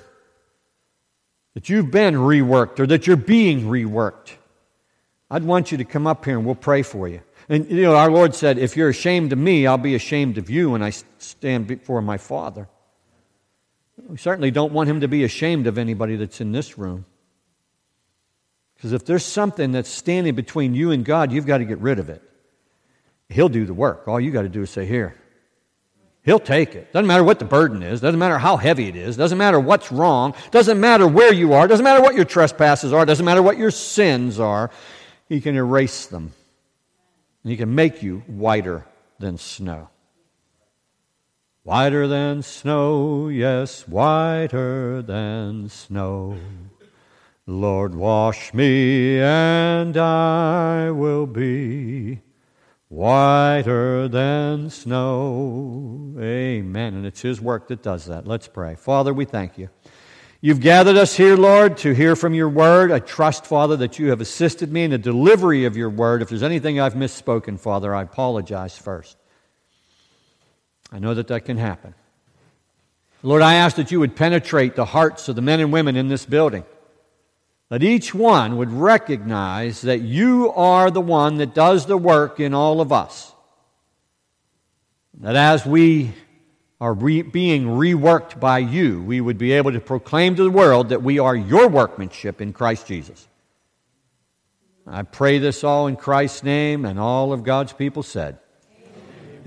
that 1.54 1.68
you've 1.68 1.90
been 1.90 2.14
reworked 2.14 2.80
or 2.80 2.86
that 2.86 3.06
you're 3.06 3.16
being 3.16 3.62
reworked, 3.62 4.32
I'd 5.30 5.44
want 5.44 5.72
you 5.72 5.78
to 5.78 5.84
come 5.84 6.06
up 6.06 6.24
here 6.24 6.36
and 6.36 6.46
we'll 6.46 6.54
pray 6.54 6.82
for 6.82 7.08
you. 7.08 7.20
And 7.48 7.70
you 7.70 7.82
know, 7.82 7.96
our 7.96 8.10
Lord 8.10 8.34
said, 8.34 8.58
If 8.58 8.76
you're 8.76 8.88
ashamed 8.88 9.32
of 9.32 9.38
me, 9.38 9.66
I'll 9.66 9.78
be 9.78 9.94
ashamed 9.94 10.38
of 10.38 10.50
you 10.50 10.70
when 10.70 10.82
I 10.82 10.90
stand 11.18 11.66
before 11.66 12.02
my 12.02 12.18
Father. 12.18 12.68
We 14.08 14.18
certainly 14.18 14.50
don't 14.50 14.72
want 14.72 14.88
him 14.88 15.00
to 15.00 15.08
be 15.08 15.24
ashamed 15.24 15.66
of 15.66 15.78
anybody 15.78 16.16
that's 16.16 16.40
in 16.40 16.52
this 16.52 16.76
room. 16.76 17.06
Because 18.76 18.92
if 18.92 19.04
there's 19.04 19.24
something 19.24 19.72
that's 19.72 19.88
standing 19.88 20.34
between 20.34 20.74
you 20.74 20.90
and 20.90 21.04
God, 21.04 21.32
you've 21.32 21.46
got 21.46 21.58
to 21.58 21.64
get 21.64 21.78
rid 21.78 21.98
of 21.98 22.08
it. 22.08 22.22
He'll 23.28 23.48
do 23.48 23.64
the 23.64 23.74
work. 23.74 24.06
All 24.06 24.20
you 24.20 24.30
got 24.30 24.42
to 24.42 24.48
do 24.48 24.62
is 24.62 24.70
say, 24.70 24.86
Here. 24.86 25.16
He'll 26.22 26.40
take 26.40 26.74
it. 26.74 26.92
Doesn't 26.92 27.06
matter 27.06 27.22
what 27.22 27.38
the 27.38 27.44
burden 27.44 27.84
is. 27.84 28.00
Doesn't 28.00 28.18
matter 28.18 28.36
how 28.36 28.56
heavy 28.56 28.88
it 28.88 28.96
is. 28.96 29.16
Doesn't 29.16 29.38
matter 29.38 29.60
what's 29.60 29.92
wrong. 29.92 30.34
Doesn't 30.50 30.80
matter 30.80 31.06
where 31.06 31.32
you 31.32 31.52
are. 31.52 31.68
Doesn't 31.68 31.84
matter 31.84 32.02
what 32.02 32.16
your 32.16 32.24
trespasses 32.24 32.92
are. 32.92 33.06
Doesn't 33.06 33.24
matter 33.24 33.42
what 33.42 33.56
your 33.56 33.70
sins 33.70 34.40
are. 34.40 34.72
He 35.28 35.40
can 35.40 35.54
erase 35.54 36.06
them. 36.06 36.32
And 37.44 37.52
He 37.52 37.56
can 37.56 37.76
make 37.76 38.02
you 38.02 38.24
whiter 38.26 38.86
than 39.20 39.38
snow. 39.38 39.88
Whiter 41.62 42.08
than 42.08 42.42
snow, 42.42 43.28
yes, 43.28 43.86
whiter 43.86 45.02
than 45.02 45.68
snow. 45.68 46.38
Lord, 47.48 47.94
wash 47.94 48.52
me, 48.52 49.20
and 49.20 49.96
I 49.96 50.90
will 50.90 51.28
be 51.28 52.18
whiter 52.88 54.08
than 54.08 54.68
snow. 54.68 56.16
Amen. 56.18 56.94
And 56.94 57.06
it's 57.06 57.22
His 57.22 57.40
work 57.40 57.68
that 57.68 57.84
does 57.84 58.06
that. 58.06 58.26
Let's 58.26 58.48
pray. 58.48 58.74
Father, 58.74 59.14
we 59.14 59.26
thank 59.26 59.58
you. 59.58 59.70
You've 60.40 60.60
gathered 60.60 60.96
us 60.96 61.16
here, 61.16 61.36
Lord, 61.36 61.76
to 61.78 61.94
hear 61.94 62.16
from 62.16 62.34
your 62.34 62.48
word. 62.48 62.90
I 62.90 62.98
trust, 62.98 63.46
Father, 63.46 63.76
that 63.76 64.00
you 64.00 64.10
have 64.10 64.20
assisted 64.20 64.72
me 64.72 64.82
in 64.82 64.90
the 64.90 64.98
delivery 64.98 65.66
of 65.66 65.76
your 65.76 65.90
word. 65.90 66.22
If 66.22 66.30
there's 66.30 66.42
anything 66.42 66.80
I've 66.80 66.94
misspoken, 66.94 67.60
Father, 67.60 67.94
I 67.94 68.02
apologize 68.02 68.76
first. 68.76 69.16
I 70.90 70.98
know 70.98 71.14
that 71.14 71.28
that 71.28 71.44
can 71.44 71.58
happen. 71.58 71.94
Lord, 73.22 73.42
I 73.42 73.54
ask 73.54 73.76
that 73.76 73.92
you 73.92 74.00
would 74.00 74.16
penetrate 74.16 74.74
the 74.74 74.84
hearts 74.84 75.28
of 75.28 75.36
the 75.36 75.42
men 75.42 75.60
and 75.60 75.72
women 75.72 75.94
in 75.94 76.08
this 76.08 76.26
building 76.26 76.64
that 77.68 77.82
each 77.82 78.14
one 78.14 78.56
would 78.58 78.70
recognize 78.70 79.82
that 79.82 80.00
you 80.00 80.52
are 80.52 80.90
the 80.90 81.00
one 81.00 81.38
that 81.38 81.54
does 81.54 81.86
the 81.86 81.96
work 81.96 82.38
in 82.38 82.54
all 82.54 82.80
of 82.80 82.92
us. 82.92 83.32
That 85.20 85.36
as 85.36 85.66
we 85.66 86.12
are 86.80 86.92
re- 86.92 87.22
being 87.22 87.64
reworked 87.64 88.38
by 88.38 88.58
you, 88.58 89.02
we 89.02 89.20
would 89.20 89.38
be 89.38 89.52
able 89.52 89.72
to 89.72 89.80
proclaim 89.80 90.36
to 90.36 90.44
the 90.44 90.50
world 90.50 90.90
that 90.90 91.02
we 91.02 91.18
are 91.18 91.34
your 91.34 91.68
workmanship 91.68 92.40
in 92.40 92.52
Christ 92.52 92.86
Jesus. 92.86 93.26
I 94.86 95.02
pray 95.02 95.38
this 95.38 95.64
all 95.64 95.88
in 95.88 95.96
Christ's 95.96 96.44
name, 96.44 96.84
and 96.84 97.00
all 97.00 97.32
of 97.32 97.42
God's 97.42 97.72
people 97.72 98.04
said, 98.04 98.38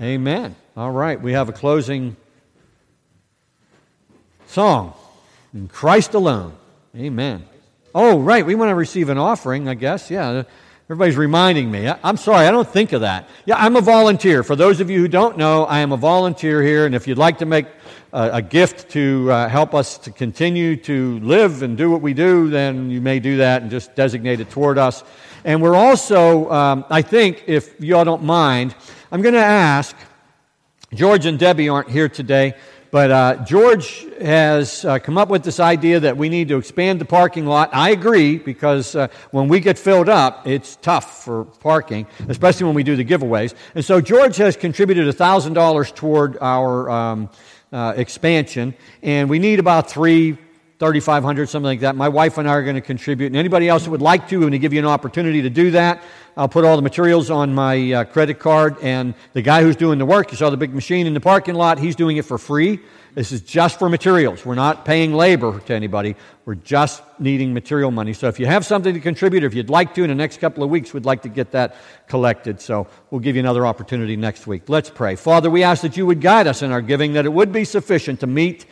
Amen. 0.00 0.02
Amen. 0.02 0.56
All 0.76 0.90
right, 0.90 1.20
we 1.20 1.32
have 1.32 1.48
a 1.48 1.52
closing 1.52 2.16
song 4.46 4.92
in 5.54 5.68
Christ 5.68 6.12
alone. 6.12 6.52
Amen. 6.94 7.44
Oh, 7.94 8.18
right. 8.20 8.44
We 8.44 8.54
want 8.54 8.70
to 8.70 8.74
receive 8.74 9.08
an 9.08 9.18
offering, 9.18 9.68
I 9.68 9.74
guess. 9.74 10.10
Yeah. 10.10 10.44
Everybody's 10.90 11.16
reminding 11.16 11.70
me. 11.70 11.88
I'm 11.88 12.16
sorry, 12.16 12.48
I 12.48 12.50
don't 12.50 12.68
think 12.68 12.92
of 12.92 13.02
that. 13.02 13.28
Yeah, 13.46 13.54
I'm 13.56 13.76
a 13.76 13.80
volunteer. 13.80 14.42
For 14.42 14.56
those 14.56 14.80
of 14.80 14.90
you 14.90 14.98
who 14.98 15.06
don't 15.06 15.36
know, 15.36 15.64
I 15.64 15.78
am 15.78 15.92
a 15.92 15.96
volunteer 15.96 16.64
here, 16.64 16.84
and 16.84 16.96
if 16.96 17.06
you'd 17.06 17.16
like 17.16 17.38
to 17.38 17.46
make 17.46 17.66
a, 18.12 18.42
gift 18.42 18.90
to 18.90 19.30
uh, 19.30 19.48
help 19.48 19.72
us 19.72 19.98
to 19.98 20.10
continue 20.10 20.74
to 20.74 21.20
live 21.20 21.62
and 21.62 21.78
do 21.78 21.92
what 21.92 22.02
we 22.02 22.12
do, 22.12 22.50
then 22.50 22.90
you 22.90 23.00
may 23.00 23.20
do 23.20 23.36
that 23.36 23.62
and 23.62 23.70
just 23.70 23.94
designate 23.94 24.40
it 24.40 24.50
toward 24.50 24.78
us. 24.78 25.04
And 25.44 25.62
we're 25.62 25.76
also, 25.76 26.50
um, 26.50 26.84
I 26.90 27.02
think, 27.02 27.44
if 27.46 27.72
you 27.78 27.96
all 27.96 28.04
don't 28.04 28.24
mind, 28.24 28.74
I'm 29.12 29.22
going 29.22 29.34
to 29.34 29.40
ask, 29.40 29.94
George 30.92 31.24
and 31.24 31.38
Debbie 31.38 31.68
aren't 31.68 31.88
here 31.88 32.08
today, 32.08 32.54
but 32.90 33.10
uh, 33.10 33.36
George 33.44 34.06
has 34.20 34.84
uh, 34.84 34.98
come 34.98 35.16
up 35.16 35.28
with 35.28 35.44
this 35.44 35.60
idea 35.60 36.00
that 36.00 36.16
we 36.16 36.28
need 36.28 36.48
to 36.48 36.58
expand 36.58 37.00
the 37.00 37.04
parking 37.04 37.46
lot. 37.46 37.70
I 37.72 37.90
agree 37.90 38.38
because 38.38 38.96
uh, 38.96 39.08
when 39.30 39.48
we 39.48 39.60
get 39.60 39.78
filled 39.78 40.08
up, 40.08 40.46
it's 40.46 40.76
tough 40.76 41.24
for 41.24 41.44
parking, 41.44 42.06
especially 42.28 42.66
when 42.66 42.74
we 42.74 42.82
do 42.82 42.96
the 42.96 43.04
giveaways. 43.04 43.54
And 43.74 43.84
so 43.84 44.00
George 44.00 44.36
has 44.38 44.56
contributed 44.56 45.06
$1,000 45.14 45.94
toward 45.94 46.36
our 46.40 46.90
um, 46.90 47.30
uh, 47.72 47.94
expansion, 47.96 48.74
and 49.02 49.30
we 49.30 49.38
need 49.38 49.60
about 49.60 49.88
three 49.88 50.36
3,500, 50.80 51.46
something 51.46 51.66
like 51.66 51.80
that. 51.80 51.94
My 51.94 52.08
wife 52.08 52.38
and 52.38 52.48
I 52.48 52.54
are 52.54 52.62
going 52.62 52.74
to 52.74 52.80
contribute. 52.80 53.26
And 53.26 53.36
anybody 53.36 53.68
else 53.68 53.84
that 53.84 53.90
would 53.90 54.00
like 54.00 54.28
to, 54.28 54.36
I'm 54.36 54.40
going 54.40 54.52
to 54.52 54.58
give 54.58 54.72
you 54.72 54.78
an 54.78 54.86
opportunity 54.86 55.42
to 55.42 55.50
do 55.50 55.72
that. 55.72 56.02
I'll 56.38 56.48
put 56.48 56.64
all 56.64 56.74
the 56.74 56.82
materials 56.82 57.30
on 57.30 57.54
my 57.54 57.92
uh, 57.92 58.04
credit 58.04 58.38
card. 58.38 58.78
And 58.80 59.12
the 59.34 59.42
guy 59.42 59.62
who's 59.62 59.76
doing 59.76 59.98
the 59.98 60.06
work, 60.06 60.30
you 60.30 60.38
saw 60.38 60.48
the 60.48 60.56
big 60.56 60.72
machine 60.72 61.06
in 61.06 61.12
the 61.12 61.20
parking 61.20 61.54
lot, 61.54 61.78
he's 61.78 61.94
doing 61.94 62.16
it 62.16 62.24
for 62.24 62.38
free. 62.38 62.80
This 63.12 63.30
is 63.30 63.42
just 63.42 63.78
for 63.78 63.90
materials. 63.90 64.46
We're 64.46 64.54
not 64.54 64.86
paying 64.86 65.12
labor 65.12 65.60
to 65.60 65.74
anybody. 65.74 66.16
We're 66.46 66.54
just 66.54 67.02
needing 67.18 67.52
material 67.52 67.90
money. 67.90 68.14
So 68.14 68.28
if 68.28 68.40
you 68.40 68.46
have 68.46 68.64
something 68.64 68.94
to 68.94 69.00
contribute, 69.00 69.44
or 69.44 69.48
if 69.48 69.54
you'd 69.54 69.68
like 69.68 69.92
to, 69.96 70.02
in 70.04 70.08
the 70.08 70.14
next 70.14 70.40
couple 70.40 70.64
of 70.64 70.70
weeks, 70.70 70.94
we'd 70.94 71.04
like 71.04 71.20
to 71.22 71.28
get 71.28 71.50
that 71.50 71.76
collected. 72.08 72.58
So 72.58 72.86
we'll 73.10 73.20
give 73.20 73.36
you 73.36 73.40
another 73.40 73.66
opportunity 73.66 74.16
next 74.16 74.46
week. 74.46 74.62
Let's 74.68 74.88
pray. 74.88 75.16
Father, 75.16 75.50
we 75.50 75.62
ask 75.62 75.82
that 75.82 75.98
you 75.98 76.06
would 76.06 76.22
guide 76.22 76.46
us 76.46 76.62
in 76.62 76.72
our 76.72 76.80
giving, 76.80 77.12
that 77.12 77.26
it 77.26 77.32
would 77.34 77.52
be 77.52 77.66
sufficient 77.66 78.20
to 78.20 78.26
meet 78.26 78.64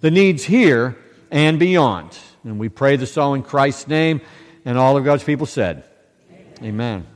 the 0.00 0.10
needs 0.10 0.44
here 0.44 0.96
and 1.30 1.58
beyond. 1.58 2.18
And 2.44 2.58
we 2.58 2.68
pray 2.68 2.96
this 2.96 3.16
all 3.16 3.34
in 3.34 3.42
Christ's 3.42 3.88
name. 3.88 4.20
And 4.64 4.76
all 4.76 4.96
of 4.96 5.04
God's 5.04 5.24
people 5.24 5.46
said, 5.46 5.84
Amen. 6.30 6.54
Amen. 6.62 7.06